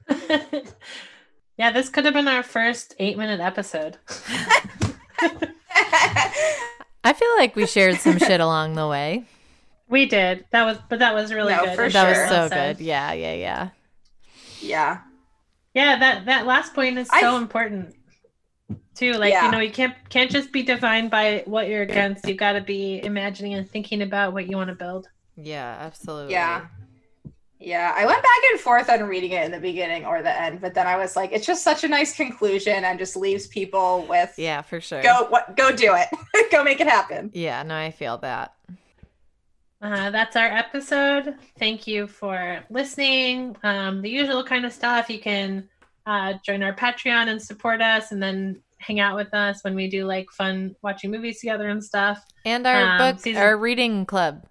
Yeah, 1.58 1.72
this 1.72 1.90
could 1.90 2.06
have 2.06 2.14
been 2.14 2.28
our 2.28 2.44
first 2.44 2.94
eight 3.00 3.18
minute 3.18 3.40
episode. 3.40 3.98
I 7.04 7.14
feel 7.14 7.30
like 7.38 7.56
we 7.56 7.66
shared 7.66 7.96
some 7.98 8.18
shit 8.20 8.40
along 8.42 8.74
the 8.74 8.88
way. 8.88 9.26
We 9.90 10.06
did. 10.06 10.46
That 10.52 10.66
was, 10.66 10.78
but 10.90 11.00
that 11.00 11.14
was 11.16 11.34
really 11.34 11.54
No, 11.54 11.64
good. 11.66 11.76
for 11.76 11.84
As 11.86 11.94
that 11.94 12.14
sure. 12.16 12.24
was 12.24 12.30
so 12.32 12.48
said. 12.50 12.78
good. 12.78 12.86
Yeah, 12.86 13.14
yeah, 13.14 13.34
yeah. 13.34 13.70
Yeah. 14.60 15.00
Yeah, 15.74 15.98
that 16.00 16.26
that 16.26 16.46
last 16.46 16.74
point 16.74 16.98
is 16.98 17.08
I- 17.12 17.22
so 17.22 17.38
important 17.38 17.96
too. 18.96 19.14
Like 19.14 19.32
Yeah. 19.32 19.46
you 19.46 19.52
know, 19.52 19.60
you 19.60 19.72
can't 19.72 19.94
can't 20.10 20.30
just 20.30 20.52
be 20.52 20.64
defined 20.64 21.10
by 21.10 21.44
what 21.46 21.68
you're 21.70 21.84
against. 21.84 22.28
You 22.28 22.34
got 22.36 22.54
to 22.54 22.62
be 22.62 23.00
imagining 23.04 23.54
and 23.54 23.70
thinking 23.70 24.02
about 24.02 24.34
what 24.34 24.50
you 24.50 24.58
want 24.58 24.70
to 24.70 24.76
build. 24.76 25.08
Yeah, 25.38 25.78
absolutely. 25.80 26.34
Yeah. 26.34 26.66
Yeah, 27.60 27.92
I 27.96 28.06
went 28.06 28.22
back 28.22 28.52
and 28.52 28.60
forth 28.60 28.88
on 28.90 29.04
reading 29.04 29.32
it 29.32 29.44
in 29.44 29.52
the 29.52 29.60
beginning 29.60 30.06
or 30.06 30.22
the 30.22 30.42
end, 30.42 30.62
but 30.62 30.76
then 30.76 30.86
I 30.86 30.96
was 30.98 31.16
like, 31.16 31.32
it's 31.32 31.46
just 31.46 31.64
such 31.64 31.84
a 31.84 31.88
nice 31.88 32.16
conclusion 32.16 32.84
and 32.84 33.00
just 33.00 33.16
leaves 33.16 33.48
people 33.48 34.06
with 34.08 34.34
Yeah, 34.38 34.62
for 34.62 34.80
sure. 34.80 35.02
go 35.02 35.26
what 35.30 35.58
go 35.58 35.72
do 35.76 35.96
it. 35.96 36.08
go 36.52 36.64
make 36.64 36.80
it 36.82 36.88
happen. 36.88 37.32
Yeah, 37.34 37.64
no, 37.64 37.76
I 37.76 37.90
feel 37.90 38.20
that. 38.20 38.54
Uh, 39.82 40.10
that's 40.10 40.36
our 40.36 40.46
episode. 40.48 41.36
Thank 41.60 41.86
you 41.88 42.08
for 42.08 42.64
listening. 42.70 43.56
Um, 43.64 44.02
the 44.02 44.10
usual 44.10 44.44
kind 44.44 44.66
of 44.66 44.74
stuff. 44.74 45.10
You 45.10 45.20
can 45.20 45.68
uh, 46.06 46.34
join 46.44 46.64
our 46.64 46.74
Patreon 46.74 47.28
and 47.28 47.42
support 47.42 47.82
us, 47.82 48.12
and 48.12 48.22
then 48.22 48.62
hang 48.80 49.00
out 49.00 49.16
with 49.16 49.34
us 49.34 49.64
when 49.64 49.76
we 49.76 49.88
do 49.90 50.06
like 50.06 50.30
fun 50.32 50.76
watching 50.82 51.12
movies 51.12 51.40
together 51.40 51.70
and 51.70 51.84
stuff. 51.84 52.24
And 52.46 52.66
our 52.66 52.84
Um, 52.84 52.98
book, 52.98 53.20
season- 53.22 53.42
our 53.42 53.58
reading 53.58 54.06
club. 54.06 54.46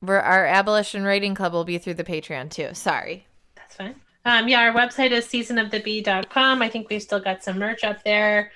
Where 0.00 0.22
our 0.22 0.46
abolition 0.46 1.02
rating 1.04 1.34
club 1.34 1.52
will 1.52 1.64
be 1.64 1.78
through 1.78 1.94
the 1.94 2.04
Patreon 2.04 2.50
too. 2.50 2.70
Sorry. 2.72 3.26
That's 3.56 3.74
fine. 3.74 3.96
Um, 4.24 4.46
yeah, 4.46 4.60
our 4.60 4.72
website 4.72 5.10
is 5.10 5.26
seasonofthebee.com. 5.26 6.62
I 6.62 6.68
think 6.68 6.88
we've 6.90 7.02
still 7.02 7.20
got 7.20 7.42
some 7.42 7.58
merch 7.58 7.82
up 7.82 8.04
there. 8.04 8.52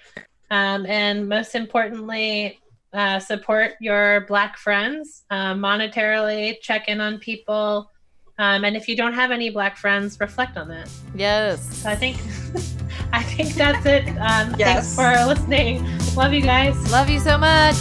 Um, 0.51 0.84
and 0.86 1.28
most 1.28 1.55
importantly, 1.55 2.61
uh, 2.93 3.18
support 3.18 3.72
your 3.80 4.26
Black 4.28 4.59
friends 4.59 5.22
uh, 5.30 5.55
monetarily, 5.55 6.61
check 6.61 6.88
in 6.88 7.01
on 7.01 7.18
people. 7.18 7.90
Um, 8.38 8.64
and 8.64 8.76
if 8.76 8.86
you 8.86 8.97
don't 8.97 9.14
have 9.14 9.30
any 9.30 9.51
Black 9.51 9.76
friends, 9.76 10.20
reflect 10.20 10.57
on 10.57 10.68
that. 10.68 10.90
Yes. 11.14 11.78
So 11.78 11.88
I 11.88 11.97
think, 11.97 12.16
I 13.12 13.22
think 13.22 13.55
that's 13.55 13.86
it. 13.86 14.09
Um, 14.18 14.55
Yes. 14.59 14.95
Thanks 14.95 14.95
for 14.95 15.26
listening. 15.26 15.84
Love 16.14 16.32
you 16.34 16.43
guys. 16.43 16.76
Love 16.93 17.09
you 17.09 17.18
so 17.18 17.38
much. 17.38 17.76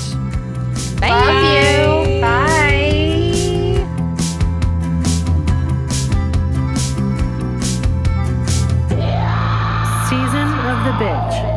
Bye. 1.02 1.10
You. 2.16 2.22
Bye. 2.22 2.91
The 10.84 10.92
Bitch. 10.94 11.51